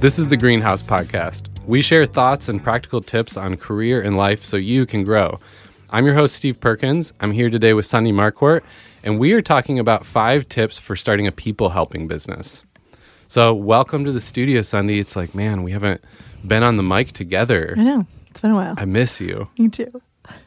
This 0.00 0.18
is 0.18 0.28
the 0.28 0.36
Greenhouse 0.38 0.82
Podcast. 0.82 1.48
We 1.66 1.82
share 1.82 2.06
thoughts 2.06 2.48
and 2.48 2.64
practical 2.64 3.02
tips 3.02 3.36
on 3.36 3.58
career 3.58 4.00
and 4.00 4.16
life 4.16 4.42
so 4.46 4.56
you 4.56 4.86
can 4.86 5.04
grow. 5.04 5.38
I'm 5.90 6.06
your 6.06 6.14
host, 6.14 6.36
Steve 6.36 6.58
Perkins. 6.58 7.12
I'm 7.20 7.32
here 7.32 7.50
today 7.50 7.74
with 7.74 7.84
Sunny 7.84 8.10
Marquardt, 8.10 8.62
and 9.04 9.18
we 9.18 9.34
are 9.34 9.42
talking 9.42 9.78
about 9.78 10.06
five 10.06 10.48
tips 10.48 10.78
for 10.78 10.96
starting 10.96 11.26
a 11.26 11.32
people 11.32 11.68
helping 11.68 12.08
business. 12.08 12.64
So, 13.28 13.52
welcome 13.52 14.06
to 14.06 14.12
the 14.12 14.22
studio, 14.22 14.62
Sunny. 14.62 14.98
It's 14.98 15.16
like, 15.16 15.34
man, 15.34 15.62
we 15.62 15.72
haven't 15.72 16.02
been 16.46 16.62
on 16.62 16.78
the 16.78 16.82
mic 16.82 17.12
together. 17.12 17.74
I 17.76 17.84
know. 17.84 18.06
It's 18.30 18.40
been 18.40 18.52
a 18.52 18.54
while. 18.54 18.76
I 18.78 18.86
miss 18.86 19.20
you. 19.20 19.50
Me 19.58 19.68
too. 19.68 20.00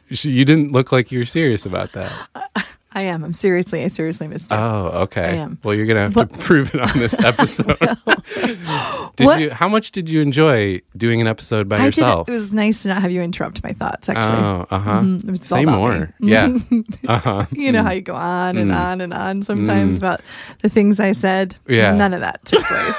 You 0.08 0.44
didn't 0.44 0.72
look 0.72 0.90
like 0.90 1.12
you 1.12 1.20
were 1.20 1.26
serious 1.26 1.64
about 1.64 1.92
that. 1.92 2.66
I 2.94 3.02
am. 3.02 3.24
I'm 3.24 3.32
seriously, 3.32 3.82
I 3.82 3.88
seriously 3.88 4.28
missed 4.28 4.50
you. 4.50 4.56
Oh, 4.56 4.90
okay. 5.04 5.22
I 5.24 5.32
am. 5.34 5.58
Well, 5.64 5.74
you're 5.74 5.86
gonna 5.86 6.08
have 6.10 6.14
to 6.14 6.26
prove 6.38 6.74
it 6.74 6.80
on 6.80 6.96
this 6.98 7.18
episode. 7.24 7.76
did 9.16 9.26
What? 9.26 9.40
you? 9.40 9.50
How 9.50 9.68
much 9.68 9.90
did 9.92 10.08
you 10.08 10.20
enjoy 10.20 10.80
doing 10.96 11.20
an 11.20 11.26
episode 11.26 11.68
by 11.68 11.76
I 11.76 11.78
did. 11.78 11.86
yourself? 11.98 12.28
It 12.28 12.32
was 12.32 12.52
nice 12.52 12.82
to 12.82 12.88
not 12.88 13.02
have 13.02 13.10
you 13.10 13.20
interrupt 13.22 13.62
my 13.62 13.72
thoughts. 13.72 14.08
Actually, 14.08 14.38
Oh, 14.38 14.66
uh 14.70 14.78
huh. 14.78 15.02
It 15.04 15.30
was 15.30 15.40
Say 15.42 15.64
more. 15.64 16.14
me. 16.20 16.30
Yeah. 16.32 16.56
Uh 17.08 17.18
huh. 17.18 17.46
you 17.52 17.72
know 17.72 17.82
how 17.82 17.90
you 17.90 18.00
go 18.02 18.14
on 18.14 18.56
and 18.56 18.70
Mm. 18.70 18.76
on 18.80 19.00
and 19.00 19.12
on 19.12 19.42
sometimes 19.42 19.98
about 19.98 20.20
the 20.62 20.68
things 20.68 21.00
I 21.00 21.12
said. 21.12 21.56
Yeah. 21.68 21.94
None 21.94 22.14
of 22.14 22.20
that 22.20 22.44
took 22.44 22.64
place. 22.64 22.94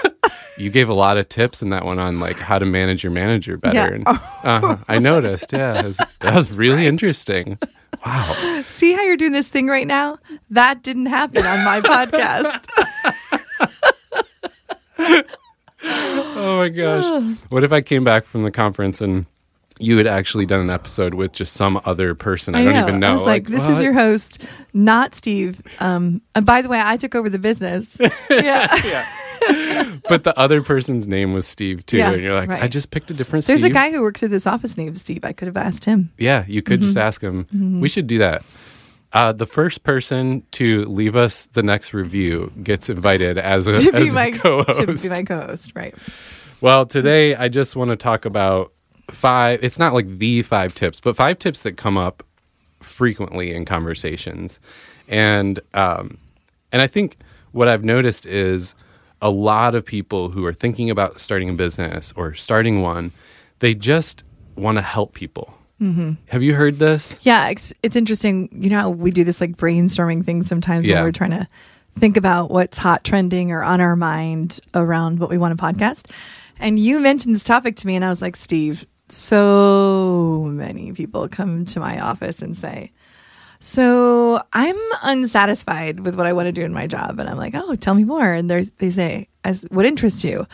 You 0.58 0.70
gave 0.70 0.88
a 0.90 0.94
lot 0.94 1.18
of 1.18 1.28
tips 1.28 1.62
in 1.62 1.70
that 1.72 1.84
one 1.84 2.00
on 2.00 2.20
like 2.20 2.38
how 2.38 2.60
to 2.60 2.66
manage 2.66 3.04
your 3.04 3.12
manager 3.12 3.58
better. 3.58 3.76
Yeah. 3.76 3.88
And, 3.88 4.08
uh-huh. 4.08 4.78
I 4.88 5.00
noticed. 5.00 5.52
Yeah, 5.52 5.82
was, 5.82 5.98
that 6.22 6.34
was 6.36 6.56
really 6.56 6.86
interesting. 6.88 7.58
Wow. 8.06 8.64
See 8.68 8.94
how 8.94 9.02
you're 9.04 9.18
doing 9.18 9.32
this 9.32 9.50
thing 9.50 9.68
right 9.68 9.88
now? 9.88 10.20
That 10.52 10.84
didn't 10.84 11.08
happen 11.08 11.46
on 11.46 11.66
my 11.66 11.82
podcast. 11.82 12.66
Oh 15.88 16.58
my 16.58 16.70
gosh. 16.70 17.38
What 17.50 17.64
if 17.64 17.72
I 17.72 17.82
came 17.82 18.04
back 18.04 18.26
from 18.26 18.44
the 18.44 18.52
conference 18.52 19.02
and 19.02 19.26
you 19.78 19.98
had 19.98 20.08
actually 20.08 20.46
done 20.46 20.62
an 20.62 20.70
episode 20.70 21.14
with 21.14 21.32
just 21.32 21.54
some 21.54 21.80
other 21.86 22.16
person? 22.16 22.56
I, 22.56 22.64
don't 22.64 22.76
even 22.76 23.00
know. 23.00 23.10
I 23.10 23.14
was 23.14 23.22
like, 23.22 23.48
this 23.48 23.68
is 23.70 23.82
your 23.82 23.94
host, 23.94 24.44
not 24.74 25.14
Steve. 25.14 25.62
Um, 25.80 26.22
and 26.34 26.46
by 26.46 26.62
the 26.62 26.70
way, 26.70 26.82
I 26.84 26.98
took 26.98 27.14
over 27.14 27.30
the 27.30 27.40
business. 27.40 28.00
yeah. 28.30 29.06
But 30.08 30.24
the 30.24 30.34
other 30.38 30.62
person's 30.62 31.08
name 31.08 31.34
was 31.34 31.48
Steve 31.48 31.86
too, 31.86 31.98
Yeah, 31.98 32.12
and 32.12 32.22
you're 32.22 32.34
like, 32.36 32.50
right. 32.50 32.64
I 32.64 32.68
just 32.68 32.92
picked 32.92 33.10
a 33.12 33.14
different. 33.14 33.44
Steve. 33.44 33.54
There's 33.54 33.62
Steve. 33.62 33.72
a 33.72 33.74
guy 33.74 33.92
who 33.92 34.02
works 34.02 34.22
at 34.24 34.30
this 34.30 34.46
office 34.46 34.78
named 34.78 34.98
Steve. 34.98 35.26
I 35.26 35.34
could 35.34 35.48
have 35.48 35.58
asked 35.58 35.86
him. 35.86 36.12
Yeah, 36.18 36.46
you 36.48 36.62
could 36.62 36.80
Mm-hmm. 36.80 36.86
just 36.88 36.98
ask 36.98 37.22
him. 37.22 37.80
We 37.82 37.90
should 37.90 38.08
do 38.08 38.20
that. 38.20 38.44
Uh, 39.14 39.32
the 39.32 39.46
first 39.46 39.84
person 39.84 40.44
to 40.52 40.84
leave 40.86 41.16
us 41.16 41.46
the 41.54 41.64
next 41.64 41.94
review 41.94 42.52
gets 42.64 42.90
invited 42.90 43.38
as 43.38 43.66
a, 43.66 43.76
To 43.84 43.94
as 43.96 44.04
be 44.04 44.10
a 44.10 44.14
my 44.14 44.32
co-host. 44.32 44.82
to 44.82 44.88
be 44.88 45.10
my 45.10 45.24
co-host, 45.24 45.72
right? 45.76 45.96
well, 46.62 46.86
today 46.86 47.34
I 47.36 47.48
just 47.48 47.76
want 47.76 47.90
to 47.92 47.96
talk 47.96 48.26
about 48.26 48.74
five. 49.10 49.64
It's 49.64 49.80
not 49.80 49.94
like 49.94 50.18
the 50.18 50.42
five 50.42 50.76
tips, 50.76 51.00
but 51.00 51.16
five 51.16 51.40
tips 51.40 51.62
that 51.62 51.78
come 51.78 51.98
up 51.98 52.24
frequently 52.82 53.54
in 53.56 53.66
conversations, 53.66 54.60
and 55.08 55.60
um, 55.74 56.18
and 56.72 56.82
I 56.82 56.88
think 56.88 57.18
what 57.54 57.68
I've 57.68 57.84
noticed 57.86 58.26
is 58.26 58.76
a 59.22 59.30
lot 59.30 59.76
of 59.76 59.86
people 59.86 60.30
who 60.30 60.46
are 60.46 60.54
thinking 60.54 60.90
about 60.90 61.20
starting 61.20 61.50
a 61.50 61.54
business 61.54 62.14
or 62.16 62.34
starting 62.34 62.82
one, 62.82 63.12
they 63.60 63.74
just 63.74 64.24
want 64.56 64.78
to 64.78 64.82
help 64.82 65.14
people. 65.14 65.54
Mm-hmm. 65.82 66.14
Have 66.28 66.42
you 66.44 66.56
heard 66.56 66.80
this? 66.80 67.20
Yeah, 67.24 67.50
it's, 67.50 67.74
it's 67.84 67.96
interesting. 67.96 68.50
You 68.52 68.70
know 68.70 68.80
how 68.82 68.90
we 68.90 69.12
do 69.12 69.24
this 69.24 69.42
like 69.42 69.58
brainstorming 69.58 70.24
thing 70.26 70.44
sometimes 70.44 70.88
Yeah. 70.88 70.96
when 70.96 71.04
we're 71.06 71.12
trying 71.12 71.32
to 71.32 71.48
think 71.92 72.18
about 72.18 72.52
what's 72.52 72.78
hot 72.78 73.04
trending 73.04 73.52
or 73.52 73.64
on 73.64 73.82
our 73.82 73.96
mind 73.96 74.60
around 74.74 75.20
what 75.20 75.30
we 75.30 75.38
want 75.38 75.58
to 75.58 75.64
podcast. 75.64 76.10
And 76.60 76.80
you 76.80 77.00
mentioned 77.00 77.36
this 77.36 77.44
topic 77.44 77.76
to 77.78 77.88
me, 77.88 77.96
and 77.96 78.06
I 78.06 78.10
was 78.10 78.22
like, 78.22 78.36
Steve, 78.38 78.86
so 79.10 80.50
many 80.52 80.94
people 80.94 81.28
come 81.28 81.66
to 81.66 81.80
my 81.80 82.00
office 82.00 82.42
and 82.42 82.56
say, 82.56 82.92
so 83.68 84.40
I'm 84.54 84.78
unsatisfied 85.02 86.02
with 86.02 86.16
what 86.16 86.28
I 86.28 86.34
want 86.34 86.46
to 86.46 86.52
do 86.52 86.62
in 86.64 86.72
my 86.72 86.86
job, 86.86 87.20
and 87.20 87.28
I'm 87.28 87.38
like, 87.38 87.56
oh, 87.56 87.74
tell 87.76 87.96
me 87.96 88.04
more. 88.04 88.32
And 88.32 88.48
there's 88.48 88.70
they 88.74 88.92
say, 88.92 89.28
as 89.44 89.64
what 89.72 89.88
interests 89.88 90.24
you? 90.24 90.46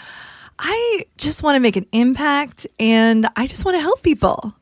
I 0.58 1.04
just 1.18 1.44
want 1.44 1.56
to 1.56 1.60
make 1.60 1.76
an 1.76 1.86
impact, 1.92 2.68
and 2.80 3.28
I 3.36 3.48
just 3.48 3.66
want 3.66 3.76
to 3.76 3.82
help 3.82 4.02
people. 4.02 4.54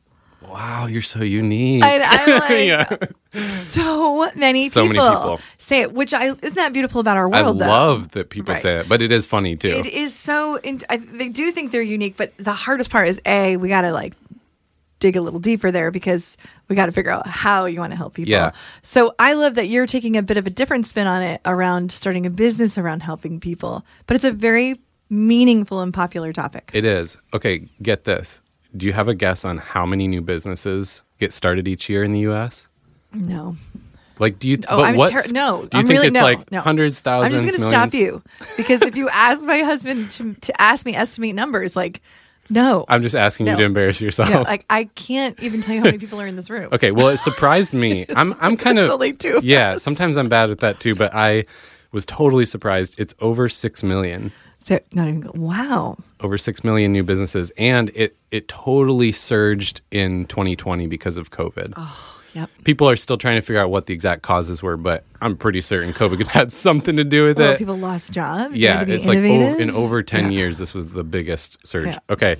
Wow, 0.42 0.86
you're 0.86 1.00
so 1.02 1.20
unique. 1.22 1.84
And 1.84 2.02
I'm 2.02 2.40
like, 2.48 2.66
yeah. 2.66 3.40
so 3.60 4.28
many 4.34 4.68
So 4.68 4.88
people, 4.88 5.04
many 5.04 5.16
people. 5.16 5.40
say 5.58 5.82
it, 5.82 5.92
which 5.92 6.12
I 6.12 6.24
isn't 6.24 6.54
that 6.56 6.72
beautiful 6.72 7.00
about 7.00 7.18
our 7.18 7.32
I 7.32 7.42
world? 7.42 7.60
though? 7.60 7.66
love 7.68 8.10
that 8.12 8.30
people 8.30 8.54
Right. 8.54 8.60
say 8.62 8.78
it, 8.78 8.88
but 8.88 9.00
it 9.00 9.12
is 9.12 9.26
funny 9.26 9.54
too. 9.54 9.68
It 9.68 9.86
is 9.86 10.12
so. 10.12 10.56
In, 10.64 10.80
I, 10.90 10.96
they 10.96 11.28
do 11.28 11.52
think 11.52 11.70
they're 11.70 11.82
unique, 11.82 12.16
but 12.16 12.36
the 12.36 12.52
hardest 12.52 12.90
part 12.90 13.06
is 13.06 13.20
a 13.24 13.58
we 13.58 13.68
got 13.68 13.82
to 13.82 13.92
like 13.92 14.14
dig 15.00 15.16
a 15.16 15.20
little 15.20 15.40
deeper 15.40 15.70
there 15.70 15.90
because 15.90 16.36
we 16.68 16.76
got 16.76 16.86
to 16.86 16.92
figure 16.92 17.10
out 17.10 17.26
how 17.26 17.64
you 17.64 17.80
want 17.80 17.92
to 17.92 17.96
help 17.96 18.14
people. 18.14 18.30
Yeah. 18.30 18.52
So 18.82 19.14
I 19.18 19.32
love 19.32 19.56
that 19.56 19.66
you're 19.66 19.86
taking 19.86 20.16
a 20.16 20.22
bit 20.22 20.36
of 20.36 20.46
a 20.46 20.50
different 20.50 20.86
spin 20.86 21.06
on 21.06 21.22
it 21.22 21.40
around 21.44 21.90
starting 21.90 22.26
a 22.26 22.30
business 22.30 22.78
around 22.78 23.02
helping 23.02 23.40
people, 23.40 23.84
but 24.06 24.14
it's 24.14 24.24
a 24.24 24.32
very 24.32 24.80
meaningful 25.08 25.80
and 25.80 25.92
popular 25.92 26.32
topic. 26.32 26.70
It 26.72 26.84
is. 26.84 27.18
Okay, 27.34 27.68
get 27.82 28.04
this. 28.04 28.40
Do 28.76 28.86
you 28.86 28.92
have 28.92 29.08
a 29.08 29.14
guess 29.14 29.44
on 29.44 29.58
how 29.58 29.84
many 29.84 30.06
new 30.06 30.20
businesses 30.22 31.02
get 31.18 31.32
started 31.32 31.66
each 31.66 31.88
year 31.88 32.04
in 32.04 32.12
the 32.12 32.20
US? 32.30 32.68
no. 33.12 33.56
Like 34.20 34.38
do 34.38 34.48
you 34.48 34.58
Oh, 34.68 34.76
but 34.76 34.82
I'm 34.82 34.96
what's, 34.96 35.28
ter- 35.28 35.32
no. 35.32 35.62
Do 35.64 35.78
you 35.78 35.80
I'm 35.80 35.86
think 35.86 35.96
really 35.96 36.08
it's 36.08 36.14
no, 36.14 36.22
like 36.22 36.52
no. 36.52 36.60
hundreds, 36.60 37.00
I'm 37.06 37.32
just 37.32 37.46
going 37.46 37.56
to 37.58 37.64
stop 37.64 37.94
you 37.94 38.22
because 38.58 38.82
if 38.82 38.94
you 38.94 39.08
ask 39.12 39.46
my 39.46 39.60
husband 39.60 40.10
to, 40.12 40.34
to 40.34 40.60
ask 40.60 40.84
me 40.84 40.94
estimate 40.94 41.34
numbers, 41.34 41.74
like, 41.74 42.02
no, 42.50 42.84
I'm 42.88 43.02
just 43.02 43.14
asking 43.14 43.46
you 43.46 43.56
to 43.56 43.62
embarrass 43.62 44.00
yourself. 44.00 44.28
no, 44.28 44.42
like 44.42 44.66
I 44.68 44.84
can't 44.84 45.38
even 45.40 45.60
tell 45.60 45.74
you 45.74 45.80
how 45.80 45.86
many 45.86 45.98
people 45.98 46.20
are 46.20 46.26
in 46.26 46.36
this 46.36 46.50
room. 46.50 46.68
okay, 46.72 46.90
well 46.90 47.08
it 47.08 47.18
surprised 47.18 47.72
me. 47.72 48.06
I'm 48.14 48.34
I'm 48.40 48.56
kind 48.56 48.78
of 48.78 48.90
only 48.90 49.12
two. 49.12 49.40
Yeah, 49.42 49.78
sometimes 49.78 50.16
I'm 50.16 50.28
bad 50.28 50.50
at 50.50 50.58
that 50.58 50.80
too, 50.80 50.94
but 50.94 51.14
I 51.14 51.46
was 51.92 52.04
totally 52.04 52.44
surprised. 52.44 52.94
It's 52.98 53.14
over 53.20 53.48
6 53.48 53.82
million. 53.82 54.32
So 54.62 54.78
not 54.92 55.08
even 55.08 55.30
wow. 55.34 55.96
over 56.20 56.36
6 56.36 56.64
million 56.64 56.92
new 56.92 57.02
businesses 57.02 57.50
and 57.56 57.90
it 57.94 58.16
it 58.30 58.46
totally 58.48 59.10
surged 59.10 59.80
in 59.90 60.26
2020 60.26 60.86
because 60.86 61.16
of 61.16 61.30
covid 61.30 61.72
Yep. 62.34 62.50
people 62.64 62.88
are 62.88 62.96
still 62.96 63.16
trying 63.16 63.36
to 63.36 63.40
figure 63.42 63.60
out 63.60 63.70
what 63.70 63.86
the 63.86 63.94
exact 63.94 64.22
causes 64.22 64.62
were 64.62 64.76
but 64.76 65.04
i'm 65.20 65.36
pretty 65.36 65.60
certain 65.60 65.92
covid 65.92 66.26
had 66.38 66.52
something 66.52 66.96
to 66.96 67.04
do 67.04 67.26
with 67.26 67.38
Well, 67.38 67.52
it 67.52 67.58
people 67.58 67.76
lost 67.76 68.12
jobs. 68.12 68.56
yeah 68.56 68.74
had 68.74 68.80
to 68.80 68.86
be 68.86 68.92
it's 68.94 69.06
like 69.06 69.18
over, 69.18 69.60
in 69.60 69.70
over 69.70 70.02
10 70.02 70.24
Yeah. 70.26 70.38
years 70.38 70.58
this 70.58 70.72
was 70.74 70.90
the 70.90 71.02
biggest 71.04 71.66
surge 71.66 71.86
Yeah. 71.86 71.98
okay 72.08 72.36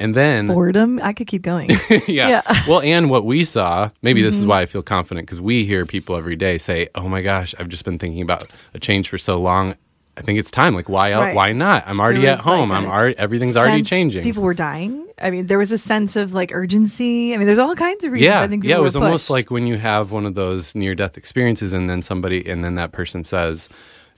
and 0.00 0.12
then 0.14 0.48
boredom. 0.48 0.98
I 1.04 1.12
could 1.12 1.28
keep 1.28 1.42
going. 1.42 1.70
yeah. 1.90 1.98
Yeah. 2.08 2.42
Mm-hmm. 2.42 2.68
Well, 2.70 2.80
and 2.80 3.08
what 3.10 3.24
we 3.24 3.44
saw, 3.44 3.90
maybe 4.02 4.22
this 4.22 4.34
is 4.34 4.44
why 4.44 4.62
I 4.62 4.66
feel 4.66 4.82
confident 4.82 5.24
because 5.28 5.40
we 5.40 5.64
hear 5.66 5.86
people 5.86 6.16
every 6.16 6.34
day 6.34 6.58
say, 6.58 6.88
"Oh 6.96 7.08
my 7.08 7.22
gosh, 7.22 7.54
I've 7.60 7.68
just 7.68 7.84
been 7.84 8.00
thinking 8.00 8.20
about 8.20 8.44
a 8.74 8.80
change 8.80 9.08
for 9.08 9.18
so 9.18 9.40
long. 9.40 9.76
I 10.16 10.22
think 10.22 10.38
it's 10.38 10.50
time. 10.50 10.74
Like, 10.74 10.88
why? 10.88 11.12
Right. 11.12 11.34
Why 11.34 11.52
not? 11.52 11.84
I'm 11.86 11.98
already 12.00 12.26
at 12.28 12.38
was, 12.38 12.46
like, 12.46 12.56
home. 12.56 12.70
I'm 12.72 12.86
already 12.86 13.18
everything's 13.18 13.56
already 13.56 13.82
changing. 13.82 14.22
People 14.22 14.42
were 14.44 14.54
dying. 14.54 15.06
I 15.20 15.30
mean, 15.30 15.46
there 15.46 15.58
was 15.58 15.72
a 15.72 15.78
sense 15.78 16.14
of 16.16 16.34
like 16.34 16.52
urgency. 16.52 17.34
I 17.34 17.36
mean, 17.36 17.46
there's 17.46 17.58
all 17.58 17.74
kinds 17.74 18.04
of 18.04 18.12
reasons. 18.12 18.26
yeah, 18.26 18.40
I 18.40 18.48
think 18.48 18.64
yeah. 18.64 18.76
It 18.76 18.82
was 18.82 18.94
almost 18.96 19.30
like 19.30 19.50
when 19.50 19.66
you 19.66 19.76
have 19.76 20.12
one 20.12 20.24
of 20.26 20.34
those 20.34 20.74
near-death 20.74 21.16
experiences, 21.16 21.72
and 21.72 21.88
then 21.90 22.00
somebody, 22.02 22.48
and 22.48 22.62
then 22.64 22.74
that 22.76 22.92
person 22.92 23.24
says 23.24 23.68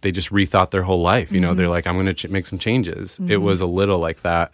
they 0.02 0.12
just 0.12 0.30
rethought 0.30 0.70
their 0.70 0.82
whole 0.82 1.00
life. 1.02 1.32
You 1.32 1.40
know, 1.40 1.48
Mm-hmm. 1.50 1.56
they're 1.58 1.68
like, 1.68 1.86
I'm 1.86 1.94
going 1.94 2.06
to 2.06 2.14
ch- 2.14 2.28
make 2.28 2.44
some 2.46 2.58
changes. 2.58 3.18
It 3.28 3.38
was 3.38 3.60
a 3.62 3.66
little 3.66 3.98
like 3.98 4.22
that 4.22 4.52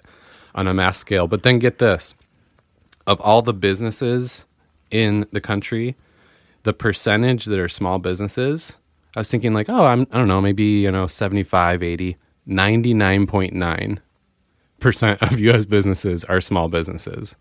on 0.54 0.68
a 0.68 0.74
mass 0.74 0.98
scale. 0.98 1.26
But 1.26 1.42
then 1.42 1.58
get 1.58 1.78
this: 1.78 2.14
of 3.06 3.20
all 3.20 3.42
the 3.42 3.54
businesses 3.54 4.46
in 4.92 5.26
the 5.32 5.40
country, 5.40 5.96
the 6.62 6.72
percentage 6.72 7.46
that 7.46 7.58
are 7.58 7.68
small 7.68 7.98
businesses, 7.98 8.76
I 9.16 9.20
was 9.20 9.30
thinking 9.30 9.52
like, 9.54 9.68
oh, 9.68 9.84
I'm, 9.84 10.06
I 10.10 10.18
don't 10.18 10.28
know, 10.28 10.40
maybe, 10.40 10.64
you 10.64 10.90
know, 10.90 11.06
75, 11.06 11.82
80, 11.82 12.16
99.9 12.48 13.98
percent 14.80 15.22
of 15.22 15.38
U.S. 15.38 15.64
businesses 15.64 16.24
are 16.24 16.40
small 16.40 16.68
businesses. 16.68 17.36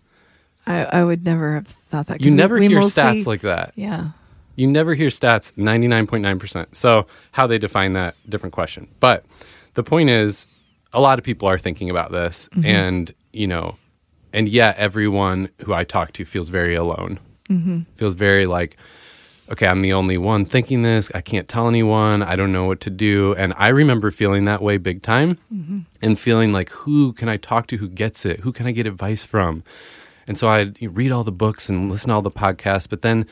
I, 0.68 0.84
I 0.86 1.04
would 1.04 1.26
never 1.26 1.56
have 1.56 1.68
thought 1.68 2.08
that. 2.08 2.22
You 2.22 2.32
we- 2.32 2.38
never 2.38 2.56
we 2.56 2.68
hear 2.68 2.80
mostly- 2.80 3.02
stats 3.04 3.26
like 3.26 3.42
that. 3.42 3.74
Yeah. 3.76 4.10
You 4.58 4.68
never 4.68 4.94
hear 4.94 5.08
stats 5.08 5.54
99.9%. 5.54 6.76
So, 6.76 7.08
how 7.32 7.48
they 7.48 7.58
define 7.58 7.94
that, 7.94 8.16
different 8.30 8.54
question. 8.54 8.88
But 9.00 9.26
the 9.74 9.82
point 9.84 10.10
is, 10.10 10.46
a 10.94 11.00
lot 11.00 11.18
of 11.18 11.24
people 11.26 11.48
are 11.48 11.58
thinking 11.58 11.90
about 11.90 12.12
this. 12.12 12.50
Mm-hmm. 12.50 12.66
And, 12.66 13.12
you 13.32 13.48
know, 13.48 13.78
and 14.34 14.48
yet 14.50 14.76
everyone 14.78 15.50
who 15.66 15.74
I 15.74 15.84
talk 15.86 16.12
to 16.14 16.26
feels 16.26 16.50
very 16.50 16.76
alone. 16.76 17.18
Mm-hmm. 17.50 17.82
Feels 17.96 18.14
very 18.14 18.46
like, 18.46 18.76
okay, 19.52 19.68
I'm 19.68 19.82
the 19.82 19.94
only 19.94 20.18
one 20.18 20.46
thinking 20.46 20.82
this. 20.82 21.12
I 21.14 21.22
can't 21.22 21.48
tell 21.48 21.68
anyone. 21.68 22.24
I 22.24 22.36
don't 22.36 22.52
know 22.52 22.66
what 22.66 22.80
to 22.82 22.90
do. 22.90 23.36
And 23.36 23.54
I 23.58 23.68
remember 23.68 24.10
feeling 24.10 24.46
that 24.46 24.62
way 24.62 24.78
big 24.78 25.02
time 25.02 25.38
mm-hmm. 25.54 25.80
and 26.02 26.20
feeling 26.20 26.54
like, 26.54 26.70
who 26.70 27.14
can 27.14 27.28
I 27.28 27.38
talk 27.38 27.68
to 27.68 27.78
who 27.78 27.90
gets 27.90 28.26
it? 28.26 28.40
Who 28.40 28.52
can 28.54 28.66
I 28.66 28.72
get 28.72 28.88
advice 28.88 29.26
from? 29.26 29.64
And 30.28 30.38
so 30.38 30.48
I'd 30.48 30.78
read 30.82 31.12
all 31.12 31.24
the 31.24 31.32
books 31.32 31.68
and 31.68 31.90
listen 31.90 32.10
to 32.10 32.16
all 32.16 32.22
the 32.22 32.32
podcasts, 32.32 32.90
but 32.90 33.02
then 33.02 33.26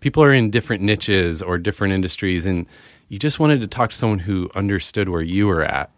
people 0.00 0.22
are 0.22 0.32
in 0.32 0.50
different 0.50 0.82
niches 0.82 1.42
or 1.42 1.58
different 1.58 1.94
industries, 1.94 2.46
and 2.46 2.66
you 3.08 3.18
just 3.18 3.40
wanted 3.40 3.60
to 3.62 3.66
talk 3.66 3.90
to 3.90 3.96
someone 3.96 4.20
who 4.20 4.50
understood 4.54 5.08
where 5.08 5.22
you 5.22 5.46
were 5.46 5.64
at 5.64 5.90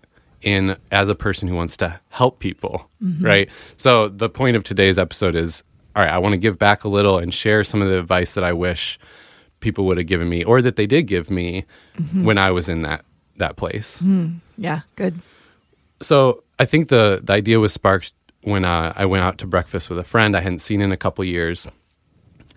in 0.42 0.76
as 0.92 1.08
a 1.08 1.14
person 1.14 1.48
who 1.48 1.56
wants 1.56 1.76
to 1.78 2.00
help 2.10 2.38
people, 2.38 2.88
mm-hmm. 3.02 3.24
right? 3.24 3.50
So 3.76 4.08
the 4.08 4.30
point 4.30 4.56
of 4.56 4.62
today's 4.62 4.98
episode 4.98 5.34
is 5.34 5.62
all 5.94 6.02
right, 6.02 6.12
I 6.12 6.18
want 6.18 6.34
to 6.34 6.38
give 6.38 6.58
back 6.58 6.84
a 6.84 6.88
little 6.88 7.18
and 7.18 7.32
share 7.34 7.64
some 7.64 7.82
of 7.82 7.88
the 7.88 7.98
advice 7.98 8.34
that 8.34 8.44
I 8.44 8.52
wish 8.52 8.98
people 9.66 9.84
would 9.84 9.98
have 9.98 10.06
given 10.06 10.28
me 10.28 10.44
or 10.44 10.62
that 10.62 10.76
they 10.76 10.86
did 10.86 11.08
give 11.08 11.28
me 11.28 11.64
mm-hmm. 11.98 12.24
when 12.24 12.38
I 12.38 12.52
was 12.52 12.68
in 12.68 12.82
that 12.82 13.04
that 13.38 13.56
place. 13.56 13.98
Hmm. 13.98 14.36
Yeah, 14.56 14.82
good. 14.94 15.18
So 16.00 16.44
I 16.60 16.66
think 16.66 16.88
the 16.88 17.20
the 17.22 17.32
idea 17.32 17.58
was 17.58 17.72
sparked 17.72 18.12
when 18.42 18.64
uh, 18.64 18.92
I 18.94 19.06
went 19.06 19.24
out 19.24 19.38
to 19.38 19.46
breakfast 19.46 19.90
with 19.90 19.98
a 19.98 20.04
friend 20.04 20.36
I 20.36 20.40
hadn't 20.40 20.60
seen 20.60 20.80
in 20.80 20.92
a 20.92 20.96
couple 20.96 21.24
years, 21.24 21.66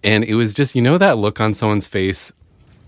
and 0.03 0.23
it 0.23 0.35
was 0.35 0.53
just 0.53 0.75
you 0.75 0.83
know 0.83 0.99
that 0.99 1.17
look 1.17 1.41
on 1.41 1.55
someone's 1.55 1.87
face. 1.87 2.31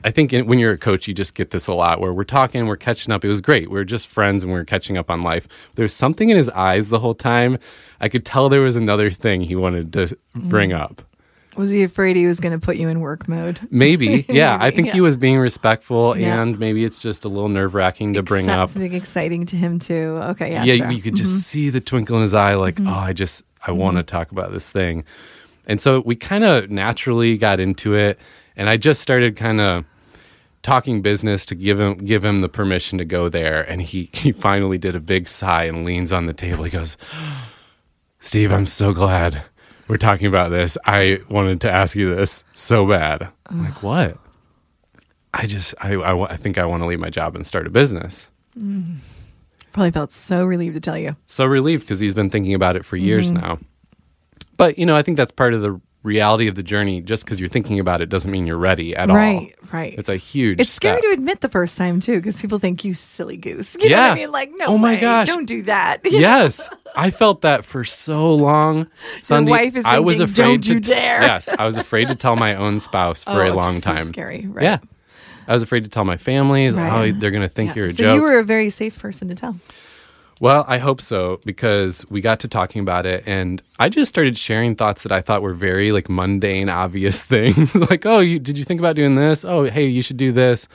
I 0.03 0.11
think 0.11 0.33
in, 0.33 0.45
when 0.45 0.59
you're 0.59 0.73
a 0.73 0.77
coach, 0.77 1.07
you 1.07 1.15
just 1.15 1.33
get 1.33 1.49
this 1.49 1.65
a 1.65 1.73
lot 1.73 1.99
where 1.99 2.13
we're 2.13 2.23
talking, 2.23 2.67
we're 2.67 2.75
catching 2.75 3.11
up. 3.11 3.25
It 3.25 3.27
was 3.27 3.41
great. 3.41 3.71
We 3.71 3.79
are 3.79 3.85
just 3.85 4.07
friends 4.07 4.43
and 4.43 4.53
we 4.53 4.59
are 4.59 4.65
catching 4.65 4.97
up 4.97 5.09
on 5.11 5.21
life. 5.21 5.47
There's 5.75 5.93
something 5.93 6.29
in 6.29 6.37
his 6.37 6.49
eyes 6.49 6.89
the 6.89 6.99
whole 6.99 7.13
time. 7.13 7.59
I 7.99 8.09
could 8.09 8.25
tell 8.25 8.49
there 8.49 8.61
was 8.61 8.75
another 8.75 9.11
thing 9.11 9.41
he 9.41 9.55
wanted 9.55 9.93
to 9.93 10.17
bring 10.35 10.71
mm. 10.71 10.79
up. 10.79 11.03
Was 11.61 11.69
he 11.69 11.83
afraid 11.83 12.15
he 12.15 12.25
was 12.25 12.39
going 12.39 12.53
to 12.53 12.57
put 12.59 12.77
you 12.77 12.89
in 12.89 13.01
work 13.01 13.27
mode? 13.27 13.59
Maybe, 13.69 14.25
yeah. 14.29 14.57
I 14.59 14.71
think 14.71 14.89
he 14.89 14.99
was 14.99 15.15
being 15.15 15.37
respectful, 15.37 16.17
Yeah. 16.17 16.41
and 16.41 16.57
maybe 16.57 16.83
it's 16.83 16.97
just 16.97 17.23
a 17.23 17.29
little 17.29 17.49
nerve 17.49 17.75
wracking 17.75 18.15
to 18.15 18.23
bring 18.23 18.49
up. 18.49 18.69
Something 18.69 18.93
exciting 18.93 19.45
to 19.45 19.55
him 19.55 19.77
too. 19.77 20.17
Okay, 20.31 20.51
yeah, 20.51 20.63
yeah, 20.63 20.73
sure. 20.73 20.85
Mm-hmm. 20.85 20.91
you 20.93 21.01
could 21.03 21.15
just 21.15 21.43
see 21.43 21.69
the 21.69 21.79
twinkle 21.79 22.15
in 22.15 22.23
his 22.23 22.33
eye, 22.33 22.55
like, 22.55 22.79
oh, 22.81 22.89
I 22.89 23.13
just, 23.13 23.43
I 23.67 23.73
want 23.73 23.97
to 23.97 24.03
talk 24.03 24.31
about 24.31 24.51
this 24.51 24.67
thing. 24.67 25.03
And 25.67 25.79
so 25.79 25.99
we 26.03 26.15
kind 26.15 26.43
of 26.43 26.71
naturally 26.71 27.37
got 27.37 27.59
into 27.59 27.93
it, 27.93 28.17
and 28.55 28.67
I 28.67 28.77
just 28.77 28.99
started 28.99 29.35
kind 29.35 29.61
of 29.61 29.85
talking 30.63 31.03
business 31.03 31.45
to 31.45 31.53
give 31.55 31.79
him 31.79 31.97
give 32.03 32.25
him 32.25 32.41
the 32.41 32.49
permission 32.49 32.97
to 32.97 33.05
go 33.05 33.29
there, 33.29 33.61
and 33.61 33.83
he 33.83 34.09
he 34.13 34.31
finally 34.31 34.79
did 34.79 34.95
a 34.95 34.99
big 34.99 35.27
sigh 35.27 35.65
and 35.65 35.85
leans 35.85 36.11
on 36.11 36.25
the 36.25 36.33
table. 36.33 36.63
He 36.63 36.71
goes, 36.71 36.97
"Steve, 38.19 38.51
I'm 38.51 38.65
so 38.65 38.93
glad 38.93 39.43
we're 39.91 39.97
talking 39.97 40.25
about 40.27 40.49
this. 40.49 40.77
I 40.85 41.19
wanted 41.29 41.61
to 41.61 41.71
ask 41.71 41.95
you 41.95 42.13
this 42.15 42.43
so 42.53 42.87
bad." 42.87 43.27
I'm 43.47 43.63
like, 43.63 43.83
"What?" 43.83 44.17
I 45.33 45.45
just, 45.47 45.75
I, 45.79 45.93
I, 45.93 46.31
I 46.33 46.35
think 46.35 46.57
I 46.57 46.65
want 46.65 46.81
to 46.83 46.87
leave 46.87 46.99
my 46.99 47.09
job 47.09 47.35
and 47.35 47.45
start 47.47 47.67
a 47.67 47.69
business. 47.69 48.31
Probably 49.71 49.91
felt 49.91 50.11
so 50.11 50.43
relieved 50.43 50.73
to 50.73 50.81
tell 50.81 50.97
you. 50.97 51.15
so 51.27 51.45
relieved 51.45 51.83
because 51.83 51.99
he's 52.01 52.13
been 52.13 52.29
thinking 52.29 52.53
about 52.53 52.75
it 52.75 52.83
for 52.83 52.97
years 52.97 53.31
Mm-hmm. 53.31 53.41
now. 53.41 53.59
But 54.57 54.77
you 54.77 54.85
know, 54.85 54.95
I 54.95 55.01
think 55.03 55.17
that's 55.17 55.31
part 55.31 55.53
of 55.53 55.61
the 55.61 55.79
reality 56.03 56.47
of 56.47 56.55
the 56.55 56.63
journey. 56.63 57.01
Just 57.01 57.23
because 57.25 57.39
you're 57.39 57.49
thinking 57.49 57.79
about 57.79 58.01
it 58.01 58.07
doesn't 58.09 58.29
mean 58.31 58.47
you're 58.47 58.57
ready 58.57 58.95
at 58.95 59.09
all. 59.09 59.15
Right, 59.15 59.55
right. 59.71 59.93
It's 59.97 60.09
a 60.09 60.15
huge. 60.17 60.59
It's 60.59 60.71
scary 60.71 60.99
step. 60.99 61.03
to 61.09 61.13
admit 61.13 61.41
the 61.41 61.49
first 61.49 61.77
time 61.77 61.99
too, 61.99 62.17
because 62.17 62.41
people 62.41 62.59
think 62.59 62.83
you 62.83 62.93
silly 62.93 63.37
goose. 63.37 63.75
You 63.81 63.89
know 63.89 63.97
what 63.97 64.05
Yeah. 64.05 64.11
I 64.11 64.15
mean? 64.15 64.31
Like, 64.31 64.51
no, 64.55 64.65
Oh 64.67 64.77
my 64.77 64.93
way, 64.95 65.01
gosh. 65.01 65.27
don't 65.27 65.45
do 65.45 65.61
that. 65.63 65.99
yes, 66.05 66.69
I 66.95 67.09
felt 67.11 67.41
that 67.41 67.65
for 67.65 67.83
so 67.83 68.33
long. 68.35 68.87
Sunday, 69.21 69.51
wife 69.51 69.75
is 69.75 69.85
I 69.85 69.99
was 69.99 70.17
thinking, 70.17 70.31
afraid 70.33 70.45
"Don't 70.45 70.63
to 70.63 70.73
you 70.73 70.79
dare." 70.79 71.21
Yes, 71.21 71.47
I 71.49 71.65
was 71.65 71.77
afraid 71.77 72.07
to 72.09 72.15
tell 72.15 72.35
my 72.35 72.55
own 72.55 72.79
spouse 72.79 73.23
for 73.23 73.31
Oh, 73.45 73.51
a 73.51 73.53
long 73.53 73.75
so 73.75 73.79
time. 73.93 74.07
scary, 74.07 74.45
right. 74.47 74.63
Yeah, 74.63 74.77
I 75.47 75.53
was 75.53 75.61
afraid 75.63 75.83
to 75.85 75.89
tell 75.89 76.05
my 76.05 76.17
family. 76.17 76.67
Oh, 76.67 76.73
right. 76.73 77.09
Oh, 77.09 77.19
they're 77.19 77.31
going 77.31 77.41
to 77.43 77.49
think 77.49 77.69
Yeah. 77.69 77.75
you're 77.75 77.85
a 77.87 77.89
so 77.93 78.03
joke. 78.03 78.15
you 78.15 78.21
were 78.21 78.39
a 78.39 78.43
very 78.43 78.69
safe 78.69 78.99
person 78.99 79.27
to 79.29 79.35
tell. 79.35 79.55
Well, 80.41 80.65
I 80.67 80.79
hope 80.79 81.01
so 81.01 81.39
because 81.45 82.03
we 82.09 82.19
got 82.19 82.39
to 82.39 82.47
talking 82.47 82.81
about 82.81 83.05
it 83.05 83.23
and 83.27 83.61
I 83.77 83.89
just 83.89 84.09
started 84.09 84.39
sharing 84.39 84.75
thoughts 84.75 85.03
that 85.03 85.11
I 85.11 85.21
thought 85.21 85.43
were 85.43 85.53
very 85.53 85.91
like 85.91 86.09
mundane, 86.09 86.67
obvious 86.83 87.21
things. 87.21 87.75
like, 87.91 88.07
"Oh, 88.07 88.21
you 88.21 88.39
did 88.39 88.57
you 88.57 88.65
think 88.65 88.79
about 88.79 88.95
doing 88.95 89.13
this? 89.13 89.45
Oh, 89.45 89.65
hey, 89.65 89.85
you 89.85 90.01
should 90.01 90.17
do 90.17 90.31
this." 90.31 90.67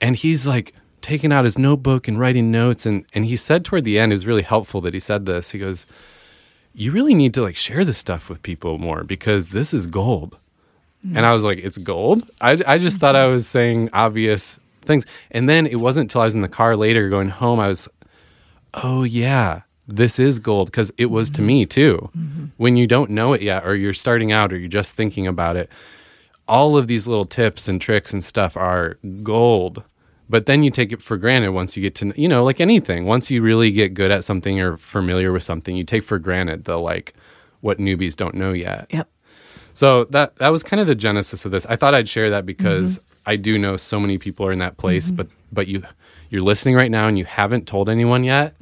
And 0.00 0.14
he's 0.14 0.46
like 0.46 0.72
taking 1.00 1.32
out 1.32 1.44
his 1.44 1.58
notebook 1.58 2.06
and 2.06 2.20
writing 2.20 2.52
notes 2.52 2.86
and 2.86 3.04
and 3.12 3.26
he 3.26 3.34
said 3.34 3.64
toward 3.64 3.82
the 3.82 3.98
end 3.98 4.12
it 4.12 4.14
was 4.14 4.26
really 4.26 4.42
helpful 4.42 4.80
that 4.82 4.94
he 4.94 5.00
said 5.00 5.26
this. 5.26 5.50
He 5.50 5.58
goes, 5.58 5.84
"You 6.72 6.92
really 6.92 7.14
need 7.14 7.34
to 7.34 7.42
like 7.42 7.56
share 7.56 7.84
this 7.84 7.98
stuff 7.98 8.30
with 8.30 8.40
people 8.40 8.78
more 8.78 9.02
because 9.02 9.48
this 9.48 9.74
is 9.74 9.88
gold." 9.88 10.38
And 11.12 11.26
I 11.26 11.32
was 11.32 11.42
like, 11.42 11.58
"It's 11.58 11.78
gold?" 11.78 12.30
I 12.40 12.62
I 12.64 12.78
just 12.78 12.98
thought 12.98 13.16
I 13.16 13.26
was 13.26 13.48
saying 13.48 13.90
obvious 13.92 14.60
things. 14.82 15.04
And 15.32 15.48
then 15.48 15.66
it 15.66 15.80
wasn't 15.80 16.04
until 16.04 16.20
I 16.20 16.26
was 16.26 16.36
in 16.36 16.42
the 16.42 16.48
car 16.48 16.76
later 16.76 17.08
going 17.08 17.28
home 17.28 17.58
I 17.58 17.66
was 17.66 17.88
oh 18.76 19.02
yeah. 19.02 19.62
This 19.88 20.18
is 20.18 20.40
gold 20.40 20.68
because 20.68 20.92
it 20.98 21.06
was 21.06 21.30
to 21.30 21.40
mm-hmm. 21.40 21.46
me 21.46 21.66
too. 21.66 22.10
Mm-hmm. 22.16 22.46
When 22.56 22.76
you 22.76 22.86
don't 22.86 23.10
know 23.10 23.32
it 23.32 23.42
yet 23.42 23.64
or 23.64 23.74
you're 23.74 23.92
starting 23.92 24.32
out 24.32 24.52
or 24.52 24.58
you're 24.58 24.68
just 24.68 24.94
thinking 24.94 25.26
about 25.26 25.56
it 25.56 25.70
all 26.48 26.76
of 26.76 26.86
these 26.86 27.06
little 27.06 27.26
tips 27.26 27.68
and 27.68 27.80
tricks 27.80 28.12
and 28.12 28.22
stuff 28.22 28.56
are 28.56 28.98
gold. 29.22 29.82
But 30.28 30.46
then 30.46 30.62
you 30.62 30.70
take 30.70 30.92
it 30.92 31.02
for 31.02 31.16
granted 31.16 31.52
once 31.52 31.76
you 31.76 31.82
get 31.82 31.94
to 31.96 32.12
you 32.20 32.28
know 32.28 32.44
like 32.44 32.60
anything. 32.60 33.06
Once 33.06 33.30
you 33.30 33.42
really 33.42 33.70
get 33.70 33.94
good 33.94 34.10
at 34.10 34.24
something 34.24 34.60
or 34.60 34.76
familiar 34.76 35.32
with 35.32 35.42
something 35.42 35.76
you 35.76 35.84
take 35.84 36.02
for 36.02 36.18
granted 36.18 36.64
the 36.64 36.78
like 36.78 37.14
what 37.60 37.78
newbies 37.78 38.16
don't 38.16 38.34
know 38.34 38.52
yet. 38.52 38.86
Yep. 38.90 39.08
so 39.72 40.04
that 40.04 40.36
that 40.36 40.48
was 40.48 40.62
kind 40.62 40.80
of 40.80 40.86
the 40.86 40.94
genesis 40.94 41.44
of 41.44 41.52
this. 41.52 41.64
I 41.66 41.76
thought 41.76 41.94
I'd 41.94 42.08
share 42.08 42.30
that 42.30 42.44
because 42.44 42.98
mm-hmm. 42.98 43.30
I 43.30 43.36
do 43.36 43.56
know 43.58 43.76
so 43.76 44.00
many 44.00 44.18
people 44.18 44.46
are 44.46 44.52
in 44.52 44.58
that 44.58 44.78
place, 44.78 45.10
but 45.10 45.28
but 45.52 45.68
you 45.68 45.84
you're 46.30 46.42
listening 46.42 46.74
right 46.74 46.90
now 46.90 47.06
and 47.08 47.18
you 47.18 47.24
haven't 47.24 47.66
told 47.66 47.88
anyone 47.88 48.24
yet, 48.24 48.54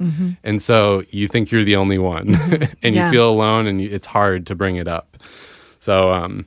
and 0.43 0.61
so 0.61 1.03
you 1.09 1.27
think 1.27 1.51
you're 1.51 1.63
the 1.63 1.75
only 1.75 1.97
one, 1.97 2.33
and 2.83 2.95
Yeah. 2.95 3.05
you 3.05 3.11
feel 3.11 3.29
alone, 3.29 3.67
and 3.67 3.81
you, 3.81 3.89
it's 3.91 4.07
hard 4.07 4.45
to 4.47 4.55
bring 4.55 4.75
it 4.77 4.87
up. 4.87 5.17
So 5.79 6.11
um, 6.11 6.45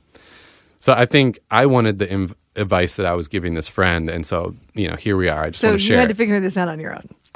so 0.79 0.93
I 0.93 1.05
think 1.05 1.39
I 1.51 1.65
wanted 1.65 1.99
the 1.99 2.07
inv- 2.07 2.33
advice 2.55 2.95
that 2.97 3.05
I 3.05 3.13
was 3.13 3.27
giving 3.27 3.53
this 3.53 3.67
friend, 3.67 4.09
and 4.09 4.25
so 4.25 4.53
you 4.73 4.87
know 4.89 4.95
here 4.95 5.15
we 5.17 5.29
are. 5.29 5.43
I 5.43 5.49
just 5.49 5.59
So 5.61 5.69
want 5.69 5.81
to 5.81 5.87
you 5.87 5.95
had 5.95 6.09
to 6.09 6.15
figure 6.15 6.39
this 6.39 6.57
out 6.57 6.67
on 6.67 6.79
your 6.79 6.93
own. 6.95 7.07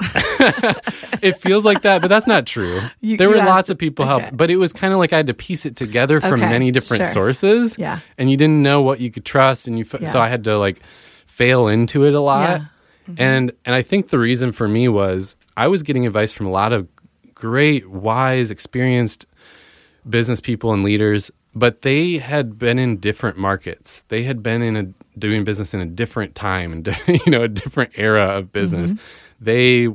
it 1.22 1.38
feels 1.38 1.64
like 1.64 1.82
that, 1.82 2.02
but 2.02 2.08
that's 2.08 2.26
not 2.26 2.46
true. 2.46 2.80
You- 3.00 3.16
there 3.16 3.28
were 3.28 3.36
lots 3.36 3.68
of 3.70 3.78
people 3.78 4.04
okay. 4.04 4.22
help, 4.24 4.36
but 4.36 4.50
it 4.50 4.56
was 4.56 4.72
kind 4.72 4.92
of 4.92 4.98
like 4.98 5.12
I 5.12 5.16
had 5.18 5.26
to 5.28 5.34
piece 5.34 5.66
it 5.66 5.76
together 5.76 6.20
from 6.20 6.34
Okay, 6.40 6.48
many 6.50 6.70
different 6.70 7.04
sure. 7.04 7.12
sources. 7.12 7.76
Yeah. 7.78 8.00
and 8.18 8.30
you 8.30 8.36
didn't 8.36 8.62
know 8.62 8.80
what 8.82 9.00
you 9.00 9.10
could 9.10 9.24
trust, 9.24 9.68
and 9.68 9.78
you 9.78 9.84
f- 9.90 10.08
so 10.08 10.20
I 10.20 10.28
had 10.28 10.44
to 10.44 10.58
like 10.58 10.80
fail 11.26 11.68
into 11.68 12.04
it 12.06 12.14
a 12.14 12.20
lot. 12.20 12.48
Yeah. 12.60 12.64
Mm-hmm. 13.08 13.20
And 13.20 13.52
and 13.64 13.74
I 13.74 13.82
think 13.82 14.08
the 14.08 14.18
reason 14.18 14.52
for 14.52 14.68
me 14.68 14.88
was 14.88 15.36
I 15.56 15.68
was 15.68 15.82
getting 15.82 16.06
advice 16.06 16.32
from 16.32 16.46
a 16.46 16.50
lot 16.50 16.72
of 16.72 16.88
great, 17.34 17.88
wise, 17.90 18.50
experienced 18.50 19.26
business 20.08 20.40
people 20.40 20.72
and 20.72 20.82
leaders, 20.82 21.30
but 21.54 21.82
they 21.82 22.18
had 22.18 22.58
been 22.58 22.78
in 22.78 22.98
different 22.98 23.36
markets. 23.36 24.04
They 24.08 24.22
had 24.22 24.42
been 24.42 24.62
in 24.62 24.76
a 24.76 25.18
doing 25.18 25.44
business 25.44 25.74
in 25.74 25.80
a 25.80 25.86
different 25.86 26.34
time 26.34 26.72
and 26.72 26.86
you 27.06 27.30
know 27.30 27.42
a 27.42 27.48
different 27.48 27.92
era 27.94 28.24
of 28.38 28.52
business. 28.52 28.92
They 29.40 29.88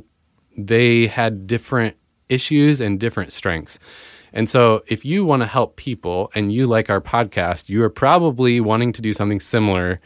they 0.56 1.06
had 1.06 1.46
different 1.46 1.96
issues 2.28 2.80
and 2.80 2.98
different 3.00 3.32
strengths. 3.32 3.78
And 4.32 4.48
so 4.48 4.84
if 4.86 5.04
you 5.04 5.24
want 5.24 5.42
to 5.42 5.46
help 5.46 5.76
people 5.76 6.30
and 6.34 6.52
you 6.52 6.66
like 6.66 6.88
our 6.88 7.00
podcast, 7.00 7.68
you 7.68 7.82
are 7.82 7.90
probably 7.90 8.60
wanting 8.60 8.92
to 8.92 9.02
do 9.02 9.12
something 9.12 9.40
similar 9.40 10.00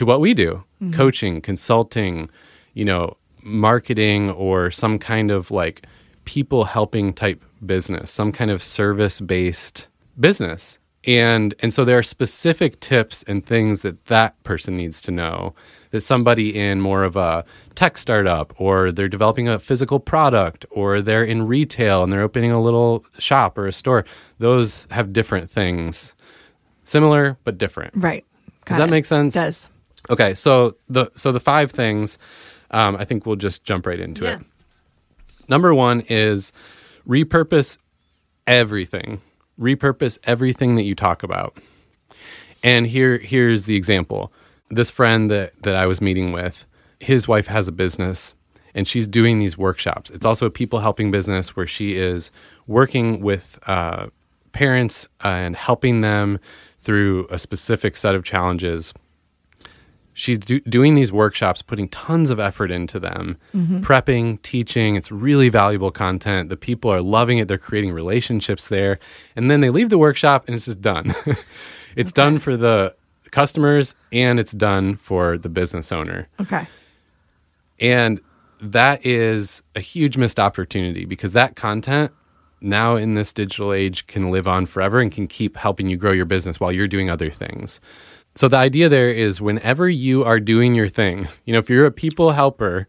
to 0.00 0.06
what 0.06 0.18
we 0.18 0.32
do. 0.32 0.64
Mm-hmm. 0.82 0.92
Coaching, 0.92 1.40
consulting, 1.42 2.30
you 2.72 2.86
know, 2.86 3.18
marketing 3.42 4.30
or 4.30 4.70
some 4.70 4.98
kind 4.98 5.30
of 5.30 5.50
like 5.50 5.86
people 6.24 6.64
helping 6.64 7.12
type 7.12 7.44
business, 7.64 8.10
some 8.10 8.32
kind 8.32 8.50
of 8.50 8.62
service 8.62 9.20
based 9.20 9.88
business. 10.18 10.78
And 11.04 11.54
and 11.60 11.72
so 11.74 11.84
there 11.84 11.98
are 11.98 12.02
specific 12.02 12.80
tips 12.80 13.22
and 13.24 13.44
things 13.44 13.82
that 13.82 14.06
that 14.06 14.42
person 14.42 14.74
needs 14.74 15.02
to 15.02 15.10
know 15.10 15.54
that 15.90 16.00
somebody 16.00 16.58
in 16.58 16.80
more 16.80 17.04
of 17.04 17.16
a 17.16 17.44
tech 17.74 17.98
startup 17.98 18.54
or 18.58 18.92
they're 18.92 19.08
developing 19.08 19.48
a 19.48 19.58
physical 19.58 20.00
product 20.00 20.64
or 20.70 21.02
they're 21.02 21.24
in 21.24 21.46
retail 21.46 22.02
and 22.02 22.10
they're 22.10 22.22
opening 22.22 22.52
a 22.52 22.62
little 22.62 23.04
shop 23.18 23.58
or 23.58 23.66
a 23.66 23.72
store 23.72 24.04
those 24.38 24.86
have 24.90 25.12
different 25.12 25.50
things 25.50 26.14
similar 26.84 27.38
but 27.44 27.56
different 27.56 27.94
Right. 27.96 28.24
Does 28.70 28.78
that 28.78 28.88
it. 28.88 28.92
make 28.92 29.04
sense? 29.04 29.34
Does. 29.34 29.68
Okay, 30.10 30.34
so 30.34 30.76
the 30.88 31.10
so 31.16 31.30
the 31.32 31.40
five 31.40 31.70
things, 31.70 32.18
um, 32.72 32.96
I 32.96 33.04
think 33.04 33.26
we'll 33.26 33.36
just 33.36 33.64
jump 33.64 33.86
right 33.86 34.00
into 34.00 34.24
Yeah. 34.24 34.32
it. 34.38 34.40
Number 35.48 35.74
one 35.74 36.00
is 36.08 36.52
repurpose 37.08 37.78
everything. 38.46 39.20
Repurpose 39.58 40.18
everything 40.24 40.74
that 40.76 40.82
you 40.82 40.94
talk 40.94 41.22
about. 41.22 41.56
And 42.62 42.86
here 42.86 43.18
here's 43.18 43.64
the 43.64 43.76
example. 43.76 44.32
This 44.68 44.90
friend 44.90 45.30
that 45.30 45.52
that 45.62 45.76
I 45.76 45.86
was 45.86 46.00
meeting 46.00 46.32
with, 46.32 46.66
his 46.98 47.28
wife 47.28 47.46
has 47.46 47.68
a 47.68 47.72
business 47.72 48.34
and 48.74 48.86
she's 48.86 49.08
doing 49.08 49.38
these 49.40 49.58
workshops. 49.58 50.10
It's 50.10 50.24
also 50.24 50.46
a 50.46 50.50
people 50.50 50.78
helping 50.80 51.10
business 51.10 51.56
where 51.56 51.66
she 51.66 51.94
is 51.96 52.30
working 52.68 53.20
with 53.20 53.58
uh, 53.66 54.06
parents 54.52 55.08
and 55.22 55.56
helping 55.56 56.02
them 56.02 56.38
through 56.78 57.26
a 57.30 57.38
specific 57.38 57.96
set 57.96 58.14
of 58.14 58.22
challenges 58.24 58.94
she's 60.12 60.38
do- 60.38 60.60
doing 60.60 60.94
these 60.94 61.12
workshops, 61.12 61.62
putting 61.62 61.88
tons 61.88 62.30
of 62.30 62.40
effort 62.40 62.70
into 62.70 62.98
them, 62.98 63.36
mm-hmm. 63.54 63.80
prepping, 63.80 64.40
teaching. 64.42 64.96
It's 64.96 65.10
really 65.10 65.48
valuable 65.48 65.90
content. 65.90 66.48
The 66.48 66.56
people 66.56 66.90
are 66.90 67.00
loving 67.00 67.38
it. 67.38 67.48
They're 67.48 67.58
creating 67.58 67.92
relationships 67.92 68.68
there. 68.68 68.98
And 69.36 69.50
then 69.50 69.60
they 69.60 69.70
leave 69.70 69.88
the 69.88 69.98
workshop 69.98 70.46
and 70.46 70.54
it's 70.54 70.66
just 70.66 70.80
done. 70.80 71.14
it's 71.96 72.12
done 72.12 72.38
for 72.38 72.56
the 72.56 72.94
customers 73.30 73.94
and 74.12 74.38
it's 74.40 74.52
done 74.52 74.96
for 74.96 75.38
the 75.38 75.48
business 75.48 75.92
owner. 75.92 76.28
Okay. 76.40 76.66
And 77.78 78.20
that 78.60 79.04
is 79.06 79.62
a 79.74 79.80
huge 79.80 80.16
missed 80.16 80.38
opportunity 80.38 81.04
because 81.04 81.32
that 81.32 81.56
content 81.56 82.12
now 82.60 82.96
in 82.96 83.14
this 83.14 83.32
digital 83.32 83.72
age 83.72 84.06
can 84.06 84.30
live 84.30 84.46
on 84.46 84.66
forever 84.66 85.00
and 85.00 85.10
can 85.10 85.26
keep 85.26 85.56
helping 85.56 85.88
you 85.88 85.96
grow 85.96 86.12
your 86.12 86.26
business 86.26 86.60
while 86.60 86.70
you're 86.70 86.88
doing 86.88 87.08
other 87.08 87.30
things. 87.30 87.80
So 88.34 88.48
the 88.48 88.56
idea 88.56 88.88
there 88.88 89.10
is 89.10 89.40
whenever 89.40 89.88
you 89.88 90.24
are 90.24 90.40
doing 90.40 90.74
your 90.74 90.88
thing, 90.88 91.28
you 91.44 91.52
know, 91.52 91.58
if 91.58 91.68
you're 91.68 91.86
a 91.86 91.92
people 91.92 92.32
helper, 92.32 92.86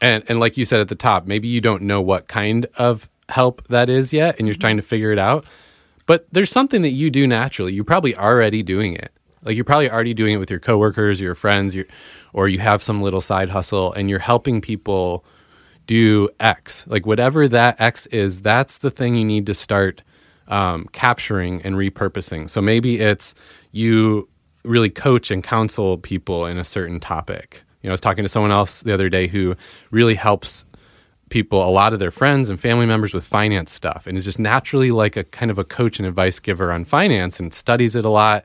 and 0.00 0.22
and 0.28 0.38
like 0.38 0.56
you 0.56 0.64
said 0.64 0.80
at 0.80 0.88
the 0.88 0.94
top, 0.94 1.26
maybe 1.26 1.48
you 1.48 1.60
don't 1.60 1.82
know 1.82 2.00
what 2.00 2.28
kind 2.28 2.66
of 2.76 3.08
help 3.28 3.66
that 3.68 3.88
is 3.88 4.12
yet, 4.12 4.36
and 4.38 4.46
you're 4.46 4.54
trying 4.54 4.76
to 4.76 4.82
figure 4.82 5.12
it 5.12 5.18
out. 5.18 5.44
But 6.06 6.26
there's 6.32 6.50
something 6.50 6.82
that 6.82 6.92
you 6.92 7.10
do 7.10 7.26
naturally. 7.26 7.72
You're 7.74 7.84
probably 7.84 8.16
already 8.16 8.62
doing 8.62 8.94
it. 8.94 9.12
Like 9.42 9.56
you're 9.56 9.64
probably 9.64 9.90
already 9.90 10.14
doing 10.14 10.34
it 10.34 10.38
with 10.38 10.50
your 10.50 10.60
coworkers, 10.60 11.20
your 11.20 11.34
friends, 11.34 11.74
your, 11.74 11.84
or 12.32 12.48
you 12.48 12.58
have 12.60 12.82
some 12.82 13.02
little 13.02 13.20
side 13.20 13.50
hustle, 13.50 13.92
and 13.92 14.08
you're 14.08 14.18
helping 14.18 14.60
people 14.60 15.24
do 15.86 16.28
X. 16.40 16.86
Like 16.86 17.06
whatever 17.06 17.48
that 17.48 17.80
X 17.80 18.06
is, 18.06 18.40
that's 18.40 18.78
the 18.78 18.90
thing 18.90 19.16
you 19.16 19.24
need 19.24 19.46
to 19.46 19.54
start 19.54 20.02
um, 20.48 20.86
capturing 20.92 21.62
and 21.62 21.76
repurposing. 21.76 22.48
So 22.48 22.60
maybe 22.62 23.00
it's 23.00 23.34
you 23.72 24.28
really 24.68 24.90
coach 24.90 25.30
and 25.30 25.42
counsel 25.42 25.98
people 25.98 26.46
in 26.46 26.58
a 26.58 26.64
certain 26.64 27.00
topic. 27.00 27.62
You 27.82 27.88
know, 27.88 27.92
I 27.92 27.94
was 27.94 28.00
talking 28.00 28.24
to 28.24 28.28
someone 28.28 28.52
else 28.52 28.82
the 28.82 28.92
other 28.92 29.08
day 29.08 29.26
who 29.26 29.56
really 29.90 30.14
helps 30.14 30.64
people, 31.30 31.66
a 31.66 31.70
lot 31.70 31.92
of 31.92 31.98
their 31.98 32.10
friends 32.10 32.50
and 32.50 32.58
family 32.58 32.86
members 32.86 33.14
with 33.14 33.24
finance 33.24 33.72
stuff, 33.72 34.06
and 34.06 34.16
is 34.16 34.24
just 34.24 34.38
naturally 34.38 34.90
like 34.90 35.16
a 35.16 35.24
kind 35.24 35.50
of 35.50 35.58
a 35.58 35.64
coach 35.64 35.98
and 35.98 36.06
advice 36.06 36.38
giver 36.38 36.72
on 36.72 36.84
finance 36.84 37.38
and 37.38 37.52
studies 37.52 37.94
it 37.94 38.04
a 38.04 38.08
lot. 38.10 38.44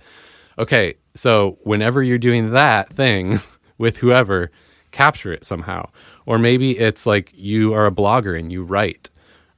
Okay, 0.58 0.96
so 1.16 1.58
whenever 1.64 2.04
you're 2.04 2.18
doing 2.18 2.52
that 2.52 2.94
thing 2.94 3.40
with 3.78 3.98
whoever, 3.98 4.52
capture 4.92 5.34
it 5.34 5.44
somehow. 5.44 5.90
Or 6.26 6.38
maybe 6.38 6.78
it's 6.78 7.06
like 7.06 7.32
you 7.36 7.74
are 7.74 7.86
a 7.86 7.92
blogger 7.92 8.38
and 8.38 8.52
you 8.52 8.64
write. 8.64 9.10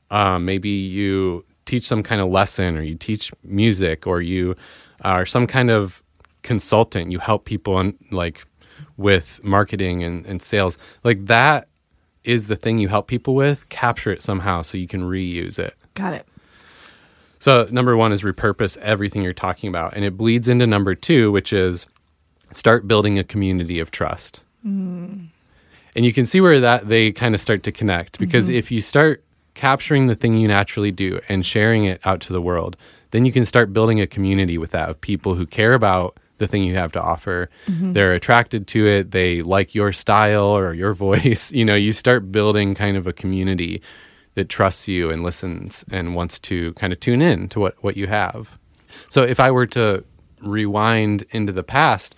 Um, 0.10 0.46
maybe 0.46 0.70
you 0.70 1.46
teach 1.66 1.88
some 1.88 2.04
kind 2.04 2.22
of 2.22 2.30
lesson, 2.30 2.78
or 2.78 2.82
you 2.82 2.96
teach 2.96 3.32
music, 3.44 4.08
or 4.08 4.22
you 4.22 4.56
are 5.02 5.26
some 5.26 5.48
kind 5.48 5.70
of 5.70 6.02
consultant. 6.46 7.12
You 7.12 7.20
help 7.20 7.44
people 7.44 7.76
on 7.76 7.96
like 8.12 8.46
with 8.96 9.44
marketing 9.44 10.04
and, 10.04 10.26
and 10.26 10.42
sales. 10.42 10.78
Like 11.04 11.26
that 11.26 11.68
is 12.24 12.48
the 12.48 12.56
thing 12.56 12.80
you 12.80 12.88
help 12.88 13.08
people 13.08 13.36
with. 13.36 13.68
Capture 13.68 14.12
it 14.12 14.22
somehow 14.22 14.62
so 14.62 14.78
you 14.78 14.88
can 14.88 15.02
reuse 15.02 15.60
it. 15.60 15.76
Got 15.96 16.14
it. 16.14 16.26
So 17.40 17.68
number 17.72 17.98
one 17.98 18.12
is 18.12 18.22
repurpose 18.22 18.78
everything 18.78 19.22
you're 19.22 19.34
talking 19.34 19.68
about, 19.68 19.94
and 19.94 20.06
it 20.06 20.18
bleeds 20.18 20.48
into 20.48 20.66
number 20.66 20.96
two, 20.96 21.32
which 21.32 21.52
is 21.52 21.86
start 22.54 22.88
building 22.88 23.20
a 23.20 23.24
community 23.24 23.80
of 23.80 23.92
trust. 23.92 24.44
Mm. 24.66 25.28
And 25.96 26.06
you 26.06 26.14
can 26.14 26.26
see 26.26 26.42
where 26.42 26.60
that 26.60 26.88
they 26.88 27.12
kind 27.12 27.36
of 27.36 27.42
start 27.42 27.64
to 27.64 27.72
connect 27.72 28.20
because 28.20 28.46
mm-hmm. 28.46 28.56
if 28.56 28.72
you 28.72 28.82
start 28.82 29.24
capturing 29.54 30.08
the 30.08 30.16
thing 30.16 30.38
you 30.38 30.48
naturally 30.48 30.92
do 30.92 31.20
and 31.30 31.46
sharing 31.46 31.86
it 31.86 32.02
out 32.04 32.20
to 32.22 32.34
the 32.34 32.42
world, 32.42 32.78
then 33.12 33.26
you 33.26 33.32
can 33.32 33.46
start 33.46 33.72
building 33.72 34.02
a 34.02 34.08
community 34.08 34.58
with 34.58 34.72
that 34.72 34.90
of 34.90 35.00
people 35.00 35.36
who 35.36 35.46
care 35.46 35.74
about 35.74 36.20
the 36.38 36.48
thing 36.48 36.64
you 36.64 36.76
have 36.76 36.92
to 36.94 37.02
offer. 37.02 37.50
Mm-hmm. 37.68 37.94
They're 37.94 38.14
attracted 38.14 38.68
to 38.68 38.86
it, 38.88 39.12
they 39.12 39.42
like 39.42 39.76
your 39.76 39.92
style 39.92 40.46
or 40.46 40.74
your 40.74 40.94
voice. 41.08 41.52
You 41.52 41.66
know, 41.66 41.76
you 41.76 41.94
start 41.94 42.32
building 42.32 42.76
kind 42.76 42.98
of 42.98 43.08
a 43.08 43.14
community 43.14 43.82
that 44.36 44.50
trusts 44.50 44.88
you 44.88 45.10
and 45.10 45.24
listens 45.24 45.86
and 45.92 46.14
wants 46.14 46.40
to 46.40 46.74
kind 46.74 46.92
of 46.92 47.00
tune 47.00 47.22
in 47.22 47.48
to 47.50 47.60
what, 47.60 47.82
what 47.84 47.98
you 47.98 48.08
have. 48.08 48.58
So 49.10 49.24
if 49.24 49.40
I 49.40 49.50
were 49.52 49.68
to 49.68 50.04
rewind 50.42 51.26
into 51.32 51.54
the 51.54 51.64
past, 51.64 52.16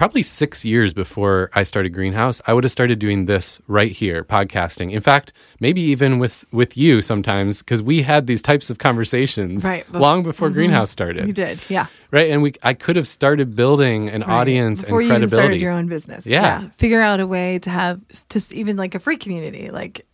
probably 0.00 0.22
six 0.22 0.64
years 0.64 0.94
before 0.94 1.50
I 1.52 1.62
started 1.62 1.90
Greenhouse, 1.90 2.40
I 2.46 2.54
would 2.54 2.64
have 2.64 2.70
started 2.72 2.98
doing 2.98 3.26
this 3.26 3.60
right 3.66 3.92
here, 3.92 4.24
podcasting. 4.24 4.92
In 4.92 5.02
fact, 5.02 5.34
maybe 5.60 5.82
even 5.82 6.18
with 6.18 6.46
with 6.52 6.74
you 6.74 7.02
sometimes, 7.02 7.58
because 7.58 7.82
we 7.82 8.00
had 8.00 8.26
these 8.26 8.40
types 8.40 8.70
of 8.70 8.78
conversations 8.78 9.62
Right, 9.66 9.84
long 9.92 10.22
before 10.22 10.48
Greenhouse 10.48 10.90
started. 10.90 11.26
You 11.26 11.34
did, 11.34 11.60
yeah. 11.68 11.88
Right. 12.10 12.30
And 12.30 12.40
we 12.40 12.54
I 12.62 12.72
could 12.72 12.96
have 12.96 13.06
started 13.06 13.54
building 13.54 14.08
an 14.08 14.22
Right. 14.22 14.30
audience 14.30 14.80
before 14.80 15.00
and 15.00 15.06
you 15.06 15.12
credibility. 15.12 15.36
started 15.42 15.60
your 15.60 15.72
own 15.72 15.86
business. 15.86 16.24
Yeah. 16.24 16.68
figure 16.78 17.02
out 17.02 17.20
a 17.20 17.26
way 17.26 17.58
to 17.58 17.68
have 17.68 18.00
just 18.30 18.54
even 18.54 18.78
like 18.78 18.94
a 18.94 19.00
free 19.00 19.18
community. 19.18 19.70
Like, 19.70 20.06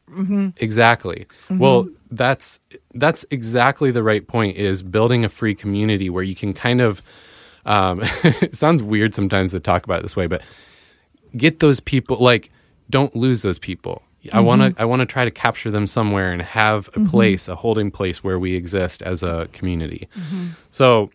Exactly. 0.57 1.26
Mm-hmm. 1.49 1.59
Well, 1.59 1.88
that's 2.11 2.59
that's 2.95 3.25
exactly 3.31 3.93
the 3.93 4.02
right 4.02 4.26
point. 4.26 4.57
Is 4.57 4.83
building 4.83 5.25
a 5.25 5.28
free 5.28 5.55
community 5.55 6.11
where 6.11 6.25
you 6.25 6.35
can 6.35 6.52
kind 6.55 6.81
of. 6.81 7.00
Um, 7.66 8.00
it 8.25 8.56
sounds 8.56 8.82
weird 8.82 9.14
sometimes 9.14 9.50
to 9.52 9.61
talk 9.61 9.85
about 9.85 9.99
it 9.99 10.02
this 10.02 10.16
way, 10.16 10.26
but 10.26 10.40
get 11.37 11.58
those 11.58 11.80
people. 11.80 12.16
Like, 12.18 12.50
don't 12.88 13.14
lose 13.14 13.42
those 13.42 13.58
people. 13.58 14.02
I 14.32 14.40
want 14.40 14.61
Mm-hmm. 14.62 14.75
to. 14.75 14.82
I 14.82 14.85
want 14.87 15.00
to 15.00 15.06
try 15.06 15.25
to 15.25 15.30
capture 15.30 15.70
them 15.70 15.87
somewhere 15.87 16.32
and 16.32 16.42
have 16.42 16.88
a 16.96 17.00
place, 17.00 17.46
a 17.49 17.54
holding 17.54 17.90
place 17.92 18.25
where 18.25 18.38
we 18.38 18.54
exist 18.54 19.02
as 19.02 19.23
a 19.23 19.49
community. 19.52 20.08
Mm-hmm. 20.18 20.46
So, 20.73 21.11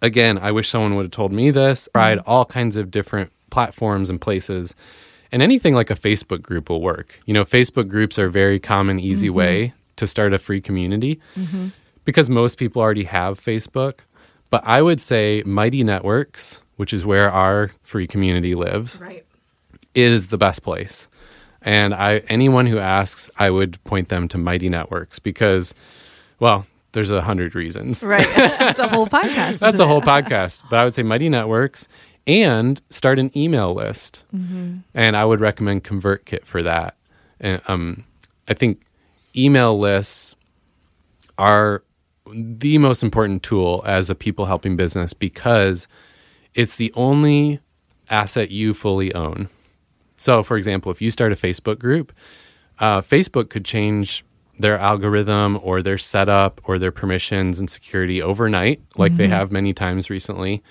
again, 0.00 0.38
I 0.38 0.50
wish 0.52 0.68
someone 0.70 0.94
would 0.96 1.04
have 1.04 1.10
told 1.12 1.32
me 1.32 1.50
this. 1.50 1.88
Tried 1.92 2.18
all 2.26 2.44
kinds 2.46 2.76
of 2.76 2.90
different 2.90 3.30
platforms 3.50 4.08
and 4.10 4.18
places, 4.20 4.74
and 5.32 5.42
anything 5.42 5.74
like 5.74 5.90
a 5.90 5.94
Facebook 5.94 6.40
group 6.42 6.70
will 6.70 6.80
work. 6.80 7.20
You 7.26 7.34
know, 7.34 7.44
Facebook 7.44 7.88
groups 7.88 8.18
are 8.18 8.26
a 8.26 8.30
very 8.30 8.58
common, 8.58 8.98
easy 9.00 9.28
way 9.30 9.74
to 9.96 10.06
start 10.06 10.32
a 10.32 10.38
free 10.38 10.60
community 10.62 11.20
because 12.04 12.28
most 12.30 12.56
people 12.58 12.80
already 12.82 13.04
have 13.04 13.38
Facebook. 13.40 14.00
But 14.54 14.68
I 14.68 14.82
would 14.82 15.00
say 15.00 15.42
Mighty 15.44 15.82
Networks, 15.82 16.62
which 16.76 16.92
is 16.92 17.04
where 17.04 17.28
our 17.28 17.72
free 17.82 18.06
community 18.06 18.54
lives, 18.54 19.00
right. 19.00 19.26
is 19.96 20.28
the 20.28 20.38
best 20.38 20.62
place. 20.62 21.08
And 21.60 21.92
I 21.92 22.18
anyone 22.28 22.66
who 22.66 22.78
asks, 22.78 23.28
I 23.36 23.50
would 23.50 23.82
point 23.82 24.10
them 24.10 24.28
to 24.28 24.38
Mighty 24.38 24.68
Networks 24.68 25.18
because, 25.18 25.74
well, 26.38 26.68
there's 26.92 27.10
a 27.10 27.20
hundred 27.20 27.56
reasons. 27.56 28.04
Right. 28.04 28.28
That's 28.36 28.78
a 28.78 28.86
whole 28.86 29.08
podcast. 29.08 29.58
That's 29.58 29.80
a 29.80 29.88
whole 29.88 30.00
podcast. 30.00 30.62
But 30.70 30.78
I 30.78 30.84
would 30.84 30.94
say 30.94 31.02
Mighty 31.02 31.28
Networks 31.28 31.88
and 32.24 32.80
start 32.90 33.18
an 33.18 33.36
email 33.36 33.74
list. 33.74 34.22
And 34.94 35.16
I 35.16 35.24
would 35.24 35.40
recommend 35.40 35.82
ConvertKit 35.82 36.44
for 36.44 36.62
that. 36.62 36.94
And 37.40 37.60
um, 37.66 38.04
I 38.46 38.54
think 38.54 38.86
email 39.34 39.76
lists 39.76 40.36
are 41.38 41.82
the 42.32 42.78
most 42.78 43.02
important 43.02 43.42
tool 43.42 43.82
as 43.86 44.08
a 44.08 44.14
people 44.14 44.46
helping 44.46 44.76
business 44.76 45.12
because 45.12 45.86
it's 46.54 46.76
the 46.76 46.92
only 46.94 47.60
asset 48.10 48.50
you 48.50 48.74
fully 48.74 49.14
own. 49.14 49.48
So, 50.16 50.42
for 50.42 50.56
example, 50.56 50.90
if 50.92 51.02
you 51.02 51.10
start 51.10 51.32
a 51.32 51.36
Facebook 51.36 51.78
group, 51.78 52.12
uh, 52.78 53.00
Facebook 53.00 53.50
could 53.50 53.64
change 53.64 54.24
their 54.58 54.78
algorithm 54.78 55.58
or 55.62 55.82
their 55.82 55.98
setup 55.98 56.60
or 56.64 56.78
their 56.78 56.92
permissions 56.92 57.58
and 57.58 57.68
security 57.68 58.22
overnight, 58.22 58.80
like 58.96 59.16
they 59.16 59.24
mm-hmm. 59.24 59.32
have 59.32 59.52
many 59.52 59.72
times 59.72 60.08
recently. 60.08 60.62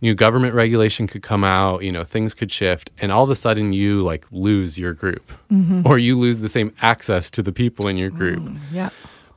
New 0.00 0.14
government 0.14 0.54
regulation 0.54 1.06
could 1.06 1.22
come 1.22 1.44
out, 1.44 1.84
you 1.84 1.92
know, 1.92 2.02
things 2.02 2.34
could 2.34 2.50
shift, 2.50 2.90
and 2.98 3.12
all 3.12 3.22
of 3.22 3.30
a 3.30 3.36
sudden 3.36 3.72
you 3.72 4.02
like 4.02 4.26
lose 4.32 4.76
your 4.76 4.92
group 4.92 5.30
mm-hmm. 5.50 5.82
or 5.84 5.96
you 5.96 6.18
lose 6.18 6.40
the 6.40 6.48
same 6.48 6.74
access 6.82 7.30
to 7.30 7.42
the 7.42 7.52
people 7.52 7.86
in 7.86 7.96
your 7.96 8.10
group. 8.10 8.40
Mm, 8.40 8.58
yeah. 8.72 8.90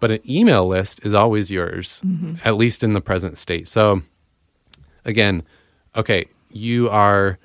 But 0.06 0.12
an 0.12 0.30
email 0.30 0.68
list 0.68 1.04
is 1.04 1.16
always 1.16 1.50
yours, 1.50 2.04
at 2.44 2.58
least 2.58 2.84
in 2.84 2.94
the 2.94 3.02
present 3.02 3.40
state. 3.40 3.68
So, 3.68 4.04
again, 5.04 5.42
okay, 5.96 6.28
you 6.52 6.92
are 6.92 7.40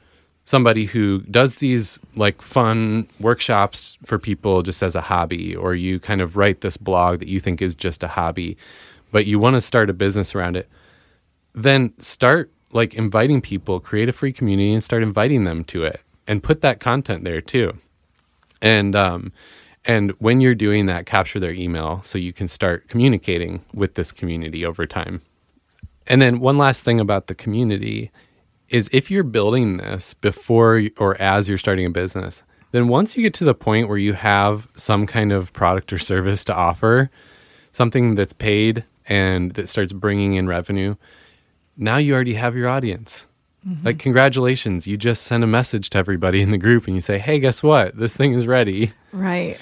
somebody 0.44 0.84
who 0.84 1.20
does 1.20 1.54
these 1.54 1.98
like 2.16 2.42
fun 2.42 3.08
workshops 3.18 3.96
for 4.04 4.18
people 4.18 4.62
just 4.62 4.82
as 4.82 4.94
a 4.94 5.00
hobby, 5.00 5.56
or 5.56 5.74
you 5.74 5.98
kind 5.98 6.20
of 6.20 6.36
write 6.36 6.60
this 6.60 6.76
blog 6.76 7.20
that 7.20 7.28
you 7.28 7.40
think 7.40 7.62
is 7.62 7.74
just 7.74 8.02
a 8.02 8.08
hobby, 8.08 8.58
but 9.10 9.24
you 9.24 9.38
want 9.38 9.54
to 9.54 9.62
start 9.62 9.88
a 9.88 9.94
business 9.94 10.34
around 10.34 10.54
it, 10.54 10.68
then 11.54 11.94
start 11.98 12.50
like 12.72 12.92
inviting 12.92 13.40
people, 13.40 13.80
create 13.80 14.10
a 14.10 14.12
free 14.12 14.34
community 14.34 14.74
and 14.74 14.84
start 14.84 15.02
inviting 15.02 15.44
them 15.44 15.64
to 15.64 15.82
it 15.82 16.02
and 16.26 16.42
put 16.42 16.60
that 16.60 16.78
content 16.78 17.24
there 17.24 17.40
too. 17.40 17.78
And 18.60 18.94
um 18.94 19.32
and 19.84 20.10
when 20.18 20.40
you're 20.40 20.54
doing 20.54 20.86
that, 20.86 21.06
capture 21.06 21.40
their 21.40 21.52
email 21.52 22.02
so 22.02 22.18
you 22.18 22.32
can 22.32 22.48
start 22.48 22.88
communicating 22.88 23.64
with 23.72 23.94
this 23.94 24.12
community 24.12 24.64
over 24.64 24.86
time. 24.86 25.22
And 26.06 26.20
then 26.20 26.40
one 26.40 26.58
last 26.58 26.84
thing 26.84 27.00
about 27.00 27.28
the 27.28 27.34
community 27.34 28.10
is 28.68 28.88
if 28.92 29.10
you're 29.10 29.24
building 29.24 29.78
this 29.78 30.14
before 30.14 30.82
or 30.98 31.20
as 31.20 31.48
you're 31.48 31.58
starting 31.58 31.86
a 31.86 31.90
business, 31.90 32.42
then 32.72 32.88
once 32.88 33.16
you 33.16 33.22
get 33.22 33.34
to 33.34 33.44
the 33.44 33.54
point 33.54 33.88
where 33.88 33.98
you 33.98 34.12
have 34.12 34.68
some 34.76 35.06
kind 35.06 35.32
of 35.32 35.52
product 35.52 35.92
or 35.92 35.98
service 35.98 36.44
to 36.44 36.54
offer, 36.54 37.10
something 37.72 38.14
that's 38.14 38.32
paid 38.32 38.84
and 39.06 39.54
that 39.54 39.68
starts 39.68 39.92
bringing 39.92 40.34
in 40.34 40.46
revenue, 40.46 40.94
now 41.76 41.96
you 41.96 42.14
already 42.14 42.34
have 42.34 42.56
your 42.56 42.68
audience. 42.68 43.26
Mm-hmm. 43.68 43.86
Like, 43.86 43.98
congratulations, 43.98 44.86
you 44.86 44.96
just 44.96 45.22
send 45.24 45.44
a 45.44 45.46
message 45.46 45.90
to 45.90 45.98
everybody 45.98 46.40
in 46.40 46.50
the 46.50 46.58
group 46.58 46.86
and 46.86 46.94
you 46.94 47.00
say, 47.00 47.18
hey, 47.18 47.38
guess 47.38 47.62
what? 47.62 47.96
This 47.96 48.16
thing 48.16 48.32
is 48.32 48.46
ready 48.46 48.92
Right. 49.12 49.58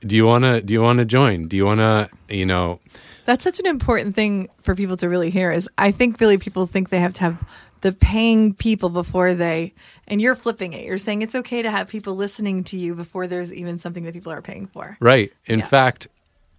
do 0.00 0.16
you 0.16 0.26
want 0.26 0.44
to 0.44 0.60
do 0.60 0.72
you 0.74 0.80
want 0.82 0.98
to 1.00 1.04
join 1.04 1.48
do 1.48 1.56
you 1.56 1.64
want 1.66 1.80
to 1.80 2.08
you 2.34 2.46
know 2.46 2.78
That's 3.26 3.42
such 3.44 3.58
an 3.60 3.66
important 3.66 4.14
thing 4.14 4.48
for 4.60 4.74
people 4.74 4.96
to 4.98 5.08
really 5.08 5.30
hear. 5.30 5.50
Is 5.52 5.68
I 5.78 5.90
think 5.92 6.18
really 6.20 6.38
people 6.38 6.66
think 6.66 6.88
they 6.90 7.00
have 7.00 7.12
to 7.14 7.20
have 7.20 7.44
the 7.80 7.92
paying 7.92 8.54
people 8.54 8.88
before 8.90 9.34
they, 9.34 9.72
and 10.08 10.20
you're 10.20 10.34
flipping 10.34 10.72
it. 10.72 10.84
You're 10.84 10.98
saying 10.98 11.22
it's 11.22 11.36
okay 11.36 11.62
to 11.62 11.70
have 11.70 11.86
people 11.88 12.16
listening 12.16 12.64
to 12.64 12.76
you 12.76 12.96
before 12.96 13.28
there's 13.28 13.52
even 13.54 13.78
something 13.78 14.02
that 14.04 14.14
people 14.14 14.32
are 14.32 14.42
paying 14.42 14.66
for. 14.66 14.96
Right. 14.98 15.32
In 15.46 15.60
Yeah. 15.60 15.66
fact, 15.66 16.08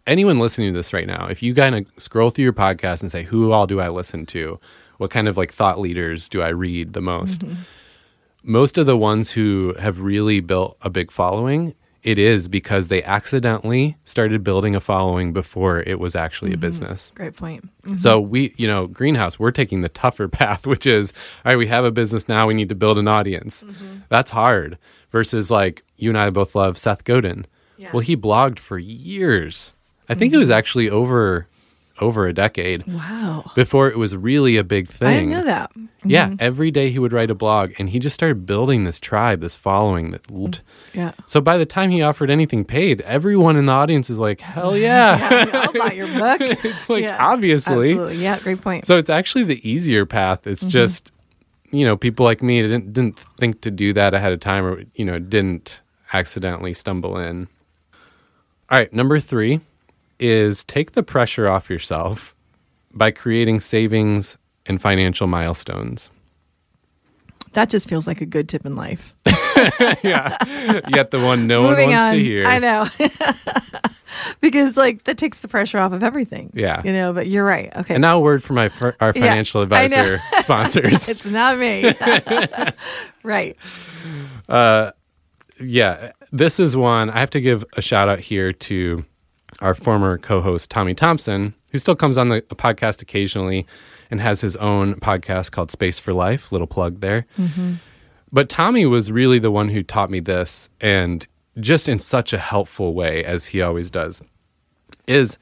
anyone 0.08 0.40
listening 0.40 0.72
to 0.72 0.80
this 0.80 0.94
right 0.94 1.06
now, 1.08 1.28
if 1.28 1.44
you 1.44 1.54
kind 1.54 1.76
of 1.76 1.86
scroll 1.98 2.30
through 2.30 2.46
your 2.46 2.54
podcast 2.54 3.02
and 3.02 3.12
say, 3.12 3.24
who 3.24 3.52
all 3.52 3.68
do 3.68 3.82
I 3.82 3.90
listen 3.90 4.26
to? 4.28 4.62
What 5.00 5.12
kind 5.12 5.30
of 5.30 5.38
like 5.38 5.54
thought 5.54 5.80
leaders 5.80 6.28
do 6.28 6.42
I 6.42 6.50
read 6.50 6.92
the 6.92 7.02
most? 7.02 7.42
Mm-hmm. 7.42 7.62
Most 8.44 8.78
of 8.78 8.86
the 8.86 8.98
ones 8.98 9.32
who 9.32 9.74
have 9.80 10.02
really 10.02 10.42
built 10.42 10.78
a 10.82 10.90
big 10.90 11.10
following, 11.10 11.74
it 12.04 12.18
is 12.18 12.50
because 12.50 12.90
they 12.90 13.02
accidentally 13.04 13.96
started 14.04 14.44
building 14.44 14.76
a 14.76 14.82
following 14.82 15.32
before 15.32 15.80
it 15.80 16.00
was 16.00 16.18
actually 16.18 16.52
a 16.52 16.54
mm-hmm. 16.54 16.62
business. 16.62 17.14
Great 17.16 17.36
point. 17.36 17.66
Mm-hmm. 17.84 17.96
So 17.96 18.20
we, 18.20 18.54
you 18.58 18.68
know, 18.68 18.88
Greenhouse, 18.88 19.40
we're 19.40 19.52
taking 19.52 19.82
the 19.82 19.90
tougher 19.90 20.28
path, 20.30 20.68
which 20.68 20.86
is, 20.86 21.14
all 21.46 21.52
right, 21.52 21.58
we 21.58 21.68
have 21.68 21.86
a 21.86 21.92
business 21.92 22.28
now, 22.28 22.46
we 22.46 22.54
need 22.54 22.70
to 22.70 22.76
build 22.76 22.98
an 22.98 23.08
audience. 23.08 23.64
That's 24.10 24.32
hard. 24.32 24.78
Versus 25.12 25.50
like 25.50 25.84
you 25.96 26.10
and 26.10 26.18
I 26.18 26.30
both 26.30 26.56
love 26.56 26.78
Seth 26.78 27.06
Godin. 27.06 27.48
Yeah. 27.78 27.92
Well, 27.94 28.02
he 28.02 28.18
blogged 28.18 28.60
for 28.60 28.78
years. 28.78 29.76
I 30.10 30.14
think 30.14 30.34
it 30.34 30.38
was 30.38 30.50
actually 30.50 30.90
over 30.90 31.48
over 32.02 32.28
a 32.28 32.34
decade 32.34 32.86
Wow. 32.88 33.52
before 33.56 33.88
it 33.90 33.98
was 33.98 34.16
really 34.16 34.58
a 34.58 34.64
big 34.64 34.88
thing. 34.88 35.08
I 35.08 35.14
didn't 35.14 35.30
know 35.30 35.44
that. 35.46 35.72
Yeah, 36.06 36.34
every 36.40 36.72
day 36.72 36.92
he 36.92 37.00
would 37.00 37.12
write 37.12 37.30
a 37.30 37.36
blog 37.36 37.72
and 37.78 37.90
he 37.90 38.00
just 38.00 38.14
started 38.14 38.46
building 38.46 38.86
this 38.86 39.00
tribe, 39.00 39.42
this 39.42 39.54
following 39.56 40.12
that 40.12 40.32
loved- 40.32 40.62
Yeah. 40.94 41.12
So 41.26 41.42
by 41.42 41.58
the 41.58 41.66
time 41.66 41.90
he 41.92 42.02
offered 42.02 42.30
anything 42.30 42.64
paid, 42.64 43.02
everyone 43.02 43.58
in 43.58 43.66
the 43.66 43.74
audience 43.74 44.10
is 44.10 44.18
like, 44.18 44.40
"Hell 44.40 44.78
yeah." 44.88 45.18
yeah 45.46 45.60
I'll 45.66 45.74
buy 45.74 45.92
your 45.92 46.08
book. 46.08 46.40
it's 46.64 46.90
like 46.90 47.04
Yeah, 47.04 47.18
obviously. 47.20 47.90
Absolutely. 47.92 48.18
Yeah. 48.24 48.40
Great 48.40 48.62
point. 48.62 48.88
So 48.88 48.98
it's 48.98 49.10
actually 49.10 49.44
the 49.44 49.70
easier 49.70 50.06
path. 50.06 50.48
It's 50.48 50.62
Mm-hmm. 50.64 50.70
just, 50.70 51.12
you 51.72 51.86
know, 51.86 51.98
people 51.98 52.24
like 52.26 52.42
me 52.42 52.62
didn't 52.62 52.94
didn't 52.94 53.20
think 53.38 53.60
to 53.62 53.70
do 53.72 53.92
that 53.94 54.14
ahead 54.14 54.32
of 54.32 54.40
time, 54.40 54.64
or 54.66 54.84
you 54.96 55.04
know, 55.06 55.20
didn't 55.20 55.82
accidentally 56.14 56.74
stumble 56.74 57.18
in. 57.18 57.48
All 58.72 58.78
right, 58.80 58.92
number 58.94 59.20
three 59.20 59.60
is 60.20 60.64
take 60.66 60.92
the 60.94 61.04
pressure 61.04 61.48
off 61.48 61.70
yourself 61.70 62.36
by 62.94 63.12
creating 63.12 63.60
savings 63.60 64.38
and 64.66 64.82
financial 64.82 65.28
milestones. 65.28 66.10
that 67.54 67.70
just 67.70 67.90
feels 67.90 68.06
like 68.08 68.22
a 68.22 68.26
good 68.26 68.48
tip 68.48 68.66
in 68.66 68.76
life. 68.76 69.16
yeah, 70.04 70.38
yet 70.94 71.12
the 71.12 71.20
one 71.24 71.48
no 71.48 71.64
Moving 71.64 71.88
one 71.90 71.96
wants 71.96 72.10
on. 72.10 72.14
to 72.16 72.20
hear. 72.24 72.46
I 72.46 72.60
know. 72.60 72.88
because 74.42 74.78
like 74.78 75.04
that 75.06 75.18
takes 75.18 75.40
the 75.40 75.48
pressure 75.48 75.80
off 75.80 75.92
of 75.92 76.04
everything. 76.04 76.52
Yeah. 76.54 76.82
You 76.84 76.94
know, 76.94 77.14
but 77.14 77.28
you're 77.28 77.46
right. 77.46 77.76
Okay. 77.76 77.96
And 77.96 78.02
now 78.02 78.18
a 78.18 78.20
word 78.20 78.44
from 78.44 78.58
my 78.58 78.70
our 79.00 79.14
financial 79.14 79.60
know. 79.60 79.64
advisor 79.64 80.20
sponsors. 80.40 81.10
it's 81.10 81.26
not 81.26 81.58
me. 81.58 81.94
right. 83.24 83.58
Uh 84.48 84.92
yeah, 85.60 86.12
this 86.32 86.60
is 86.60 86.76
one 86.78 87.10
I 87.10 87.20
have 87.20 87.30
to 87.32 87.42
give 87.42 87.66
a 87.74 87.82
shout 87.82 88.08
out 88.10 88.20
here 88.20 88.54
to 88.54 89.04
our 89.62 89.74
former 89.74 90.18
co-host 90.18 90.72
Tommy 90.72 90.94
Thompson, 90.94 91.54
who 91.72 91.78
still 91.80 91.96
comes 91.96 92.18
on 92.18 92.30
the 92.30 92.42
podcast 92.42 93.02
occasionally 93.02 93.66
and 94.10 94.22
has 94.22 94.42
his 94.42 94.56
own 94.56 94.96
podcast 94.96 95.52
called 95.52 95.72
Space 95.72 96.00
for 96.00 96.14
Life. 96.14 96.52
Little 96.52 96.68
plug 96.68 97.00
there. 97.02 97.26
But 98.32 98.50
Tommy 98.50 98.86
was 98.86 99.12
really 99.12 99.40
the 99.40 99.52
one 99.52 99.70
who 99.70 99.82
taught 99.84 100.12
me 100.12 100.20
this, 100.20 100.70
and 100.80 101.26
just 101.60 101.90
in 101.90 102.00
such 102.00 102.32
a 102.32 102.38
helpful 102.38 102.94
way, 102.94 103.24
as 103.24 103.48
he 103.48 103.62
always 103.62 103.90
does. 103.90 104.22
Is 105.08 105.38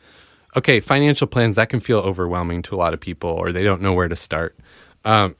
okay, 0.56 0.80
financial 0.80 1.28
plans 1.28 1.56
that 1.56 1.70
can 1.70 1.80
feel 1.82 2.00
overwhelming 2.00 2.62
to 2.64 2.76
a 2.76 2.78
lot 2.78 2.94
of 2.94 3.00
people, 3.00 3.30
or 3.30 3.52
they 3.52 3.64
don't 3.64 3.82
know 3.82 3.94
where 3.94 4.08
to 4.08 4.16
start. 4.16 4.58
Um, 5.04 5.36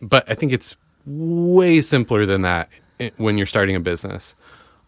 but 0.00 0.28
I 0.30 0.34
think 0.34 0.52
it's 0.52 0.76
way 1.04 1.80
simpler 1.80 2.24
than 2.24 2.42
that 2.42 2.68
when 3.16 3.36
you're 3.36 3.46
starting 3.46 3.74
a 3.74 3.80
business. 3.80 4.36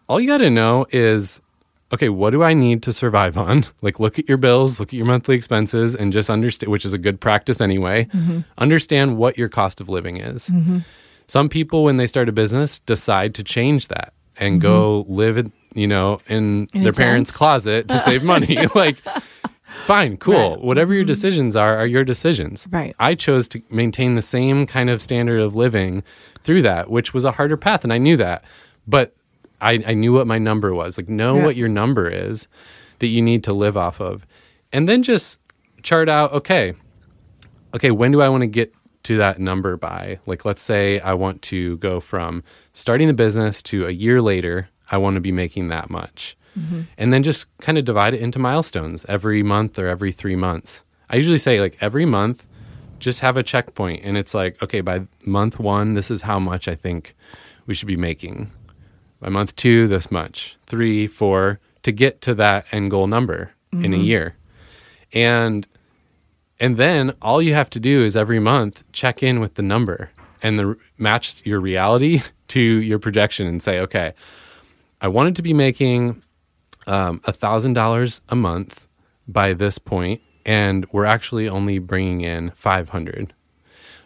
All 0.07 0.19
you 0.19 0.27
got 0.27 0.37
to 0.37 0.49
know 0.49 0.85
is 0.91 1.41
okay, 1.93 2.09
what 2.09 2.31
do 2.31 2.43
I 2.43 2.53
need 2.53 2.83
to 2.83 2.93
survive 2.93 3.37
on? 3.37 3.65
Like, 3.81 3.99
look 3.99 4.17
at 4.17 4.27
your 4.27 4.37
bills, 4.37 4.79
look 4.79 4.89
at 4.89 4.93
your 4.93 5.05
monthly 5.05 5.35
expenses, 5.35 5.95
and 5.95 6.11
just 6.11 6.29
understand, 6.29 6.71
which 6.71 6.85
is 6.85 6.93
a 6.93 6.97
good 6.97 7.21
practice 7.21 7.61
anyway. 7.61 8.05
Mm-hmm. 8.05 8.39
Understand 8.57 9.17
what 9.17 9.37
your 9.37 9.47
cost 9.47 9.79
of 9.79 9.89
living 9.89 10.17
is. 10.17 10.49
Mm-hmm. 10.49 10.79
Some 11.27 11.49
people, 11.49 11.83
when 11.83 11.97
they 11.97 12.07
start 12.07 12.27
a 12.27 12.31
business, 12.31 12.79
decide 12.79 13.35
to 13.35 13.43
change 13.43 13.89
that 13.89 14.13
and 14.37 14.59
go 14.59 15.03
mm-hmm. 15.03 15.13
live, 15.13 15.37
in, 15.37 15.51
you 15.75 15.85
know, 15.85 16.19
in, 16.27 16.67
In 16.73 16.83
their 16.83 16.93
parents' 16.93 17.29
tent? 17.29 17.37
closet 17.37 17.87
to 17.89 17.99
save 17.99 18.23
money. 18.33 18.57
like, 18.75 18.97
fine, 19.83 20.17
cool. 20.17 20.55
Right. 20.55 20.61
Whatever 20.61 20.95
your 20.95 21.05
decisions 21.05 21.55
are, 21.55 21.77
are 21.77 21.87
your 21.87 22.03
decisions. 22.03 22.67
Right. 22.71 22.95
I 22.99 23.13
chose 23.13 23.47
to 23.49 23.61
maintain 23.69 24.15
the 24.15 24.23
same 24.23 24.65
kind 24.65 24.89
of 24.89 24.99
standard 25.01 25.39
of 25.41 25.55
living 25.55 26.01
through 26.39 26.63
that, 26.63 26.89
which 26.89 27.13
was 27.13 27.23
a 27.23 27.33
harder 27.33 27.57
path, 27.57 27.83
and 27.83 27.93
I 27.93 27.99
knew 27.99 28.17
that. 28.17 28.43
But 28.87 29.15
I, 29.61 29.83
I 29.87 29.93
knew 29.93 30.13
what 30.13 30.27
my 30.27 30.37
number 30.37 30.73
was. 30.73 30.97
Like, 30.97 31.09
know 31.09 31.37
Yeah. 31.37 31.45
what 31.45 31.55
your 31.55 31.69
number 31.69 32.09
is 32.09 32.47
that 32.99 33.07
you 33.07 33.21
need 33.21 33.43
to 33.45 33.53
live 33.53 33.77
off 33.77 33.99
of, 34.01 34.25
and 34.71 34.87
then 34.87 35.03
just 35.03 35.39
chart 35.83 36.09
out. 36.09 36.33
Okay, 36.33 36.73
okay, 37.73 37.91
when 37.91 38.11
do 38.11 38.21
I 38.21 38.29
want 38.29 38.41
to 38.41 38.47
get 38.47 38.73
to 39.03 39.17
that 39.17 39.39
number 39.39 39.77
by? 39.77 40.19
Like, 40.25 40.45
let's 40.45 40.61
say 40.61 40.99
I 40.99 41.13
want 41.13 41.41
to 41.43 41.77
go 41.77 41.99
from 41.99 42.43
starting 42.73 43.07
the 43.07 43.13
business 43.13 43.61
to 43.63 43.85
a 43.87 43.91
year 43.91 44.21
later, 44.21 44.69
I 44.91 44.97
want 44.97 45.15
to 45.15 45.21
be 45.21 45.31
making 45.31 45.67
that 45.69 45.89
much. 45.89 46.37
Mm-hmm. 46.57 46.81
And 46.97 47.13
then 47.13 47.21
just 47.23 47.55
kind 47.57 47.77
of 47.77 47.85
divide 47.85 48.13
it 48.13 48.21
into 48.21 48.39
milestones 48.39 49.05
every 49.09 49.43
month 49.43 49.77
or 49.77 49.87
every 49.87 50.11
three 50.11 50.35
months. 50.37 50.83
I 51.09 51.17
usually 51.17 51.37
say, 51.37 51.59
like, 51.59 51.77
every 51.81 52.05
month, 52.05 52.47
just 52.99 53.19
have 53.19 53.35
a 53.37 53.43
checkpoint. 53.43 54.03
And 54.05 54.17
it's 54.17 54.33
like, 54.33 54.61
okay, 54.63 54.81
by 54.81 55.05
month 55.25 55.59
one, 55.59 55.93
this 55.95 56.09
is 56.09 56.21
how 56.21 56.39
much 56.39 56.67
I 56.67 56.75
think 56.75 57.13
we 57.67 57.73
should 57.75 57.87
be 57.89 57.97
making. 57.97 58.49
By 59.25 59.31
month 59.31 59.55
two, 59.55 59.87
this 59.87 60.11
much. 60.11 60.55
Three, 60.67 61.07
four, 61.07 61.59
to 61.81 61.91
get 61.91 62.21
to 62.21 62.35
that 62.35 62.67
end 62.71 62.91
goal 62.91 63.07
number 63.07 63.53
in 63.71 63.91
a 63.91 63.97
year. 63.97 64.35
And 65.13 65.67
and 66.59 66.77
then 66.77 67.15
all 67.23 67.41
you 67.41 67.55
have 67.55 67.71
to 67.71 67.79
do 67.79 68.03
is 68.03 68.15
every 68.15 68.37
month 68.37 68.83
check 68.91 69.23
in 69.23 69.39
with 69.39 69.55
the 69.55 69.63
number 69.63 70.11
and 70.43 70.59
the, 70.59 70.77
match 70.99 71.43
your 71.43 71.59
reality 71.59 72.21
to 72.49 72.59
your 72.61 72.99
projection 72.99 73.47
and 73.47 73.63
say, 73.63 73.79
okay, 73.79 74.13
I 75.01 75.07
wanted 75.07 75.35
to 75.37 75.41
be 75.41 75.55
making 75.55 76.21
um, 76.85 77.19
a 77.23 77.31
thousand 77.31 77.73
dollars 77.73 78.21
a 78.29 78.35
month 78.35 78.85
by 79.27 79.53
this 79.53 79.79
point, 79.79 80.21
and 80.45 80.85
we're 80.91 81.05
actually 81.05 81.49
only 81.49 81.79
bringing 81.79 82.21
in 82.21 82.51
five 82.51 82.89
hundred. 82.89 83.33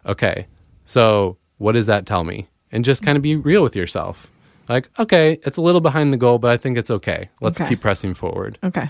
Okay, 0.05 0.47
so 0.85 1.35
what 1.57 1.73
does 1.73 1.87
that 1.87 2.05
tell 2.05 2.23
me? 2.23 2.47
And 2.71 2.85
just 2.85 3.03
kind 3.03 3.17
of 3.17 3.21
be 3.21 3.35
real 3.35 3.63
with 3.63 3.75
yourself. 3.75 4.31
Like, 4.69 4.89
okay, 4.99 5.39
it's 5.43 5.57
a 5.57 5.61
little 5.61 5.81
behind 5.81 6.13
the 6.13 6.17
goal, 6.17 6.37
but 6.37 6.51
I 6.51 6.57
think 6.57 6.77
it's 6.77 6.91
okay. 6.91 7.29
Let's 7.41 7.59
Okay. 7.59 7.69
keep 7.69 7.81
pressing 7.81 8.13
forward. 8.13 8.57
Okay. 8.63 8.89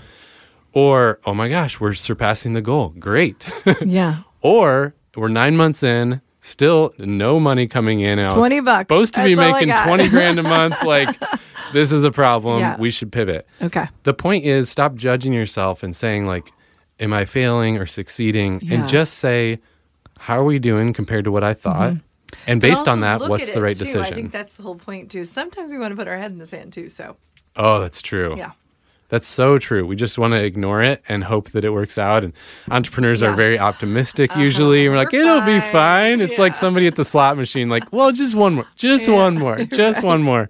Or, 0.72 1.18
oh 1.26 1.34
my 1.34 1.48
gosh, 1.48 1.80
we're 1.80 1.94
surpassing 1.94 2.52
the 2.52 2.60
goal. 2.62 2.90
Great. 2.98 3.50
Yeah. 3.84 4.18
or 4.42 4.94
we're 5.16 5.28
nine 5.28 5.56
months 5.56 5.82
in, 5.82 6.20
still 6.40 6.92
no 6.98 7.40
money 7.40 7.66
coming 7.66 8.00
in. 8.00 8.18
I 8.18 8.24
was 8.24 8.34
20 8.34 8.60
bucks. 8.60 8.80
Supposed 8.88 9.14
to 9.14 9.24
be 9.24 9.34
That's 9.34 9.54
I 9.56 9.66
making 9.66 9.84
20 9.86 10.08
grand 10.10 10.38
a 10.38 10.42
month. 10.44 10.76
Like, 10.84 11.08
this 11.72 11.90
is 11.92 12.04
a 12.04 12.10
problem. 12.10 12.60
Yeah. 12.60 12.76
We 12.78 12.90
should 12.90 13.10
pivot. 13.10 13.46
Okay. 13.62 13.88
The 14.04 14.14
point 14.14 14.44
is, 14.44 14.68
stop 14.70 14.94
judging 14.94 15.32
yourself 15.32 15.82
and 15.82 15.94
saying, 15.96 16.26
like, 16.26 16.50
am 17.00 17.12
I 17.12 17.24
failing 17.24 17.78
or 17.78 17.86
succeeding? 17.86 18.60
Yeah. 18.62 18.74
And 18.80 18.88
just 18.88 19.14
say, 19.14 19.60
how 20.18 20.38
are 20.40 20.44
we 20.44 20.58
doing 20.58 20.92
compared 20.92 21.24
to 21.24 21.32
what 21.32 21.42
I 21.42 21.54
thought? 21.54 21.92
Mm-hmm. 21.94 22.04
And 22.46 22.60
based 22.60 22.88
on 22.88 23.00
Mm-hmm. 23.00 23.18
That, 23.22 23.28
what's 23.30 23.52
the 23.52 23.62
right 23.62 23.74
too. 23.76 23.84
decision? 23.84 24.02
I 24.02 24.10
think 24.12 24.30
that's 24.32 24.54
the 24.56 24.62
whole 24.62 24.76
point 24.76 25.10
too. 25.10 25.24
Sometimes 25.24 25.70
we 25.70 25.78
want 25.78 25.92
to 25.92 25.96
put 25.96 26.08
our 26.08 26.16
head 26.16 26.30
in 26.32 26.38
the 26.38 26.46
sand 26.46 26.72
too. 26.72 26.88
So 26.88 27.16
oh, 27.56 27.80
that's 27.80 28.00
true. 28.02 28.36
yeah. 28.36 28.52
That's 29.08 29.26
so 29.26 29.58
true. 29.58 29.84
We 29.84 29.96
just 29.96 30.18
want 30.18 30.34
to 30.34 30.44
ignore 30.44 30.82
it 30.82 31.02
and 31.08 31.24
hope 31.24 31.50
that 31.50 31.64
it 31.64 31.70
works 31.70 31.98
out. 31.98 32.22
And 32.22 32.32
entrepreneurs 32.70 33.20
Yeah. 33.20 33.26
Uh-huh. 33.28 33.34
are 33.34 33.36
very 33.36 33.58
optimistic 33.58 34.34
usually. 34.36 34.88
We're 34.88 34.96
like, 34.96 35.12
it'll 35.12 35.40
be 35.40 35.60
fine." 35.60 36.20
It's 36.20 36.38
like 36.38 36.54
somebody 36.54 36.86
at 36.86 36.94
the 36.94 37.04
slot 37.04 37.36
machine, 37.36 37.68
like, 37.68 37.92
well, 37.92 38.12
just 38.12 38.36
one 38.36 38.54
more, 38.54 38.66
just 38.76 39.08
Yeah. 39.08 39.14
one 39.14 39.36
more, 39.36 39.64
just 39.64 40.04
one 40.04 40.22
more. 40.22 40.48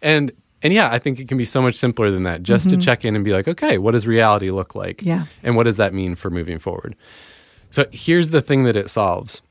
And 0.00 0.30
and 0.62 0.72
yeah, 0.72 0.88
I 0.92 0.98
think 1.00 1.18
it 1.20 1.26
can 1.28 1.38
be 1.38 1.44
so 1.44 1.60
much 1.62 1.74
simpler 1.74 2.10
than 2.12 2.22
that. 2.24 2.42
Just 2.44 2.70
to 2.70 2.76
check 2.76 3.04
in 3.04 3.14
and 3.16 3.24
be 3.24 3.32
like, 3.32 3.46
okay, 3.48 3.78
what 3.78 3.92
does 3.92 4.06
reality 4.06 4.50
look 4.50 4.74
like? 4.76 4.98
Mm-hmm. 4.98 5.08
Yeah. 5.08 5.24
And 5.42 5.56
what 5.56 5.64
does 5.64 5.76
that 5.78 5.92
mean 5.92 6.14
for 6.14 6.30
moving 6.30 6.58
forward? 6.60 6.94
So 7.70 7.86
here's 7.92 8.30
the 8.30 8.40
thing 8.40 8.62
that 8.64 8.76
it 8.76 8.90
solves. 8.90 9.42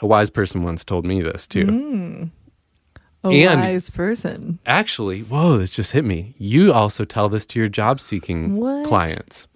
A 0.00 0.06
wise 0.06 0.30
person 0.30 0.62
once 0.62 0.84
told 0.84 1.04
me 1.06 1.22
this 1.22 1.46
too. 1.46 1.66
Mm. 1.66 2.30
A 3.24 3.28
And- 3.46 3.60
wise 3.60 3.88
person. 3.90 4.58
Actually, 4.66 5.20
whoa, 5.20 5.56
this 5.58 5.70
just 5.70 5.92
hit 5.92 6.04
me. 6.04 6.34
You 6.36 6.72
also 6.72 7.04
tell 7.04 7.28
this 7.28 7.46
to 7.46 7.58
your 7.58 7.68
job 7.68 8.00
seeking 8.00 8.60
clients. 8.84 9.46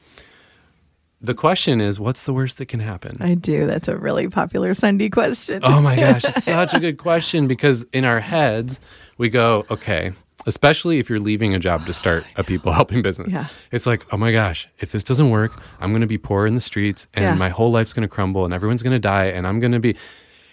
The 1.20 1.34
question 1.34 1.80
is, 1.80 1.98
what's 1.98 2.22
the 2.22 2.32
worst 2.32 2.58
that 2.58 2.66
can 2.66 2.78
happen? 2.80 3.16
I 3.20 3.34
do. 3.34 3.66
That's 3.66 3.88
a 3.88 3.96
really 3.96 4.28
popular 4.28 4.72
Sunny 4.72 5.10
question. 5.10 5.60
oh 5.64 5.82
my 5.82 5.96
gosh, 5.96 6.24
it's 6.24 6.44
such 6.44 6.72
a 6.74 6.78
good 6.80 6.96
question 6.96 7.48
because 7.48 7.84
in 7.92 8.04
our 8.04 8.20
heads, 8.20 8.78
we 9.18 9.28
go, 9.28 9.66
okay, 9.68 10.12
especially 10.46 10.98
if 11.00 11.10
you're 11.10 11.18
leaving 11.18 11.54
a 11.56 11.58
job 11.58 11.84
to 11.86 11.92
start 11.92 12.24
a 12.36 12.44
people 12.52 12.72
helping 12.72 13.02
business. 13.02 13.32
Yeah. 13.32 13.46
It's 13.72 13.84
like, 13.84 14.06
oh 14.12 14.16
my 14.16 14.30
gosh, 14.30 14.68
if 14.78 14.92
this 14.92 15.02
doesn't 15.02 15.30
work, 15.30 15.60
I'm 15.80 15.90
going 15.90 16.02
to 16.02 16.06
be 16.06 16.18
poor 16.18 16.46
in 16.46 16.54
the 16.54 16.60
streets 16.60 17.08
and 17.14 17.24
Yeah. 17.24 17.34
my 17.34 17.48
whole 17.48 17.72
life's 17.72 17.92
going 17.92 18.08
to 18.08 18.14
crumble 18.14 18.44
and 18.44 18.54
everyone's 18.54 18.84
going 18.84 18.92
to 18.94 19.00
die 19.00 19.24
and 19.26 19.46
I'm 19.46 19.58
going 19.60 19.72
to 19.72 19.80
be. 19.80 19.96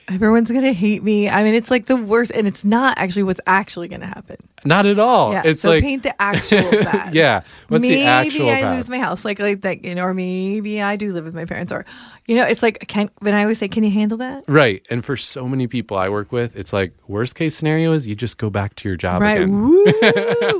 Everyone's 0.08 0.52
gonna 0.52 0.72
hate 0.74 1.02
me. 1.04 1.28
I 1.30 1.42
mean, 1.44 1.56
it's 1.56 1.72
like 1.72 1.88
the 1.88 1.96
worst, 1.96 2.32
and 2.36 2.46
it's 2.46 2.64
not 2.64 2.98
actually 3.00 3.24
what's 3.24 3.42
actually 3.48 3.88
gonna 3.88 4.06
happen. 4.06 4.38
Not 4.64 4.86
at 4.86 5.00
all. 5.00 5.32
Yeah. 5.34 5.42
It's 5.46 5.62
so 5.62 5.70
like, 5.70 5.82
paint 5.82 6.04
the 6.04 6.20
actual 6.22 6.70
bad. 6.72 7.14
yeah. 7.16 7.42
What's 7.70 7.82
maybe 7.82 7.96
the 7.96 8.04
actual 8.06 8.50
I 8.50 8.62
path? 8.62 8.76
lose 8.76 8.90
my 8.90 9.00
house, 9.00 9.26
like 9.26 9.40
like 9.40 9.62
that, 9.62 9.84
you 9.84 9.96
know, 9.96 10.04
or 10.04 10.14
maybe 10.14 10.80
I 10.82 10.96
do 10.96 11.12
live 11.12 11.26
with 11.26 11.34
my 11.34 11.46
parents, 11.46 11.72
or 11.74 11.86
you 12.28 12.36
know, 12.36 12.44
it's 12.46 12.62
like 12.62 12.88
can. 12.88 13.10
When 13.20 13.34
I 13.34 13.42
always 13.42 13.58
say, 13.58 13.68
"Can 13.68 13.84
you 13.84 13.90
handle 13.92 14.20
that?" 14.20 14.44
Right. 14.48 14.86
And 14.92 15.04
for 15.04 15.18
so 15.18 15.48
many 15.48 15.66
people 15.66 15.98
I 15.98 16.10
work 16.10 16.32
with, 16.32 16.56
it's 16.56 16.72
like 16.72 16.94
worst 17.08 17.34
case 17.36 17.56
scenario 17.56 17.92
is 17.94 18.06
you 18.08 18.16
just 18.16 18.38
go 18.38 18.52
back 18.52 18.76
to 18.76 18.88
your 18.88 18.98
job 18.98 19.22
Right? 19.24 19.42
again. 19.42 19.60
Woo! 19.60 19.84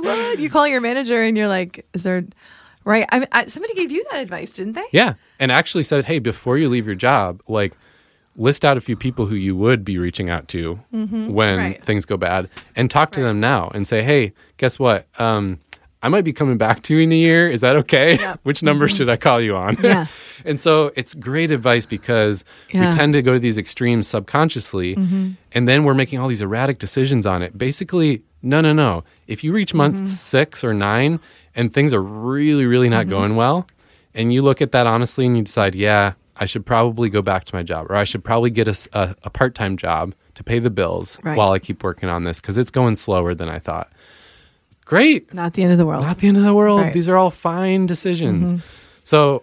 what? 0.02 0.38
You 0.40 0.50
call 0.50 0.66
your 0.66 0.80
manager 0.80 1.22
and 1.22 1.36
you're 1.36 1.48
like, 1.48 1.86
"Is 1.94 2.02
there?" 2.02 2.24
Right? 2.84 3.04
I 3.10 3.18
mean, 3.18 3.28
I, 3.32 3.46
somebody 3.46 3.74
gave 3.74 3.90
you 3.90 4.04
that 4.12 4.22
advice, 4.22 4.52
didn't 4.52 4.74
they? 4.74 4.84
Yeah. 4.92 5.14
And 5.40 5.50
actually 5.50 5.82
said, 5.82 6.04
hey, 6.04 6.20
before 6.20 6.56
you 6.56 6.68
leave 6.68 6.86
your 6.86 6.94
job, 6.94 7.42
like 7.48 7.76
list 8.36 8.64
out 8.64 8.76
a 8.76 8.80
few 8.80 8.96
people 8.96 9.26
who 9.26 9.34
you 9.34 9.56
would 9.56 9.84
be 9.84 9.98
reaching 9.98 10.28
out 10.30 10.46
to 10.48 10.78
when 10.90 11.08
Mm-hmm. 11.08 11.34
Right. 11.34 11.84
things 11.84 12.04
go 12.04 12.16
bad 12.16 12.48
and 12.76 12.90
talk 12.90 13.12
to 13.12 13.20
Right. 13.20 13.28
them 13.28 13.40
now 13.40 13.70
and 13.74 13.86
say, 13.86 14.02
hey, 14.02 14.32
guess 14.58 14.78
what? 14.78 15.06
Um, 15.18 15.58
I 16.02 16.08
might 16.08 16.24
be 16.24 16.32
coming 16.34 16.58
back 16.58 16.82
to 16.82 16.94
you 16.94 17.00
in 17.00 17.10
a 17.12 17.16
year. 17.16 17.50
Is 17.50 17.62
that 17.62 17.74
okay? 17.76 18.16
Yeah. 18.16 18.36
Which 18.42 18.62
number 18.62 18.86
should 18.88 19.08
I 19.08 19.16
call 19.16 19.40
you 19.40 19.56
on? 19.56 19.76
Mm-hmm. 19.76 19.84
Yeah. 19.86 20.06
and 20.44 20.60
so 20.60 20.92
it's 20.94 21.14
great 21.14 21.50
advice 21.50 21.86
because 21.86 22.44
Yeah. 22.68 22.82
Mm-hmm. 22.82 22.90
we 22.90 22.96
tend 22.96 23.12
to 23.14 23.22
go 23.22 23.32
to 23.32 23.38
these 23.38 23.56
extremes 23.58 24.06
subconsciously 24.06 24.94
and 25.52 25.66
then 25.68 25.84
we're 25.84 25.94
making 25.94 26.18
all 26.18 26.28
these 26.28 26.42
erratic 26.42 26.78
decisions 26.78 27.24
on 27.26 27.42
it. 27.42 27.56
Basically, 27.56 28.22
no, 28.42 28.60
no, 28.60 28.72
no. 28.74 29.02
If 29.26 29.42
you 29.42 29.52
reach 29.52 29.72
month 29.74 29.94
Mm-hmm. 29.96 30.04
six 30.06 30.62
or 30.62 30.74
nine 30.74 31.20
and 31.54 31.72
things 31.72 31.94
are 31.94 32.02
really, 32.02 32.66
really 32.66 32.90
not 32.90 33.08
going 33.08 33.34
well, 33.34 33.66
and 34.14 34.32
you 34.32 34.42
look 34.42 34.60
at 34.60 34.72
that 34.72 34.86
honestly 34.86 35.26
and 35.26 35.36
you 35.36 35.42
decide, 35.42 35.74
yeah, 35.74 36.12
I 36.38 36.44
should 36.44 36.66
probably 36.66 37.08
go 37.08 37.22
back 37.22 37.44
to 37.46 37.54
my 37.54 37.62
job 37.62 37.86
or 37.90 37.96
I 37.96 38.04
should 38.04 38.22
probably 38.24 38.50
get 38.50 38.68
a 38.92 39.30
part 39.32 39.54
time 39.54 39.76
job 39.76 40.14
to 40.34 40.44
pay 40.44 40.58
the 40.58 40.70
bills 40.70 41.18
Right. 41.22 41.36
while 41.36 41.52
I 41.52 41.58
keep 41.58 41.82
working 41.82 42.08
on 42.08 42.24
this 42.24 42.40
because 42.40 42.58
it's 42.58 42.70
going 42.70 42.94
slower 42.96 43.34
than 43.34 43.48
I 43.48 43.58
thought. 43.58 43.90
Great. 44.84 45.32
Not 45.34 45.54
the 45.54 45.62
end 45.62 45.72
of 45.72 45.78
the 45.78 45.86
world. 45.86 46.02
Not 46.04 46.18
the 46.18 46.28
end 46.28 46.36
of 46.36 46.44
the 46.44 46.54
world. 46.54 46.80
Right. 46.80 46.86
Mm-hmm. 46.88 46.94
These 46.94 47.08
are 47.08 47.16
all 47.16 47.30
fine 47.30 47.86
decisions. 47.86 48.62
So 49.02 49.42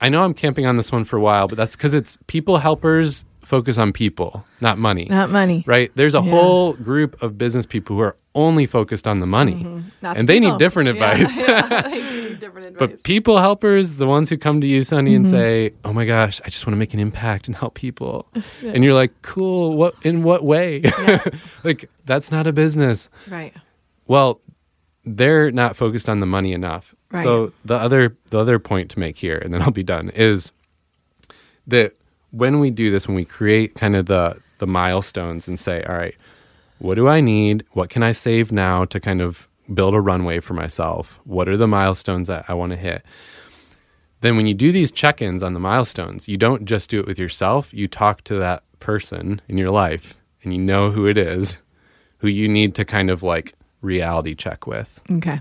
I 0.00 0.08
know 0.08 0.22
I'm 0.22 0.32
camping 0.34 0.64
on 0.66 0.76
this 0.76 0.92
one 0.92 1.04
for 1.04 1.16
a 1.16 1.20
while, 1.20 1.48
but 1.48 1.56
that's 1.58 1.76
because 1.76 1.92
it's 1.92 2.16
people 2.26 2.58
helpers 2.58 3.24
focus 3.48 3.78
on 3.78 3.92
people, 3.92 4.44
not 4.60 4.76
money. 4.78 5.06
Not 5.08 5.30
money. 5.30 5.64
Right? 5.66 5.90
There's 5.94 6.14
a 6.14 6.20
Yeah. 6.20 6.30
whole 6.30 6.74
group 6.74 7.20
of 7.22 7.38
business 7.38 7.64
people 7.66 7.96
who 7.96 8.02
are 8.02 8.16
only 8.34 8.66
focused 8.66 9.08
on 9.08 9.20
the 9.20 9.26
money. 9.26 9.54
Mm-hmm. 9.64 9.88
Not 10.02 10.14
the 10.14 10.18
And 10.20 10.28
they 10.28 10.38
need 10.38 10.58
different 10.58 10.88
Yeah, 10.94 10.94
advice. 11.12 11.42
yeah, 11.48 11.82
they 11.88 12.02
need 12.02 12.40
different 12.40 12.66
advice. 12.70 12.78
But 12.78 13.02
people 13.04 13.38
helpers, 13.38 13.94
the 13.94 14.06
ones 14.06 14.28
who 14.30 14.36
come 14.36 14.60
to 14.60 14.66
you, 14.66 14.82
Sunny, 14.82 15.12
Mm-hmm. 15.12 15.16
and 15.16 15.26
say, 15.28 15.72
"Oh 15.84 15.92
my 15.94 16.04
gosh, 16.04 16.40
I 16.44 16.48
just 16.50 16.66
want 16.66 16.74
to 16.74 16.78
make 16.78 16.92
an 16.94 17.00
impact 17.00 17.48
and 17.48 17.56
help 17.56 17.74
people," 17.74 18.28
and 18.74 18.84
you're 18.84 18.94
like, 19.02 19.12
"Cool. 19.22 19.76
What? 19.76 19.94
In 20.04 20.22
what 20.22 20.44
way? 20.44 20.82
like 21.64 21.88
that's 22.04 22.30
not 22.30 22.46
a 22.46 22.52
business." 22.52 23.08
right. 23.30 23.54
Well, 24.06 24.40
they're 25.04 25.50
not 25.50 25.74
focused 25.76 26.08
on 26.08 26.20
the 26.20 26.26
money 26.26 26.52
enough. 26.52 26.94
Right. 27.10 27.22
So 27.24 27.52
the 27.64 27.76
other 27.76 28.16
the 28.30 28.38
other 28.38 28.58
point 28.58 28.90
to 28.92 28.98
make 29.00 29.16
here, 29.16 29.38
and 29.42 29.52
then 29.54 29.62
I'll 29.62 29.70
be 29.70 29.82
done, 29.96 30.10
is 30.10 30.52
that 31.66 31.94
when 32.30 32.60
we 32.60 32.70
do 32.70 32.90
this, 32.90 33.06
when 33.06 33.16
we 33.16 33.24
create 33.24 33.74
kind 33.74 33.96
of 33.96 34.06
the 34.06 34.40
the 34.58 34.66
milestones 34.66 35.46
and 35.46 35.58
say, 35.58 35.84
all 35.84 35.96
right, 35.96 36.16
what 36.78 36.96
do 36.96 37.06
I 37.06 37.20
need? 37.20 37.64
What 37.72 37.90
can 37.90 38.02
I 38.02 38.12
save 38.12 38.50
now 38.50 38.84
to 38.86 38.98
kind 38.98 39.20
of 39.20 39.48
build 39.72 39.94
a 39.94 40.00
runway 40.00 40.40
for 40.40 40.54
myself? 40.54 41.20
What 41.24 41.48
are 41.48 41.56
the 41.56 41.68
milestones 41.68 42.26
that 42.26 42.44
I 42.48 42.54
want 42.54 42.72
to 42.72 42.76
hit? 42.76 43.04
Then 44.20 44.36
when 44.36 44.46
you 44.48 44.54
do 44.54 44.72
these 44.72 44.90
check-ins 44.90 45.44
on 45.44 45.54
the 45.54 45.60
milestones, 45.60 46.26
you 46.26 46.36
don't 46.36 46.64
just 46.64 46.90
do 46.90 46.98
it 46.98 47.06
with 47.06 47.20
yourself, 47.20 47.72
you 47.72 47.86
talk 47.86 48.24
to 48.24 48.34
that 48.34 48.64
person 48.80 49.40
in 49.46 49.58
your 49.58 49.70
life 49.70 50.16
and 50.42 50.52
you 50.52 50.60
know 50.60 50.90
who 50.90 51.06
it 51.06 51.16
is 51.16 51.60
who 52.18 52.28
you 52.28 52.48
need 52.48 52.74
to 52.74 52.84
kind 52.84 53.10
of 53.10 53.22
like 53.22 53.54
reality 53.80 54.34
check 54.34 54.66
with. 54.66 55.00
Okay. 55.10 55.40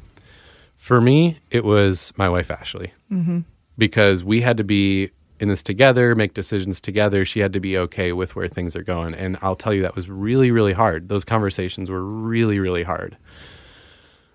For 0.75 1.01
me, 1.01 1.39
it 1.51 1.63
was 1.63 2.13
my 2.17 2.29
wife, 2.29 2.49
Ashley, 2.49 2.93
mm-hmm. 3.11 3.41
because 3.77 4.23
we 4.23 4.41
had 4.41 4.57
to 4.57 4.63
be 4.63 5.11
in 5.39 5.49
this 5.49 5.61
together, 5.61 6.15
make 6.15 6.33
decisions 6.33 6.81
together. 6.81 7.25
She 7.25 7.39
had 7.39 7.53
to 7.53 7.59
be 7.59 7.77
okay 7.77 8.11
with 8.11 8.35
where 8.35 8.47
things 8.47 8.75
are 8.75 8.83
going. 8.83 9.13
And 9.13 9.37
I'll 9.41 9.55
tell 9.55 9.73
you, 9.73 9.83
that 9.83 9.95
was 9.95 10.09
really, 10.09 10.51
really 10.51 10.73
hard. 10.73 11.09
Those 11.09 11.23
conversations 11.23 11.89
were 11.89 12.03
really, 12.03 12.59
really 12.59 12.83
hard. 12.83 13.17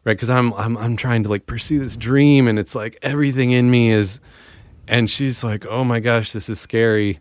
Right. 0.04 0.14
Because 0.14 0.30
I'm, 0.30 0.52
I'm, 0.54 0.76
I'm 0.76 0.96
trying 0.96 1.22
to 1.24 1.28
like 1.28 1.46
pursue 1.46 1.78
this 1.78 1.96
dream, 1.96 2.48
and 2.48 2.58
it's 2.58 2.74
like 2.74 2.98
everything 3.02 3.52
in 3.52 3.70
me 3.70 3.90
is, 3.90 4.20
and 4.88 5.08
she's 5.08 5.44
like, 5.44 5.64
oh 5.66 5.84
my 5.84 6.00
gosh, 6.00 6.32
this 6.32 6.48
is 6.48 6.58
scary. 6.60 7.20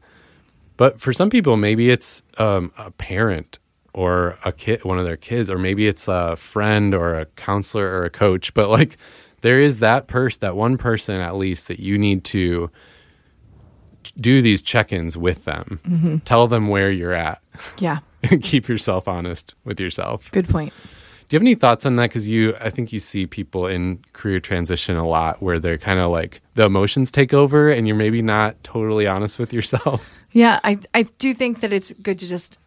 But 0.78 1.00
for 1.00 1.14
some 1.14 1.30
people, 1.30 1.58
maybe 1.58 1.92
it's 1.92 2.24
um, 2.40 2.72
a 2.78 2.90
parent 2.90 3.60
or 3.94 4.40
a 4.44 4.52
kid, 4.52 4.84
one 4.84 4.98
of 4.98 5.06
their 5.06 5.18
kids, 5.18 5.50
or 5.50 5.60
maybe 5.60 5.86
it's 5.86 6.08
a 6.08 6.36
friend 6.38 6.96
or 6.96 7.20
a 7.20 7.26
counselor 7.26 7.86
or 7.86 8.04
a 8.04 8.10
coach. 8.10 8.54
But 8.56 8.70
like, 8.70 8.98
there 9.42 9.60
is 9.60 9.80
that 9.80 10.08
person, 10.08 10.40
that 10.42 10.56
one 10.56 10.78
person 10.78 11.22
at 11.22 11.36
least 11.36 11.68
that 11.68 11.80
you 11.80 11.98
need 11.98 12.24
to 12.26 12.72
do 14.20 14.42
these 14.42 14.62
check-ins 14.62 15.18
with 15.18 15.46
them. 15.46 16.22
Tell 16.26 16.48
them 16.48 16.68
where 16.68 16.92
you're 16.92 17.14
at. 17.14 17.42
Yeah. 17.80 18.00
Keep 18.42 18.68
yourself 18.68 19.08
honest 19.08 19.56
with 19.64 19.80
yourself. 19.80 20.32
Good 20.32 20.48
point. 20.50 20.74
Do 21.28 21.36
you 21.36 21.40
have 21.40 21.44
any 21.44 21.56
thoughts 21.56 21.86
on 21.86 21.96
that? 21.96 22.10
Because 22.10 22.28
you, 22.28 22.56
I 22.60 22.70
think 22.70 22.92
you 22.92 23.00
see 23.00 23.26
people 23.26 23.66
in 23.66 24.04
career 24.12 24.42
transition 24.42 24.98
a 24.98 25.08
lot 25.08 25.42
where 25.42 25.60
they're 25.60 25.78
kind 25.78 26.00
of 26.00 26.12
like 26.12 26.42
the 26.56 26.66
emotions 26.66 27.10
take 27.10 27.34
over, 27.34 27.70
and 27.72 27.88
you're 27.88 27.96
maybe 27.96 28.22
not 28.22 28.62
totally 28.66 29.08
honest 29.08 29.40
with 29.40 29.54
yourself. 29.54 30.14
Yeah, 30.34 30.62
I 30.64 30.80
I 30.94 31.04
do 31.18 31.34
think 31.34 31.60
that 31.60 31.74
it's 31.74 31.92
good 31.92 32.20
to 32.20 32.26
just. 32.26 32.58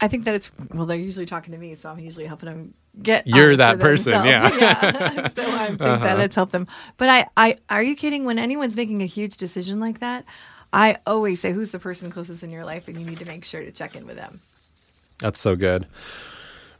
I 0.00 0.08
think 0.08 0.24
that 0.24 0.34
it's 0.34 0.50
well. 0.72 0.86
They're 0.86 0.96
usually 0.96 1.26
talking 1.26 1.52
to 1.52 1.58
me, 1.58 1.74
so 1.74 1.90
I'm 1.90 1.98
usually 1.98 2.24
helping 2.24 2.48
them 2.48 2.74
get. 3.02 3.26
You're 3.26 3.56
that 3.56 3.78
person, 3.78 4.12
themselves. 4.12 4.58
yeah. 4.58 4.76
Uh-huh. 4.76 5.10
yeah. 5.16 5.28
so 5.28 5.42
I 5.42 5.66
think 5.66 5.78
that 5.80 6.18
it's 6.20 6.34
helped 6.34 6.52
them. 6.52 6.66
But 6.96 7.10
I, 7.10 7.26
I, 7.36 7.56
are 7.68 7.82
you 7.82 7.94
kidding? 7.94 8.24
When 8.24 8.38
anyone's 8.38 8.74
making 8.74 9.02
a 9.02 9.06
huge 9.06 9.36
decision 9.36 9.80
like 9.80 10.00
that, 10.00 10.24
I 10.72 10.98
always 11.06 11.40
say, 11.40 11.52
"Who's 11.52 11.70
the 11.70 11.78
person 11.78 12.10
closest 12.10 12.42
in 12.44 12.50
your 12.50 12.64
life?" 12.64 12.88
And 12.88 12.98
you 12.98 13.06
need 13.06 13.18
to 13.18 13.24
make 13.24 13.44
sure 13.44 13.62
to 13.62 13.72
check 13.72 13.96
in 13.96 14.06
with 14.06 14.16
them. 14.16 14.40
That's 15.18 15.40
so 15.40 15.56
good. 15.56 15.86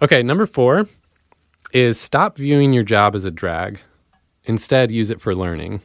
Okay, 0.02 0.22
number 0.22 0.46
four 0.46 0.86
is 1.72 2.00
stop 2.00 2.36
viewing 2.36 2.72
your 2.72 2.84
job 2.84 3.14
as 3.14 3.24
a 3.24 3.30
drag. 3.30 3.80
Instead, 4.44 4.90
use 4.90 5.10
it 5.10 5.20
for 5.20 5.34
learning. 5.34 5.80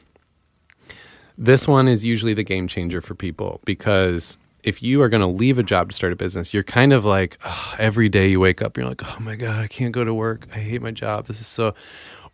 This 1.37 1.67
one 1.67 1.87
is 1.87 2.05
usually 2.05 2.33
the 2.33 2.43
game 2.43 2.67
changer 2.67 3.01
for 3.01 3.13
people 3.13 3.59
because 3.65 4.37
if 4.63 4.81
you 4.81 5.01
are 5.01 5.09
going 5.09 5.21
to 5.21 5.27
leave 5.27 5.59
a 5.59 5.63
job 5.63 5.89
to 5.89 5.95
start 5.95 6.13
a 6.13 6.15
business, 6.15 6.53
you're 6.53 6.63
kind 6.63 6.93
of 6.93 7.05
like 7.05 7.37
every 7.77 8.09
day 8.09 8.29
you 8.29 8.39
wake 8.39 8.61
up, 8.61 8.77
you're 8.77 8.87
like, 8.87 9.03
oh 9.05 9.19
my 9.19 9.35
God, 9.35 9.63
I 9.63 9.67
can't 9.67 9.91
go 9.91 10.03
to 10.03 10.13
work. 10.13 10.47
I 10.55 10.59
hate 10.59 10.81
my 10.81 10.91
job. 10.91 11.27
This 11.27 11.39
is 11.39 11.47
so. 11.47 11.75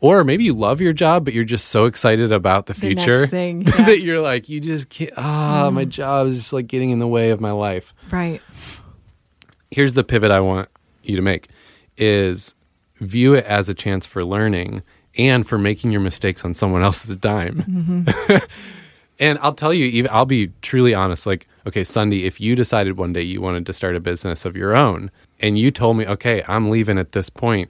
Or 0.02 0.24
maybe 0.24 0.44
you 0.44 0.54
love 0.54 0.82
your 0.82 0.94
job, 0.94 1.24
but 1.26 1.34
you're 1.36 1.44
just 1.44 1.68
so 1.70 1.86
excited 1.86 2.32
about 2.32 2.66
the 2.66 2.74
The 2.74 2.80
future 2.82 3.28
thing, 3.28 3.62
yeah. 3.66 3.86
that 3.86 4.02
you're 4.02 4.20
like, 4.20 4.50
you 4.50 4.60
just 4.60 4.90
can't. 4.90 5.12
Ah, 5.16 5.70
my 5.72 5.86
job 5.86 6.28
is 6.28 6.38
just 6.40 6.54
like 6.54 6.66
getting 6.68 6.90
in 6.90 6.98
the 7.00 7.08
way 7.08 7.30
of 7.30 7.40
my 7.40 7.52
life 7.52 7.94
Right. 8.12 8.42
here's 9.70 9.94
the 9.94 10.04
pivot 10.04 10.32
I 10.32 10.40
want 10.40 10.70
you 11.04 11.16
to 11.16 11.22
make 11.22 11.48
is 11.98 12.56
view 13.00 13.36
it 13.36 13.46
as 13.46 13.70
a 13.70 13.74
chance 13.74 14.06
for 14.06 14.24
learning 14.26 14.82
and 15.18 15.48
for 15.48 15.58
making 15.58 15.92
your 15.92 16.02
mistakes 16.02 16.44
on 16.46 16.56
someone 16.56 16.82
else's 16.84 17.16
dime. 17.18 18.06
and 19.20 19.38
I'll 19.42 19.54
tell 19.54 19.74
you, 19.74 19.86
even 19.86 20.10
I'll 20.14 20.26
be 20.26 20.52
truly 20.62 20.94
honest. 20.94 21.26
Like, 21.28 21.48
okay, 21.68 21.84
Sunny, 21.84 22.24
if 22.24 22.40
you 22.42 22.56
decided 22.56 22.98
one 22.98 23.14
day 23.14 23.22
you 23.22 23.42
wanted 23.42 23.66
to 23.68 23.74
start 23.74 23.96
a 23.96 24.00
business 24.00 24.46
of 24.46 24.56
your 24.56 24.76
own, 24.76 25.12
and 25.40 25.58
you 25.60 25.70
told 25.72 25.98
me, 25.98 26.06
okay, 26.08 26.44
I'm 26.48 26.70
leaving 26.70 26.98
at 26.98 27.12
this 27.12 27.30
point, 27.30 27.70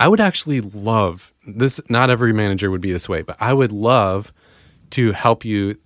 I 0.00 0.08
would 0.08 0.20
actually 0.20 0.60
love 0.60 1.32
this. 1.56 1.80
Not 1.88 2.10
every 2.10 2.32
manager 2.32 2.70
would 2.70 2.80
be 2.80 2.92
this 2.92 3.08
way, 3.08 3.22
but 3.22 3.36
I 3.40 3.52
would 3.52 3.72
love 3.72 4.32
to 4.90 5.12
help 5.12 5.44
you 5.44 5.78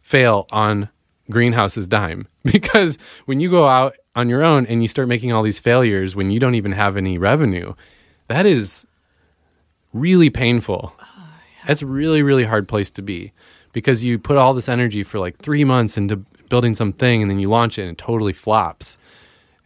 fail 0.00 0.46
on 0.50 0.88
greenhouse's 1.30 1.86
dime. 1.86 2.28
Because 2.48 2.96
when 3.26 3.40
you 3.40 3.50
go 3.50 3.68
out 3.68 3.94
on 4.16 4.30
your 4.30 4.42
own 4.42 4.64
and 4.64 4.80
you 4.80 4.88
start 4.88 5.06
making 5.06 5.32
all 5.32 5.42
these 5.42 5.58
failures 5.58 6.16
when 6.16 6.30
you 6.30 6.40
don't 6.40 6.54
even 6.54 6.72
have 6.72 6.96
any 6.96 7.18
revenue 7.18 7.74
that 8.28 8.46
is 8.46 8.86
really 9.92 10.30
painful. 10.30 10.94
That's 11.66 11.82
really 11.82 12.22
really 12.22 12.44
hard 12.44 12.68
place 12.68 12.90
to 12.92 13.02
be. 13.02 13.32
Because 13.72 14.04
you 14.04 14.18
put 14.18 14.36
all 14.36 14.54
this 14.54 14.68
energy 14.68 15.02
for 15.02 15.18
like 15.18 15.38
three 15.38 15.64
months 15.64 15.98
into 15.98 16.16
building 16.48 16.74
something 16.74 17.20
and 17.20 17.30
then 17.30 17.38
you 17.38 17.50
launch 17.50 17.78
it 17.78 17.82
and 17.82 17.92
it 17.92 17.98
totally 17.98 18.32
flops. 18.32 18.96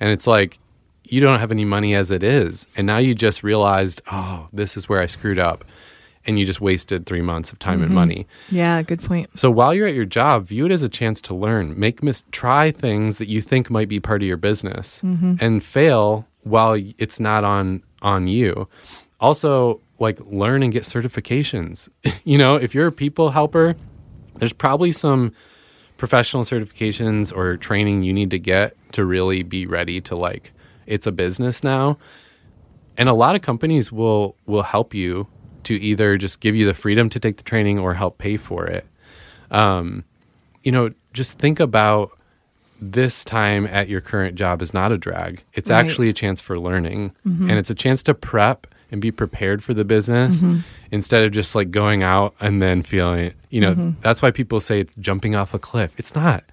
And 0.00 0.10
it's 0.10 0.26
like 0.26 0.58
you 1.12 1.20
don't 1.20 1.40
have 1.40 1.52
any 1.52 1.64
money 1.64 1.94
as 1.94 2.10
it 2.10 2.22
is 2.22 2.66
and 2.76 2.86
now 2.86 2.98
you 2.98 3.14
just 3.14 3.42
realized 3.42 4.00
oh 4.10 4.48
this 4.52 4.76
is 4.76 4.88
where 4.88 5.00
i 5.00 5.06
screwed 5.06 5.38
up 5.38 5.64
and 6.26 6.38
you 6.38 6.46
just 6.46 6.60
wasted 6.60 7.06
three 7.06 7.20
months 7.20 7.52
of 7.52 7.58
time 7.58 7.80
and 7.80 7.86
mm-hmm. 7.86 7.94
money 7.94 8.26
Yeah. 8.50 8.82
Good 8.82 9.02
point. 9.02 9.36
so 9.38 9.50
while 9.50 9.74
you're 9.74 9.86
at 9.88 9.94
your 9.94 10.04
job, 10.04 10.46
view 10.46 10.66
it 10.66 10.72
as 10.72 10.82
a 10.82 10.88
chance 10.88 11.20
to 11.22 11.34
learn. 11.34 11.78
Make 11.78 12.02
mis- 12.02 12.24
try 12.30 12.70
things 12.70 13.18
that 13.18 13.28
you 13.28 13.40
think 13.40 13.70
might 13.70 13.88
be 13.88 14.00
part 14.00 14.22
of 14.22 14.28
your 14.28 14.36
business, 14.36 15.02
mm-hmm. 15.02 15.34
and 15.40 15.62
fail 15.62 16.26
while 16.42 16.80
it's 16.98 17.18
not 17.18 17.44
on 17.44 17.82
on 18.02 18.28
you. 18.28 18.68
Also, 19.20 19.80
like 19.98 20.20
learn 20.20 20.62
and 20.62 20.72
get 20.72 20.82
certifications. 20.82 21.88
you 22.24 22.38
know, 22.38 22.56
if 22.56 22.74
you're 22.74 22.88
a 22.88 22.92
people 22.92 23.30
helper, 23.30 23.74
there's 24.36 24.52
probably 24.52 24.92
some 24.92 25.32
professional 25.96 26.42
certifications 26.42 27.34
or 27.34 27.56
training 27.56 28.02
you 28.02 28.12
need 28.12 28.30
to 28.30 28.38
get 28.38 28.76
to 28.92 29.04
really 29.04 29.42
be 29.42 29.66
ready 29.66 30.00
to 30.00 30.16
like 30.16 30.52
it's 30.86 31.06
a 31.06 31.12
business 31.12 31.62
now. 31.64 31.98
And 32.96 33.08
a 33.08 33.14
lot 33.14 33.34
of 33.36 33.42
companies 33.42 33.90
will 33.90 34.36
will 34.46 34.62
help 34.64 34.92
you 34.94 35.26
to 35.64 35.74
either 35.80 36.18
just 36.18 36.40
give 36.40 36.54
you 36.56 36.66
the 36.66 36.74
freedom 36.74 37.08
to 37.10 37.20
take 37.20 37.36
the 37.36 37.42
training 37.42 37.78
or 37.78 37.94
help 37.94 38.18
pay 38.18 38.36
for 38.36 38.66
it. 38.66 38.84
Um, 39.50 40.04
you 40.62 40.72
know, 40.72 40.90
just 41.12 41.38
think 41.38 41.60
about 41.60 42.10
this 42.80 43.24
time 43.24 43.66
at 43.66 43.88
your 43.88 44.00
current 44.00 44.34
job 44.34 44.60
is 44.60 44.74
not 44.74 44.90
a 44.92 44.98
drag. 44.98 45.42
It's 45.54 45.70
Right. 45.70 45.78
actually 45.84 46.08
a 46.08 46.12
chance 46.12 46.40
for 46.40 46.58
learning 46.58 47.12
and 47.24 47.52
it's 47.52 47.70
a 47.70 47.74
chance 47.76 48.02
to 48.04 48.14
prep 48.14 48.66
and 48.90 49.00
be 49.00 49.10
prepared 49.12 49.62
for 49.62 49.72
the 49.72 49.84
business 49.84 50.42
instead 50.92 51.24
of 51.24 51.32
just 51.32 51.56
like 51.56 51.72
going 51.72 52.04
out 52.04 52.34
and 52.38 52.62
then 52.62 52.82
feeling, 52.82 53.32
you 53.50 53.60
know, 53.60 53.72
mm-hmm. 53.72 54.00
that's 54.02 54.22
why 54.22 54.30
people 54.30 54.60
say 54.60 54.78
it's 54.78 54.94
jumping 54.96 55.34
off 55.34 55.52
a 55.54 55.58
cliff. 55.58 55.94
It's 55.96 56.14
not. 56.14 56.44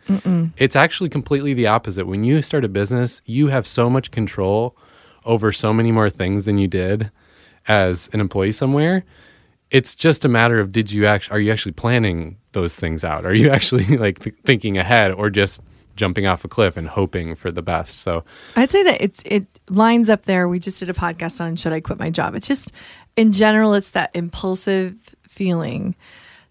It's 0.57 0.75
actually 0.75 1.09
completely 1.09 1.53
the 1.53 1.67
opposite. 1.67 2.07
When 2.07 2.23
you 2.23 2.41
start 2.41 2.65
a 2.65 2.69
business, 2.69 3.21
you 3.25 3.49
have 3.49 3.67
so 3.67 3.87
much 3.89 4.09
control 4.09 4.75
over 5.25 5.51
so 5.51 5.71
many 5.71 5.91
more 5.91 6.09
things 6.09 6.45
than 6.45 6.57
you 6.57 6.67
did 6.67 7.11
as 7.67 8.09
an 8.13 8.19
employee 8.19 8.53
somewhere 8.53 9.03
it's 9.69 9.93
just 9.93 10.25
a 10.25 10.27
matter 10.27 10.59
of 10.59 10.71
did 10.71 10.91
you 10.91 11.05
actually 11.05 11.35
are 11.35 11.39
you 11.39 11.51
actually 11.51 11.71
planning 11.71 12.37
those 12.53 12.75
things 12.75 13.03
out 13.03 13.25
are 13.25 13.33
you 13.33 13.49
actually 13.51 13.97
like 13.97 14.19
th- 14.19 14.35
thinking 14.43 14.77
ahead 14.77 15.11
or 15.11 15.29
just 15.29 15.61
jumping 15.95 16.25
off 16.25 16.45
a 16.45 16.47
cliff 16.47 16.77
and 16.77 16.87
hoping 16.87 17.35
for 17.35 17.51
the 17.51 17.61
best 17.61 17.99
so 17.99 18.23
I'd 18.55 18.71
say 18.71 18.83
that 18.83 19.01
it's 19.01 19.21
it 19.25 19.45
lines 19.69 20.09
up 20.09 20.25
there. 20.25 20.47
We 20.47 20.59
just 20.59 20.79
did 20.79 20.89
a 20.89 20.93
podcast 20.93 21.41
on 21.41 21.55
should 21.55 21.73
I 21.73 21.79
quit 21.79 21.99
my 21.99 22.09
job. 22.09 22.35
It's 22.35 22.47
just 22.47 22.71
in 23.19 23.31
general, 23.31 23.73
it's 23.73 23.91
that 23.91 24.11
impulsive 24.13 24.95
feeling. 25.27 25.95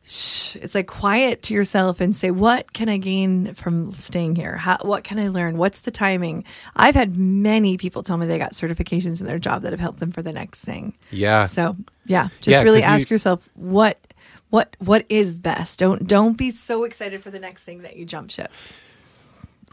Shh, 0.05 0.57
It's 0.57 0.75
like 0.75 0.87
quiet 0.87 1.43
to 1.43 1.55
yourself 1.55 2.01
and 2.01 2.17
say, 2.17 2.31
what 2.31 2.73
can 2.73 2.89
I 2.89 2.97
gain 2.97 3.53
from 3.53 3.93
staying 3.93 4.37
here? 4.37 4.57
How, 4.57 4.79
what 4.81 5.05
can 5.05 5.19
I 5.19 5.29
learn? 5.29 5.59
What's 5.59 5.81
the 5.81 5.91
timing? 5.91 6.45
I've 6.77 6.95
had 6.95 7.17
many 7.19 7.77
people 7.77 8.03
tell 8.03 8.17
me 8.17 8.27
they 8.27 8.39
got 8.39 8.53
certifications 8.53 9.21
in 9.21 9.27
their 9.27 9.39
job 9.39 9.63
that 9.63 9.73
have 9.73 9.81
helped 9.81 10.01
them 10.01 10.11
for 10.13 10.23
the 10.23 10.33
next 10.33 10.65
thing. 10.65 10.95
yeah 11.11 11.45
So 11.45 11.77
yeah, 12.07 12.29
just 12.41 12.49
Yeah, 12.55 12.63
really 12.63 12.81
'cause 12.81 12.89
you- 12.89 12.95
ask 12.95 13.11
yourself 13.11 13.49
what 13.55 13.99
what 14.51 14.77
what 14.79 15.05
is 15.11 15.35
best. 15.35 15.79
Don't 15.79 16.07
don't 16.07 16.39
be 16.39 16.51
so 16.53 16.85
excited 16.85 17.23
for 17.23 17.31
the 17.31 17.39
next 17.41 17.65
thing 17.65 17.83
that 17.83 17.97
you 17.97 18.07
jump 18.07 18.31
ship. 18.31 18.51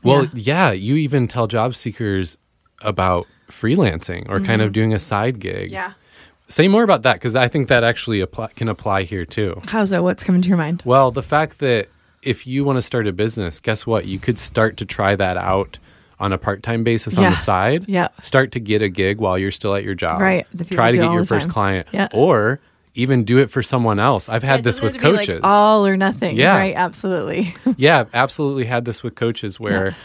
well 0.03 0.25
Yeah. 0.25 0.31
yeah. 0.33 0.71
you 0.73 0.95
even 0.97 1.29
tell 1.29 1.47
job 1.47 1.75
seekers 1.77 2.37
about 2.81 3.25
freelancing 3.49 4.27
or 4.29 4.41
kind 4.41 4.61
of 4.61 4.73
doing 4.73 4.93
a 4.93 4.99
side 4.99 5.39
gig 5.39 5.67
Mm-hmm. 5.71 5.73
Yeah. 5.73 5.93
Say 6.47 6.67
more 6.67 6.83
about 6.83 7.01
that 7.03 7.13
because 7.13 7.35
i 7.35 7.47
think 7.47 7.67
that 7.67 7.83
actually 7.83 8.19
apply, 8.21 8.47
can 8.55 8.67
apply 8.67 9.03
here 9.03 9.25
too 9.25 9.59
How's 9.67 9.89
that? 9.89 10.03
What's 10.03 10.23
coming 10.23 10.41
to 10.41 10.47
your 10.47 10.57
mind? 10.57 10.83
Well, 10.85 11.11
the 11.11 11.23
fact 11.23 11.59
that 11.59 11.89
if 12.21 12.47
you 12.47 12.65
want 12.65 12.77
to 12.77 12.81
start 12.81 13.07
a 13.07 13.13
business, 13.13 13.59
guess 13.59 13.85
what? 13.85 14.05
You 14.05 14.17
could 14.19 14.39
start 14.39 14.77
to 14.77 14.85
try 14.85 15.15
that 15.15 15.37
out 15.37 15.77
on 16.19 16.33
a 16.33 16.37
part-time 16.37 16.83
basis 16.83 17.17
on 17.17 17.23
the 17.23 17.35
side. 17.35 17.85
Yeah. 17.87 18.07
Start 18.21 18.51
to 18.53 18.59
get 18.59 18.81
a 18.81 18.89
gig 18.89 19.19
while 19.19 19.37
you're 19.37 19.51
still 19.51 19.75
at 19.75 19.83
your 19.83 19.93
job. 19.95 20.21
Right. 20.21 20.47
Try 20.71 20.91
to 20.91 20.97
get 20.97 21.11
your 21.11 21.25
first 21.25 21.45
time. 21.45 21.53
client. 21.53 21.87
Yeah. 21.91 22.07
Or 22.13 22.59
even 22.95 23.25
do 23.25 23.37
it 23.39 23.51
for 23.51 23.61
someone 23.61 23.99
else. 23.99 24.27
I've 24.29 24.41
had 24.41 24.63
this 24.63 24.81
with 24.81 24.93
be, 24.93 24.99
like, 25.11 25.17
coaches. 25.27 25.41
all 25.43 25.85
or 25.85 25.97
nothing. 25.97 26.37
Yeah. 26.37 26.55
Right. 26.55 26.75
Absolutely. 26.75 27.53
yeah, 27.77 28.05
absolutely 28.13 28.65
had 28.65 28.85
this 28.85 29.03
with 29.03 29.15
coaches 29.15 29.59
where 29.59 29.95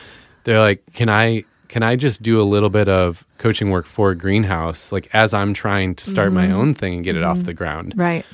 they're 0.45 0.61
like, 0.61 0.83
"Can 0.93 1.09
I 1.09 1.45
can 1.71 1.83
I 1.83 1.95
just 1.97 2.21
do 2.21 2.41
a 2.41 2.45
little 2.55 2.69
bit 2.71 2.89
of 2.89 3.25
coaching 3.39 3.71
work 3.71 3.87
for 3.87 4.11
a 4.11 4.15
greenhouse 4.17 4.91
like 4.93 5.09
as 5.15 5.33
I'm 5.33 5.55
trying 5.55 5.95
to 5.95 6.05
start 6.11 6.29
Mm-hmm. 6.33 6.51
my 6.51 6.51
own 6.53 6.75
thing 6.75 6.95
and 6.97 7.05
get 7.05 7.17
it 7.17 7.23
off 7.25 7.39
the 7.45 7.55
ground?" 7.55 7.95
right. 7.97 8.27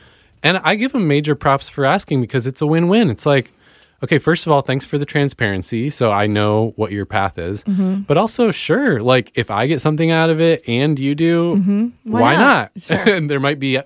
And 0.43 0.59
I 0.65 0.75
give 0.77 0.93
them 0.93 1.07
major 1.09 1.35
props 1.35 1.69
for 1.69 1.85
asking 1.85 2.21
because 2.21 2.47
it's 2.47 2.61
a 2.61 2.67
win 2.67 2.87
win. 2.89 3.11
It's 3.11 3.27
like, 3.27 3.53
okay, 4.05 4.19
first 4.19 4.47
of 4.47 4.53
all, 4.53 4.61
thanks 4.63 4.85
for 4.85 4.97
the 4.97 5.07
transparency. 5.07 5.91
So 5.91 6.13
I 6.13 6.27
know 6.29 6.73
what 6.77 6.93
your 6.93 7.05
path 7.07 7.37
is. 7.39 7.65
Mm-hmm. 7.65 8.03
But 8.03 8.17
also, 8.17 8.51
sure, 8.53 9.01
like 9.01 9.33
if 9.35 9.51
I 9.51 9.67
get 9.67 9.81
something 9.81 10.11
out 10.13 10.31
of 10.31 10.41
it 10.41 10.63
and 10.69 10.99
you 10.99 11.15
do, 11.15 11.57
Mm-hmm. 11.57 12.11
Why 12.13 12.21
why, 12.21 12.33
not? 12.37 12.71
not? 12.77 12.83
Sure. 12.83 13.15
and 13.17 13.29
there 13.31 13.41
might 13.41 13.59
be 13.59 13.77
a, 13.77 13.85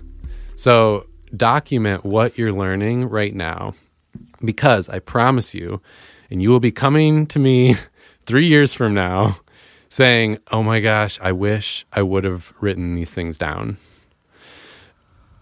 So 0.56 1.08
document 1.36 2.06
what 2.06 2.38
you're 2.38 2.54
learning 2.54 3.10
right 3.10 3.34
now 3.34 3.74
because 4.42 4.88
I 4.88 5.00
promise 5.00 5.56
you, 5.56 5.82
and 6.30 6.44
you 6.44 6.52
will 6.52 6.60
be 6.60 6.72
coming 6.72 7.26
to 7.26 7.40
me 7.40 7.78
three 8.28 8.46
years 8.46 8.74
from 8.74 8.94
now 8.94 9.40
saying, 9.90 10.38
Oh 10.52 10.62
my 10.62 10.82
gosh, 10.82 11.20
I 11.20 11.32
wish 11.32 11.84
I 11.92 12.04
would 12.04 12.26
have 12.26 12.54
written 12.60 12.94
these 12.94 13.10
things 13.10 13.40
down. 13.40 13.78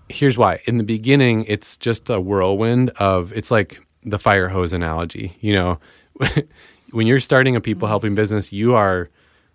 Here's 0.10 0.38
why. 0.38 0.60
In 0.66 0.78
the 0.78 0.84
beginning, 0.84 1.46
it's 1.48 1.78
just 1.78 2.10
a 2.10 2.20
whirlwind 2.20 2.89
of, 2.92 3.34
it's 3.34 3.52
like 3.52 3.82
the 4.04 4.20
fire 4.20 4.50
hose 4.50 4.74
analogy. 4.74 5.38
You 5.42 5.54
know, 5.56 5.80
when 6.92 7.08
you're 7.08 7.20
starting 7.20 7.56
a 7.56 7.62
people 7.62 7.88
helping 7.88 8.16
business, 8.16 8.52
you 8.54 8.76
are 8.76 9.10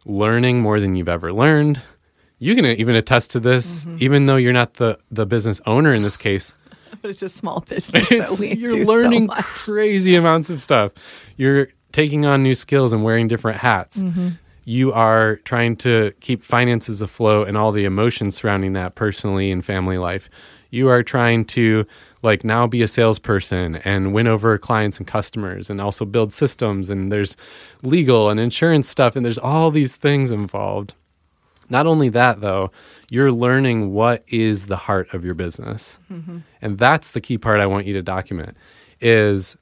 learning 0.06 0.61
more 0.61 0.80
than 0.80 0.96
you've 0.96 1.08
ever 1.08 1.32
learned. 1.32 1.80
You 2.38 2.54
can 2.54 2.64
even 2.64 2.94
attest 2.94 3.32
to 3.32 3.40
this, 3.40 3.87
even 3.98 4.26
though 4.26 4.37
you're 4.37 4.52
not 4.52 4.74
the, 4.74 4.98
the 5.11 5.26
business 5.26 5.61
owner 5.66 5.92
in 5.94 6.02
this 6.02 6.16
case. 6.16 6.52
But 7.02 7.11
it's 7.12 7.22
a 7.22 7.28
small 7.28 7.61
business. 7.61 8.08
So 8.28 8.40
we 8.40 8.54
you're 8.54 8.84
so 8.84 8.90
learning 8.90 9.26
much. 9.26 9.44
crazy 9.44 10.16
amounts 10.16 10.50
of 10.50 10.58
stuff. 10.58 10.92
You're 11.37 11.68
taking 11.92 12.24
on 12.24 12.42
new 12.42 12.54
skills 12.54 12.92
and 12.92 13.04
wearing 13.04 13.28
different 13.28 13.58
hats. 13.58 14.02
Mm-hmm. 14.02 14.28
You 14.68 14.92
are 14.92 15.37
trying 15.44 15.76
to 15.76 16.12
keep 16.20 16.44
finances 16.44 17.00
afloat 17.00 17.48
and 17.48 17.57
all 17.57 17.72
the 17.72 17.87
emotions 17.87 18.35
surrounding 18.35 18.74
that 18.74 18.96
personally 18.96 19.50
and 19.50 19.64
family 19.64 19.96
life. 19.96 20.28
You 20.68 20.88
are 20.88 21.02
trying 21.02 21.46
to 21.46 21.87
like 22.22 22.44
now 22.44 22.66
be 22.66 22.83
a 22.83 22.87
salesperson 22.88 23.76
and 23.76 24.12
win 24.12 24.26
over 24.26 24.59
clients 24.59 24.98
and 24.98 25.07
customers 25.07 25.70
and 25.70 25.81
also 25.81 26.04
build 26.04 26.35
systems 26.35 26.90
and 26.90 27.11
there's 27.11 27.35
legal 27.83 28.28
and 28.28 28.38
insurance 28.38 28.90
stuff 28.90 29.16
and 29.16 29.24
there's 29.24 29.38
all 29.38 29.70
these 29.70 29.96
things 29.96 30.31
involved. 30.31 30.94
Not 31.70 31.87
only 31.87 32.11
that, 32.11 32.42
though, 32.42 32.70
you're 33.09 33.33
learning 33.33 33.94
what 33.94 34.22
is 34.28 34.66
the 34.66 34.76
heart 34.76 35.14
of 35.14 35.24
your 35.24 35.33
business. 35.33 35.98
Mm-hmm. 36.12 36.40
And 36.61 36.76
that's 36.76 37.12
the 37.12 37.22
key 37.22 37.38
part 37.38 37.61
I 37.61 37.66
want 37.66 37.87
you 37.87 37.94
to 37.94 38.02
document 38.02 38.54
is 39.00 39.57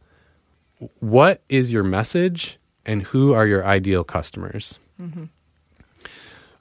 what 0.98 1.42
is 1.48 1.72
your 1.72 1.84
message 1.84 2.58
and 2.84 3.04
who 3.04 3.34
are 3.34 3.46
your 3.46 3.64
ideal 3.64 4.02
customers? 4.02 4.80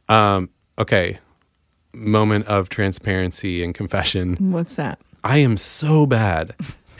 Um, 0.07 0.49
okay, 0.77 1.19
moment 1.93 2.45
of 2.47 2.69
transparency 2.69 3.63
and 3.63 3.73
confession. 3.73 4.37
What's 4.51 4.75
that? 4.75 4.99
I 5.23 5.39
am 5.39 5.57
so 5.57 6.05
bad. 6.05 6.53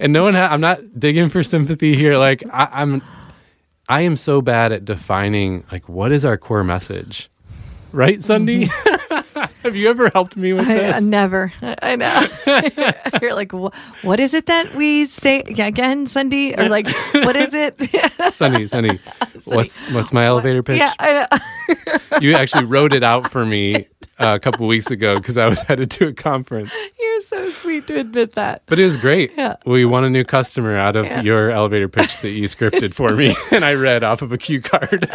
and 0.00 0.12
no 0.12 0.22
one 0.22 0.34
ha- 0.34 0.48
I'm 0.50 0.60
not 0.60 0.98
digging 0.98 1.28
for 1.28 1.42
sympathy 1.42 1.96
here. 1.96 2.16
Like 2.16 2.44
I, 2.52 2.68
I'm 2.72 3.02
I 3.88 4.02
am 4.02 4.16
so 4.16 4.40
bad 4.40 4.72
at 4.72 4.84
defining 4.84 5.64
like 5.72 5.88
what 5.88 6.12
is 6.12 6.24
our 6.24 6.36
core 6.36 6.64
message. 6.64 7.30
Right, 7.92 8.22
Sunny? 8.22 8.68
Have 9.68 9.76
you 9.76 9.90
ever 9.90 10.08
helped 10.08 10.34
me 10.34 10.54
with 10.54 10.66
I, 10.66 10.74
this? 10.74 10.96
I 10.96 11.00
never. 11.00 11.52
I 11.62 11.94
know. 11.96 12.24
You're 13.20 13.34
like, 13.34 13.52
what 13.52 14.18
is 14.18 14.32
it 14.32 14.46
that 14.46 14.74
we 14.74 15.04
say 15.04 15.40
again, 15.40 16.06
Sunny? 16.06 16.56
Or 16.56 16.70
like, 16.70 16.86
what 17.12 17.36
is 17.36 17.52
it? 17.52 17.78
Sunny, 18.32 18.66
Sunny. 18.66 18.98
What's 19.44 19.82
what's 19.92 20.10
my 20.10 20.24
elevator 20.24 20.62
pitch? 20.62 20.78
yeah. 20.78 21.26
You 22.22 22.34
actually 22.34 22.64
wrote 22.64 22.94
it 22.94 23.02
out 23.02 23.30
for 23.30 23.44
me 23.44 23.86
uh, 24.18 24.36
a 24.36 24.40
couple 24.40 24.66
weeks 24.66 24.90
ago 24.90 25.16
because 25.16 25.36
I 25.36 25.46
was 25.46 25.60
headed 25.60 25.90
to 25.92 26.06
a 26.08 26.12
conference. 26.14 26.72
You're 26.98 27.20
so 27.20 27.50
sweet 27.50 27.86
to 27.88 28.00
admit 28.00 28.36
that. 28.36 28.62
But 28.64 28.78
it 28.78 28.84
was 28.84 28.96
great. 28.96 29.32
Yeah. 29.36 29.56
We 29.66 29.84
won 29.84 30.02
a 30.02 30.08
new 30.08 30.24
customer 30.24 30.78
out 30.78 30.96
of 30.96 31.04
Yeah. 31.04 31.20
your 31.20 31.50
elevator 31.50 31.88
pitch 31.88 32.20
that 32.20 32.30
you 32.30 32.44
scripted 32.44 32.94
for 32.94 33.14
me, 33.14 33.36
and 33.50 33.66
I 33.66 33.74
read 33.74 34.02
off 34.02 34.22
of 34.22 34.32
a 34.32 34.38
cue 34.38 34.62
card. 34.62 35.10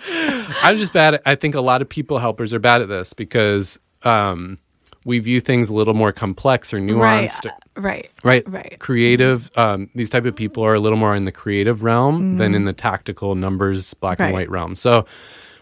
I'm 0.62 0.78
just 0.78 0.92
bad. 0.92 1.14
At, 1.14 1.22
I 1.26 1.34
think 1.34 1.54
a 1.54 1.60
lot 1.60 1.82
of 1.82 1.88
people 1.88 2.18
helpers 2.18 2.52
are 2.52 2.58
bad 2.58 2.82
at 2.82 2.88
this 2.88 3.12
because 3.12 3.78
um, 4.02 4.58
we 5.04 5.18
view 5.18 5.40
things 5.40 5.68
a 5.70 5.74
little 5.74 5.94
more 5.94 6.12
complex 6.12 6.72
or 6.72 6.78
nuanced. 6.78 7.44
Right. 7.76 8.10
Right. 8.22 8.44
Right. 8.46 8.48
right. 8.50 8.76
Creative. 8.78 9.50
Um, 9.56 9.90
these 9.94 10.10
type 10.10 10.24
of 10.24 10.36
people 10.36 10.62
are 10.64 10.74
a 10.74 10.80
little 10.80 10.98
more 10.98 11.14
in 11.16 11.24
the 11.24 11.32
creative 11.32 11.82
realm 11.82 12.36
than 12.38 12.54
in 12.54 12.64
the 12.64 12.72
tactical 12.72 13.34
numbers, 13.34 13.94
black 13.94 14.18
and 14.20 14.26
Mm-hmm. 14.28 14.34
White 14.34 14.50
realm. 14.50 14.76
So 14.76 15.04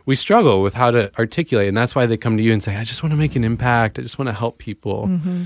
we 0.05 0.15
struggle 0.15 0.63
with 0.63 0.75
how 0.75 0.91
to 0.91 1.11
articulate, 1.19 1.69
and 1.69 1.77
that's 1.77 1.95
why 1.95 2.07
they 2.07 2.17
come 2.17 2.37
to 2.37 2.43
you 2.43 2.53
and 2.53 2.63
say, 2.63 2.77
"I 2.77 2.85
just 2.85 3.03
want 3.03 3.13
to 3.13 3.17
make 3.17 3.35
an 3.37 3.45
impact. 3.45 3.99
I 3.99 4.03
just 4.03 4.19
want 4.19 4.29
to 4.29 4.33
help 4.35 4.59
people." 4.59 5.07
Mm-hmm. 5.07 5.45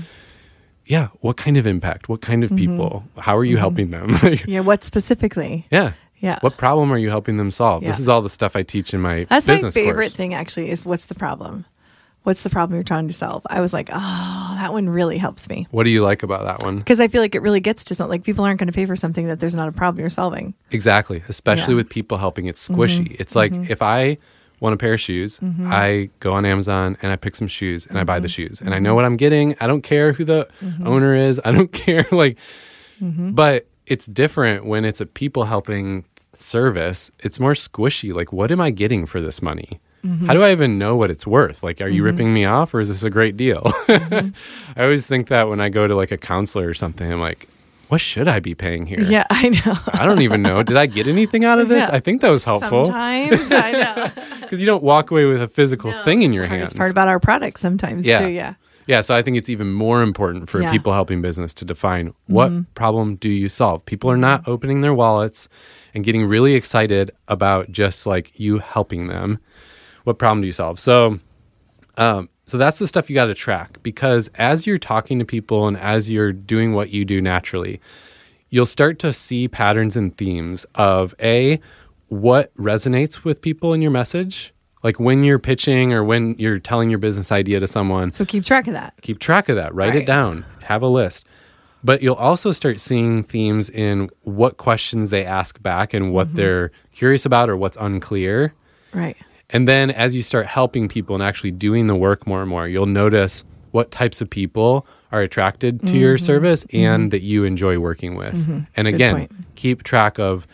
Yeah. 0.85 1.07
What 1.19 1.37
kind 1.37 1.57
of 1.57 1.67
impact? 1.67 2.09
What 2.09 2.21
kind 2.21 2.43
of 2.43 2.55
people? 2.55 3.03
How 3.17 3.35
are 3.37 3.43
you 3.45 3.57
helping 3.57 3.91
them? 3.91 4.15
Yeah. 4.47 4.61
What 4.61 4.83
specifically? 4.83 5.65
yeah. 5.71 5.93
Yeah. 6.19 6.39
What 6.41 6.57
problem 6.57 6.91
are 6.91 6.97
you 6.97 7.09
helping 7.09 7.37
them 7.37 7.51
solve? 7.51 7.83
This 7.83 7.99
is 7.99 8.07
all 8.09 8.21
the 8.21 8.29
stuff 8.29 8.55
I 8.55 8.63
teach 8.63 8.93
in 8.93 9.01
my 9.01 9.25
That's 9.29 9.47
my 9.47 9.69
favorite 9.69 9.95
course. 10.05 10.15
thing, 10.15 10.33
actually, 10.33 10.69
is 10.71 10.85
what's 10.85 11.05
the 11.05 11.15
problem? 11.15 11.65
What's 12.23 12.43
the 12.43 12.49
problem 12.49 12.75
you're 12.75 12.83
trying 12.83 13.07
to 13.07 13.13
solve? 13.13 13.43
I 13.49 13.61
was 13.61 13.71
like, 13.71 13.89
oh, 13.93 14.55
that 14.59 14.73
one 14.73 14.89
really 14.89 15.17
helps 15.17 15.47
me. 15.47 15.65
What 15.71 15.85
do 15.85 15.89
you 15.91 16.03
like 16.03 16.23
about 16.23 16.43
that 16.43 16.65
one? 16.65 16.79
Because 16.79 16.99
I 16.99 17.07
feel 17.07 17.21
like 17.21 17.35
it 17.35 17.41
really 17.41 17.61
gets 17.61 17.85
to 17.85 17.95
something. 17.95 18.09
Like 18.09 18.23
people 18.23 18.43
aren't 18.43 18.59
going 18.59 18.67
to 18.67 18.73
pay 18.73 18.85
for 18.85 18.97
something 18.97 19.27
that 19.27 19.39
there's 19.39 19.55
not 19.55 19.69
a 19.69 19.71
problem 19.71 20.01
you're 20.01 20.09
solving. 20.09 20.53
Exactly, 20.71 21.23
especially 21.29 21.61
Yeah. 21.61 21.67
Mm-hmm. 21.67 21.75
with 21.77 21.89
people 21.89 22.17
helping 22.17 22.47
it 22.47 22.55
squishy. 22.55 23.15
It's 23.19 23.33
like 23.35 23.53
if 23.69 23.81
I 23.81 24.17
want 24.59 24.73
a 24.73 24.77
pair 24.77 24.93
of 24.95 24.99
shoes, 24.99 25.39
I 25.67 26.09
go 26.19 26.33
on 26.33 26.45
Amazon 26.45 26.97
and 27.01 27.13
I 27.13 27.15
pick 27.15 27.35
some 27.35 27.47
shoes 27.47 27.85
and 27.85 27.97
I 27.97 28.03
buy 28.03 28.15
Mm-hmm. 28.15 28.23
the 28.23 28.27
shoes 28.29 28.59
and 28.59 28.73
I 28.73 28.79
know 28.79 28.93
what 28.95 29.05
I'm 29.05 29.15
getting. 29.15 29.55
I 29.61 29.67
don't 29.67 29.83
care 29.83 30.11
who 30.13 30.25
the 30.25 30.49
owner 30.83 31.15
is. 31.15 31.39
I 31.45 31.51
don't 31.53 31.71
care 31.85 32.05
like 32.11 32.37
Mm-hmm. 33.01 33.31
but 33.31 33.67
it's 33.87 34.05
different 34.05 34.65
when 34.65 34.85
it's 34.85 35.01
a 35.01 35.05
people 35.05 35.45
helping 35.45 36.05
service. 36.33 37.09
It's 37.19 37.39
more 37.39 37.53
squishy. 37.53 38.13
Like 38.13 38.31
what 38.31 38.51
am 38.51 38.61
I 38.61 38.69
getting 38.71 39.05
for 39.05 39.19
this 39.21 39.41
money? 39.41 39.79
Mm-hmm. 40.05 40.27
How 40.27 40.33
do 40.33 40.43
I 40.43 40.51
even 40.51 40.77
know 40.77 40.95
what 40.95 41.09
it's 41.09 41.25
worth? 41.25 41.63
Like, 41.63 41.81
are 41.81 41.87
you 41.87 42.03
ripping 42.03 42.31
me 42.33 42.45
off 42.45 42.73
or 42.73 42.79
is 42.79 42.87
this 42.89 43.03
a 43.03 43.09
great 43.09 43.35
deal? 43.37 43.61
Mm-hmm. 43.87 44.79
I 44.79 44.83
always 44.83 45.07
think 45.07 45.27
that 45.29 45.49
when 45.49 45.59
I 45.59 45.69
go 45.69 45.87
to 45.87 45.95
like 45.95 46.11
a 46.11 46.17
counselor 46.17 46.67
or 46.67 46.73
something, 46.75 47.11
I'm 47.11 47.19
like, 47.19 47.47
what 47.87 47.99
should 47.99 48.27
I 48.27 48.39
be 48.39 48.53
paying 48.53 48.85
here? 48.85 49.01
Yeah, 49.01 49.25
I 49.29 49.49
know. 49.49 49.75
I 49.93 50.05
don't 50.05 50.21
even 50.21 50.41
know. 50.43 50.61
Did 50.61 50.75
I 50.77 50.85
get 50.85 51.07
anything 51.07 51.45
out 51.45 51.57
of 51.59 51.67
this? 51.69 51.85
Yeah. 51.87 51.95
I 51.95 51.99
think 51.99 52.21
that 52.21 52.29
was 52.29 52.43
helpful 52.43 52.85
Sometimes 52.85 53.51
I 53.51 53.71
know. 53.71 54.11
because 54.41 54.59
you 54.59 54.65
don't 54.67 54.83
walk 54.83 55.09
away 55.09 55.25
with 55.25 55.41
a 55.41 55.47
physical 55.47 55.91
thing 56.03 56.21
in 56.21 56.31
your 56.33 56.43
It's 56.43 56.49
the 56.51 56.55
hardest 56.57 56.73
hands. 56.73 56.77
part 56.79 56.91
about 56.91 57.07
our 57.07 57.19
product 57.19 57.59
sometimes 57.59 58.05
Yeah. 58.05 58.19
too. 58.19 58.27
Yeah. 58.29 58.53
Yeah, 58.87 59.01
so 59.01 59.13
I 59.15 59.21
think 59.21 59.37
it's 59.37 59.49
even 59.49 59.71
more 59.73 60.01
important 60.01 60.49
for 60.49 60.59
Yeah. 60.59 60.67
Mm-hmm. 60.67 60.73
people 60.73 60.93
helping 60.93 61.21
business 61.21 61.53
to 61.55 61.65
define 61.65 62.13
what 62.27 62.51
problem 62.75 63.15
do 63.17 63.29
you 63.29 63.49
solve. 63.49 63.85
People 63.85 64.09
are 64.09 64.17
not 64.17 64.47
opening 64.47 64.81
their 64.81 64.93
wallets 64.93 65.49
and 65.93 66.03
getting 66.03 66.27
really 66.27 66.53
excited 66.55 67.11
about 67.27 67.71
just 67.71 68.05
like 68.07 68.39
you 68.39 68.59
helping 68.59 69.07
them. 69.07 69.39
What 70.05 70.17
problem 70.19 70.41
do 70.41 70.47
you 70.47 70.53
solve? 70.53 70.79
So, 70.79 71.19
um, 71.97 72.29
so 72.45 72.57
that's 72.57 72.79
the 72.79 72.87
stuff 72.87 73.09
you 73.09 73.13
got 73.13 73.25
to 73.25 73.33
track 73.33 73.83
because 73.83 74.29
as 74.35 74.65
you're 74.65 74.77
talking 74.77 75.19
to 75.19 75.25
people 75.25 75.67
and 75.67 75.77
as 75.77 76.09
you're 76.09 76.31
doing 76.31 76.73
what 76.73 76.89
you 76.91 77.03
do 77.03 77.19
naturally, 77.21 77.81
you'll 78.49 78.65
start 78.65 78.99
to 78.99 79.11
see 79.11 79.49
patterns 79.49 79.97
and 79.97 80.15
themes 80.17 80.65
of 80.75 81.13
a 81.21 81.59
what 82.07 82.55
resonates 82.55 83.25
with 83.25 83.41
people 83.41 83.73
in 83.73 83.81
your 83.81 83.91
message. 83.91 84.53
Like 84.83 84.99
when 84.99 85.23
you're 85.23 85.39
pitching 85.39 85.91
or 85.93 86.03
when 86.03 86.35
you're 86.37 86.59
telling 86.59 86.89
your 86.89 86.99
business 86.99 87.31
idea 87.31 87.59
to 87.59 87.67
someone, 87.67 88.11
So 88.11 88.25
keep 88.25 88.43
track 88.45 88.67
of 88.67 88.73
that. 88.73 88.93
keep 89.01 89.19
track 89.19 89.49
of 89.49 89.55
that, 89.55 89.73
write 89.73 89.95
it 89.95 90.05
down, 90.05 90.45
have 90.63 90.81
a 90.83 90.87
list. 90.87 91.25
But 91.83 92.01
you'll 92.01 92.15
also 92.15 92.51
start 92.51 92.79
seeing 92.79 93.23
themes 93.23 93.69
in 93.69 94.09
what 94.23 94.57
questions 94.57 95.09
they 95.09 95.23
ask 95.25 95.61
back 95.61 95.93
and 95.93 96.11
what 96.13 96.27
Mm-hmm. 96.27 96.37
they're 96.37 96.71
curious 96.93 97.25
about 97.25 97.49
or 97.49 97.57
what's 97.57 97.77
unclear. 97.79 98.53
Right. 98.93 99.15
And 99.49 99.67
then 99.67 99.91
as 99.91 100.13
you 100.15 100.23
start 100.23 100.45
helping 100.47 100.87
people 100.89 101.15
and 101.15 101.23
actually 101.23 101.51
doing 101.51 101.87
the 101.87 101.95
work 101.95 102.27
more 102.27 102.41
and 102.41 102.49
more, 102.49 102.67
you'll 102.67 102.85
notice 102.85 103.43
what 103.71 103.91
types 103.91 104.21
of 104.21 104.29
people 104.29 104.85
are 105.11 105.21
attracted 105.21 105.79
to 105.81 105.85
Mm-hmm. 105.87 105.95
your 105.95 106.17
service 106.17 106.65
and 106.73 107.11
that 107.11 107.21
you 107.21 107.43
enjoy 107.45 107.79
working 107.79 108.15
with. 108.15 108.35
And 108.75 108.87
again, 108.87 109.15
point. 109.15 109.31
keep 109.55 109.83
track 109.83 110.19
of 110.19 110.45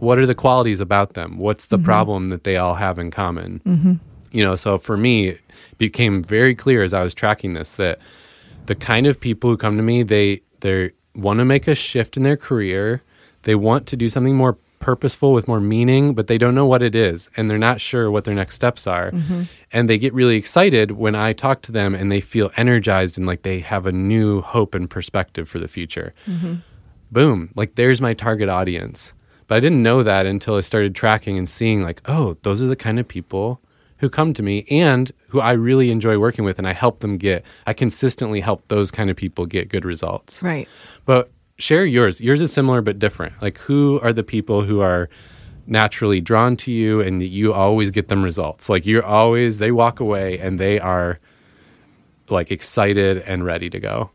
what 0.00 0.18
are 0.18 0.26
the 0.26 0.34
qualities 0.34 0.80
about 0.80 1.14
them? 1.14 1.38
What's 1.38 1.66
Mm-hmm. 1.66 1.76
the 1.82 1.86
problem 1.86 2.28
that 2.30 2.44
they 2.44 2.56
all 2.56 2.74
have 2.74 2.98
in 2.98 3.10
common? 3.10 3.60
Mm-hmm. 3.66 3.92
You 4.32 4.44
know, 4.44 4.56
so 4.56 4.78
for 4.78 4.96
me, 4.96 5.28
it 5.28 5.40
became 5.78 6.22
very 6.22 6.54
clear 6.54 6.82
as 6.82 6.92
I 6.94 7.02
was 7.02 7.14
tracking 7.14 7.54
this 7.54 7.74
that 7.74 7.98
the 8.66 8.74
kind 8.74 9.06
of 9.06 9.20
people 9.20 9.50
who 9.50 9.56
come 9.56 9.76
to 9.76 9.82
me, 9.82 10.02
they 10.02 10.40
they 10.60 10.90
want 11.14 11.38
to 11.38 11.44
make 11.44 11.66
a 11.68 11.74
shift 11.74 12.16
in 12.16 12.22
their 12.22 12.36
career. 12.36 13.02
They 13.42 13.54
want 13.54 13.86
to 13.88 13.96
do 13.96 14.08
something 14.08 14.36
more 14.36 14.56
purposeful 14.78 15.32
with 15.32 15.46
more 15.48 15.60
meaning, 15.60 16.14
but 16.14 16.26
they 16.26 16.38
don't 16.38 16.54
know 16.54 16.66
what 16.66 16.82
it 16.82 16.94
is 16.94 17.28
and 17.36 17.50
they're 17.50 17.58
not 17.58 17.80
sure 17.80 18.10
what 18.10 18.24
their 18.24 18.34
next 18.34 18.54
steps 18.54 18.86
are. 18.86 19.10
Mm-hmm. 19.10 19.42
And 19.72 19.90
they 19.90 19.98
get 19.98 20.14
really 20.14 20.36
excited 20.36 20.92
when 20.92 21.14
I 21.14 21.32
talk 21.34 21.60
to 21.62 21.72
them 21.72 21.94
and 21.94 22.10
they 22.10 22.20
feel 22.20 22.50
energized 22.56 23.18
and 23.18 23.26
like 23.26 23.42
they 23.42 23.60
have 23.60 23.86
a 23.86 23.92
new 23.92 24.40
hope 24.40 24.74
and 24.74 24.88
perspective 24.88 25.48
for 25.48 25.58
the 25.58 25.68
future. 25.68 26.14
Mm-hmm. 26.26 26.54
Boom, 27.10 27.50
like 27.56 27.74
there's 27.74 28.00
my 28.00 28.14
target 28.14 28.48
audience. 28.48 29.12
But 29.50 29.56
I 29.56 29.60
didn't 29.60 29.82
know 29.82 30.04
that 30.04 30.26
until 30.26 30.54
I 30.54 30.60
started 30.60 30.94
tracking 30.94 31.36
and 31.36 31.48
seeing 31.48 31.82
like, 31.82 32.02
oh, 32.04 32.36
those 32.42 32.62
are 32.62 32.68
the 32.68 32.76
kind 32.76 33.00
of 33.00 33.08
people 33.08 33.60
who 33.98 34.08
come 34.08 34.32
to 34.34 34.44
me 34.44 34.64
and 34.70 35.10
who 35.26 35.40
I 35.40 35.50
really 35.50 35.90
enjoy 35.90 36.20
working 36.20 36.44
with 36.44 36.58
and 36.58 36.68
I 36.68 36.72
help 36.72 37.00
them 37.00 37.18
get 37.18 37.44
I 37.66 37.72
consistently 37.72 38.38
help 38.38 38.68
those 38.68 38.92
kind 38.92 39.10
of 39.10 39.16
people 39.16 39.46
get 39.46 39.68
good 39.68 39.84
results. 39.84 40.40
Right. 40.40 40.68
But 41.04 41.32
share 41.58 41.84
yours. 41.84 42.20
Yours 42.20 42.40
is 42.40 42.52
similar 42.52 42.80
but 42.80 43.00
different. 43.00 43.42
Like 43.42 43.58
who 43.58 43.98
are 44.04 44.12
the 44.12 44.22
people 44.22 44.62
who 44.62 44.82
are 44.82 45.10
naturally 45.66 46.20
drawn 46.20 46.56
to 46.58 46.70
you 46.70 47.00
and 47.00 47.20
that 47.20 47.26
you 47.26 47.52
always 47.52 47.90
get 47.90 48.06
them 48.06 48.22
results? 48.22 48.68
Like 48.68 48.86
you're 48.86 49.04
always 49.04 49.58
they 49.58 49.72
walk 49.72 49.98
away 49.98 50.38
and 50.38 50.60
they 50.60 50.78
are 50.78 51.18
like 52.28 52.52
excited 52.52 53.18
and 53.26 53.44
ready 53.44 53.68
to 53.68 53.80
go. 53.80 54.12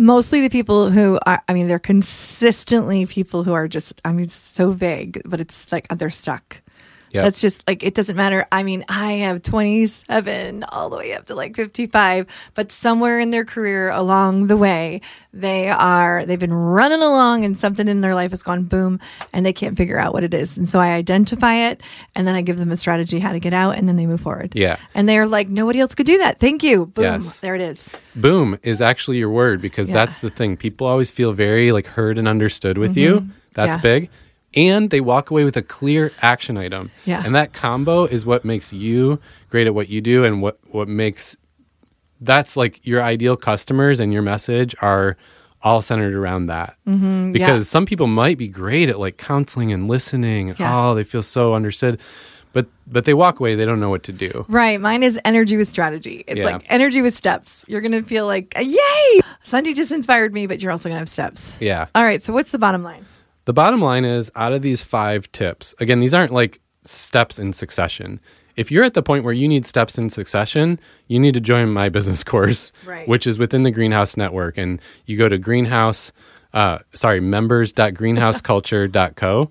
Mostly 0.00 0.40
the 0.40 0.48
people 0.48 0.90
who 0.90 1.18
are, 1.26 1.42
I 1.48 1.52
mean, 1.52 1.66
they're 1.66 1.80
consistently 1.80 3.04
people 3.04 3.42
who 3.42 3.52
are 3.52 3.66
just, 3.66 4.00
I 4.04 4.12
mean, 4.12 4.28
so 4.28 4.70
vague, 4.70 5.20
but 5.24 5.40
it's 5.40 5.72
like 5.72 5.88
they're 5.88 6.08
stuck. 6.08 6.62
Yeah. 7.10 7.22
That's 7.22 7.40
just 7.40 7.66
like 7.66 7.82
it 7.82 7.94
doesn't 7.94 8.16
matter. 8.16 8.46
I 8.52 8.62
mean, 8.62 8.84
I 8.88 9.12
have 9.24 9.42
27 9.42 10.64
all 10.64 10.90
the 10.90 10.96
way 10.96 11.12
up 11.14 11.26
to 11.26 11.34
like 11.34 11.56
55, 11.56 12.26
but 12.54 12.70
somewhere 12.72 13.18
in 13.18 13.30
their 13.30 13.44
career 13.44 13.90
along 13.90 14.46
the 14.48 14.56
way, 14.56 15.00
they 15.32 15.70
are 15.70 16.24
they've 16.26 16.38
been 16.38 16.52
running 16.52 17.00
along 17.02 17.44
and 17.44 17.56
something 17.56 17.88
in 17.88 18.00
their 18.00 18.14
life 18.14 18.30
has 18.30 18.42
gone 18.42 18.64
boom 18.64 19.00
and 19.32 19.44
they 19.46 19.52
can't 19.52 19.76
figure 19.76 19.98
out 19.98 20.12
what 20.12 20.24
it 20.24 20.34
is. 20.34 20.58
And 20.58 20.68
so 20.68 20.78
I 20.80 20.88
identify 20.92 21.54
it 21.54 21.82
and 22.14 22.26
then 22.26 22.34
I 22.34 22.42
give 22.42 22.58
them 22.58 22.70
a 22.70 22.76
strategy 22.76 23.18
how 23.18 23.32
to 23.32 23.40
get 23.40 23.52
out 23.54 23.76
and 23.76 23.88
then 23.88 23.96
they 23.96 24.06
move 24.06 24.20
forward. 24.20 24.52
Yeah. 24.54 24.76
And 24.94 25.08
they're 25.08 25.26
like 25.26 25.48
nobody 25.48 25.80
else 25.80 25.94
could 25.94 26.06
do 26.06 26.18
that. 26.18 26.38
Thank 26.38 26.62
you. 26.62 26.86
Boom. 26.86 27.04
Yes. 27.04 27.40
There 27.40 27.54
it 27.54 27.60
is. 27.62 27.90
boom 28.16 28.58
is 28.62 28.80
actually 28.80 29.18
your 29.18 29.30
word 29.30 29.60
because 29.60 29.88
Yeah. 29.88 29.94
that's 30.06 30.20
the 30.20 30.30
thing. 30.30 30.56
People 30.56 30.86
always 30.86 31.10
feel 31.10 31.32
very 31.32 31.72
like 31.72 31.86
heard 31.86 32.18
and 32.18 32.26
understood 32.28 32.78
with 32.78 32.96
you. 32.96 33.28
That's 33.54 33.76
Mm-hmm. 33.78 33.86
Yeah. 33.86 33.98
big. 34.00 34.10
And 34.54 34.90
they 34.90 35.00
walk 35.00 35.30
away 35.30 35.44
with 35.44 35.56
a 35.56 35.62
clear 35.62 36.10
action 36.22 36.56
item. 36.56 36.90
Yeah. 37.04 37.22
And 37.24 37.34
that 37.34 37.52
combo 37.52 38.04
is 38.06 38.24
what 38.24 38.44
makes 38.44 38.72
you 38.72 39.20
great 39.50 39.66
at 39.66 39.74
what 39.74 39.88
you 39.88 40.00
do 40.00 40.24
and 40.24 40.40
what 40.42 40.58
what 40.70 40.88
makes 40.88 41.36
that's 42.20 42.56
like 42.56 42.80
your 42.84 43.02
ideal 43.02 43.36
customers 43.36 44.00
and 44.00 44.12
your 44.12 44.22
message 44.22 44.74
are 44.80 45.16
all 45.62 45.82
centered 45.82 46.14
around 46.14 46.46
that. 46.46 46.76
Mm-hmm, 46.86 47.32
because 47.32 47.68
some 47.68 47.84
people 47.86 48.06
might 48.06 48.38
be 48.38 48.48
great 48.48 48.88
at 48.88 48.98
like 48.98 49.16
counseling 49.18 49.72
and 49.72 49.88
listening 49.88 50.50
and 50.50 50.58
Yeah. 50.58 50.88
oh, 50.88 50.94
they 50.94 51.04
feel 51.04 51.22
so 51.22 51.54
understood. 51.54 52.00
But 52.54 52.66
but 52.86 53.04
they 53.04 53.12
walk 53.14 53.40
away, 53.40 53.54
they 53.54 53.66
don't 53.66 53.78
know 53.80 53.90
what 53.90 54.04
to 54.04 54.12
do. 54.12 54.46
Right. 54.48 54.80
Mine 54.80 55.02
is 55.02 55.18
energy 55.24 55.56
with 55.58 55.68
strategy. 55.68 56.24
It's 56.26 56.40
Yeah. 56.40 56.46
like 56.46 56.64
energy 56.70 57.02
with 57.02 57.14
steps. 57.16 57.64
You're 57.68 57.82
going 57.82 57.92
to 57.92 58.02
feel 58.02 58.24
like, 58.26 58.54
yay! 58.58 59.20
Sunny 59.42 59.74
just 59.74 59.92
inspired 59.92 60.32
me, 60.32 60.46
but 60.46 60.62
you're 60.62 60.72
also 60.72 60.88
going 60.88 60.96
to 60.96 61.00
have 61.00 61.08
steps. 61.08 61.58
Yeah. 61.60 61.86
All 61.94 62.02
right. 62.02 62.22
So, 62.22 62.32
what's 62.32 62.50
the 62.50 62.58
bottom 62.58 62.82
line? 62.82 63.04
The 63.48 63.54
bottom 63.54 63.80
line 63.80 64.04
is 64.04 64.30
out 64.36 64.52
of 64.52 64.60
these 64.60 64.82
five 64.82 65.32
tips, 65.32 65.74
again, 65.80 66.00
these 66.00 66.12
aren't 66.12 66.34
like 66.34 66.60
steps 66.84 67.38
in 67.38 67.54
succession. 67.54 68.20
If 68.56 68.70
you're 68.70 68.84
at 68.84 68.92
the 68.92 69.02
point 69.02 69.24
where 69.24 69.32
you 69.32 69.48
need 69.48 69.64
steps 69.64 69.96
in 69.96 70.10
succession, 70.10 70.78
you 71.06 71.18
need 71.18 71.32
to 71.32 71.40
join 71.40 71.72
my 71.72 71.88
business 71.98 72.22
course, 72.22 72.72
Right. 72.84 73.08
which 73.08 73.26
is 73.26 73.38
within 73.38 73.62
the 73.62 73.70
Greenhouse 73.70 74.18
Network. 74.18 74.58
And 74.58 74.82
you 75.06 75.16
go 75.16 75.30
to 75.30 75.38
greenhouse, 75.38 76.12
uh, 76.52 76.80
sorry, 76.92 77.20
members.greenhouseculture.co. 77.20 79.50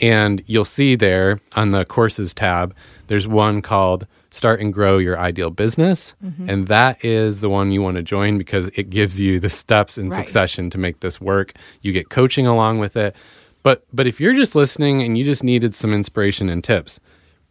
And 0.00 0.42
you'll 0.46 0.64
see 0.64 0.94
there 0.94 1.38
on 1.54 1.72
the 1.72 1.84
courses 1.84 2.32
tab, 2.32 2.74
there's 3.08 3.28
one 3.28 3.60
called 3.60 4.06
start 4.34 4.60
and 4.60 4.72
grow 4.72 4.98
your 4.98 5.16
ideal 5.18 5.50
business. 5.50 6.14
And 6.48 6.66
that 6.68 7.04
is 7.04 7.38
the 7.40 7.48
one 7.48 7.70
you 7.70 7.80
want 7.82 7.96
to 7.98 8.02
join 8.02 8.36
because 8.36 8.66
it 8.74 8.90
gives 8.90 9.20
you 9.20 9.38
the 9.38 9.48
steps 9.48 9.96
in 9.96 10.08
Right. 10.08 10.16
succession 10.16 10.70
to 10.70 10.78
make 10.78 11.00
this 11.00 11.20
work. 11.20 11.52
You 11.82 11.92
get 11.92 12.08
coaching 12.10 12.46
along 12.46 12.80
with 12.80 12.96
it. 12.96 13.14
But 13.62 13.84
but 13.92 14.06
if 14.06 14.20
you're 14.20 14.34
just 14.34 14.54
listening 14.54 15.02
and 15.02 15.16
you 15.16 15.24
just 15.24 15.44
needed 15.44 15.74
some 15.74 15.94
inspiration 15.94 16.48
and 16.48 16.62
tips, 16.64 16.98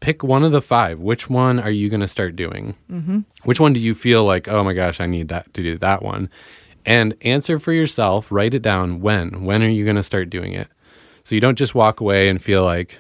pick 0.02 0.24
one 0.24 0.44
of 0.44 0.52
the 0.52 0.62
five. 0.62 1.00
Which 1.00 1.30
one 1.30 1.58
are 1.60 1.72
you 1.72 1.90
going 1.90 2.02
to 2.02 2.08
start 2.08 2.36
doing? 2.36 2.76
Mm-hmm. 2.92 3.20
Which 3.46 3.60
one 3.62 3.72
do 3.74 3.80
you 3.80 3.96
feel 3.96 4.26
like, 4.26 4.48
oh 4.50 4.64
my 4.64 4.74
gosh, 4.74 5.00
I 5.00 5.06
need 5.08 5.30
that 5.30 5.54
to 5.54 5.64
do 5.64 5.78
that 5.78 6.04
one? 6.04 6.30
And 6.86 7.16
answer 7.22 7.60
for 7.60 7.72
yourself. 7.72 8.30
Write 8.30 8.54
it 8.54 8.62
down. 8.62 9.00
When? 9.00 9.46
When 9.46 9.64
are 9.64 9.70
you 9.70 9.86
going 9.86 9.96
to 9.96 10.04
start 10.04 10.30
doing 10.30 10.52
it? 10.54 10.68
So 11.24 11.34
you 11.34 11.40
don't 11.42 11.58
just 11.58 11.74
walk 11.74 12.02
away 12.02 12.28
and 12.28 12.42
feel 12.42 12.64
like, 12.66 13.00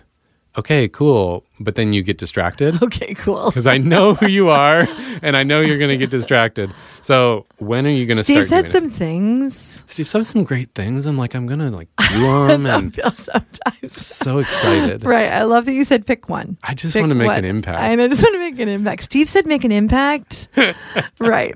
okay, 0.58 0.88
cool, 0.88 1.44
but 1.60 1.76
then 1.76 1.94
you 1.94 2.04
get 2.04 2.18
distracted 2.18 2.82
Okay, 2.84 3.14
cool. 3.16 3.48
because 3.50 3.66
I 3.68 3.78
know 3.78 4.14
who 4.16 4.28
you 4.28 4.50
are 4.50 4.88
and 5.22 5.36
I 5.36 5.44
know 5.44 5.62
you're 5.62 5.78
going 5.78 5.90
to 5.92 5.98
get 5.98 6.10
distracted. 6.10 6.72
So 7.02 7.46
when 7.58 7.86
are 7.86 7.90
you 7.90 8.06
going 8.06 8.18
to 8.18 8.24
start? 8.24 8.46
Steve 8.46 8.50
said 8.50 8.72
some 8.72 8.90
things. 8.90 9.84
Steve 9.88 10.08
said 10.08 10.26
some 10.26 10.44
great 10.44 10.74
things. 10.76 11.06
I'm 11.06 11.18
like, 11.18 11.34
I'm 11.36 11.48
going 11.48 11.60
to 11.60 11.70
like 11.72 11.90
do 12.14 12.48
them 12.48 12.66
I 12.66 12.76
and 12.78 12.94
feel 12.94 13.12
sometimes. 13.12 13.94
so 14.06 14.38
excited. 14.40 15.04
Right. 15.04 15.30
I 15.32 15.44
love 15.44 15.66
that 15.66 15.74
you 15.74 15.84
said 15.84 16.06
pick 16.06 16.30
one. 16.30 16.58
I 16.64 16.74
just 16.76 16.94
Pick 16.94 17.02
want 17.02 17.12
to 17.12 17.16
make 17.16 17.28
one. 17.28 17.40
an 17.40 17.46
impact. 17.46 17.80
And 17.80 18.02
I 18.02 18.08
just 18.08 18.22
want 18.24 18.36
to 18.36 18.40
make 18.40 18.60
an 18.60 18.70
impact. 18.70 19.04
Steve 19.04 19.28
said 19.30 19.46
make 19.48 19.64
an 19.64 19.72
impact. 19.72 20.50
right. 21.20 21.56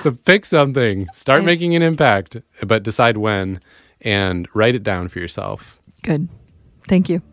So 0.00 0.12
pick 0.12 0.46
something, 0.46 1.06
start 1.12 1.44
making 1.44 1.76
an 1.76 1.82
impact, 1.82 2.38
but 2.66 2.82
decide 2.82 3.18
when 3.18 3.60
and 4.00 4.48
write 4.54 4.74
it 4.74 4.82
down 4.82 5.08
for 5.08 5.18
yourself. 5.18 5.78
Good. 6.02 6.28
Thank 6.90 7.08
you. 7.08 7.29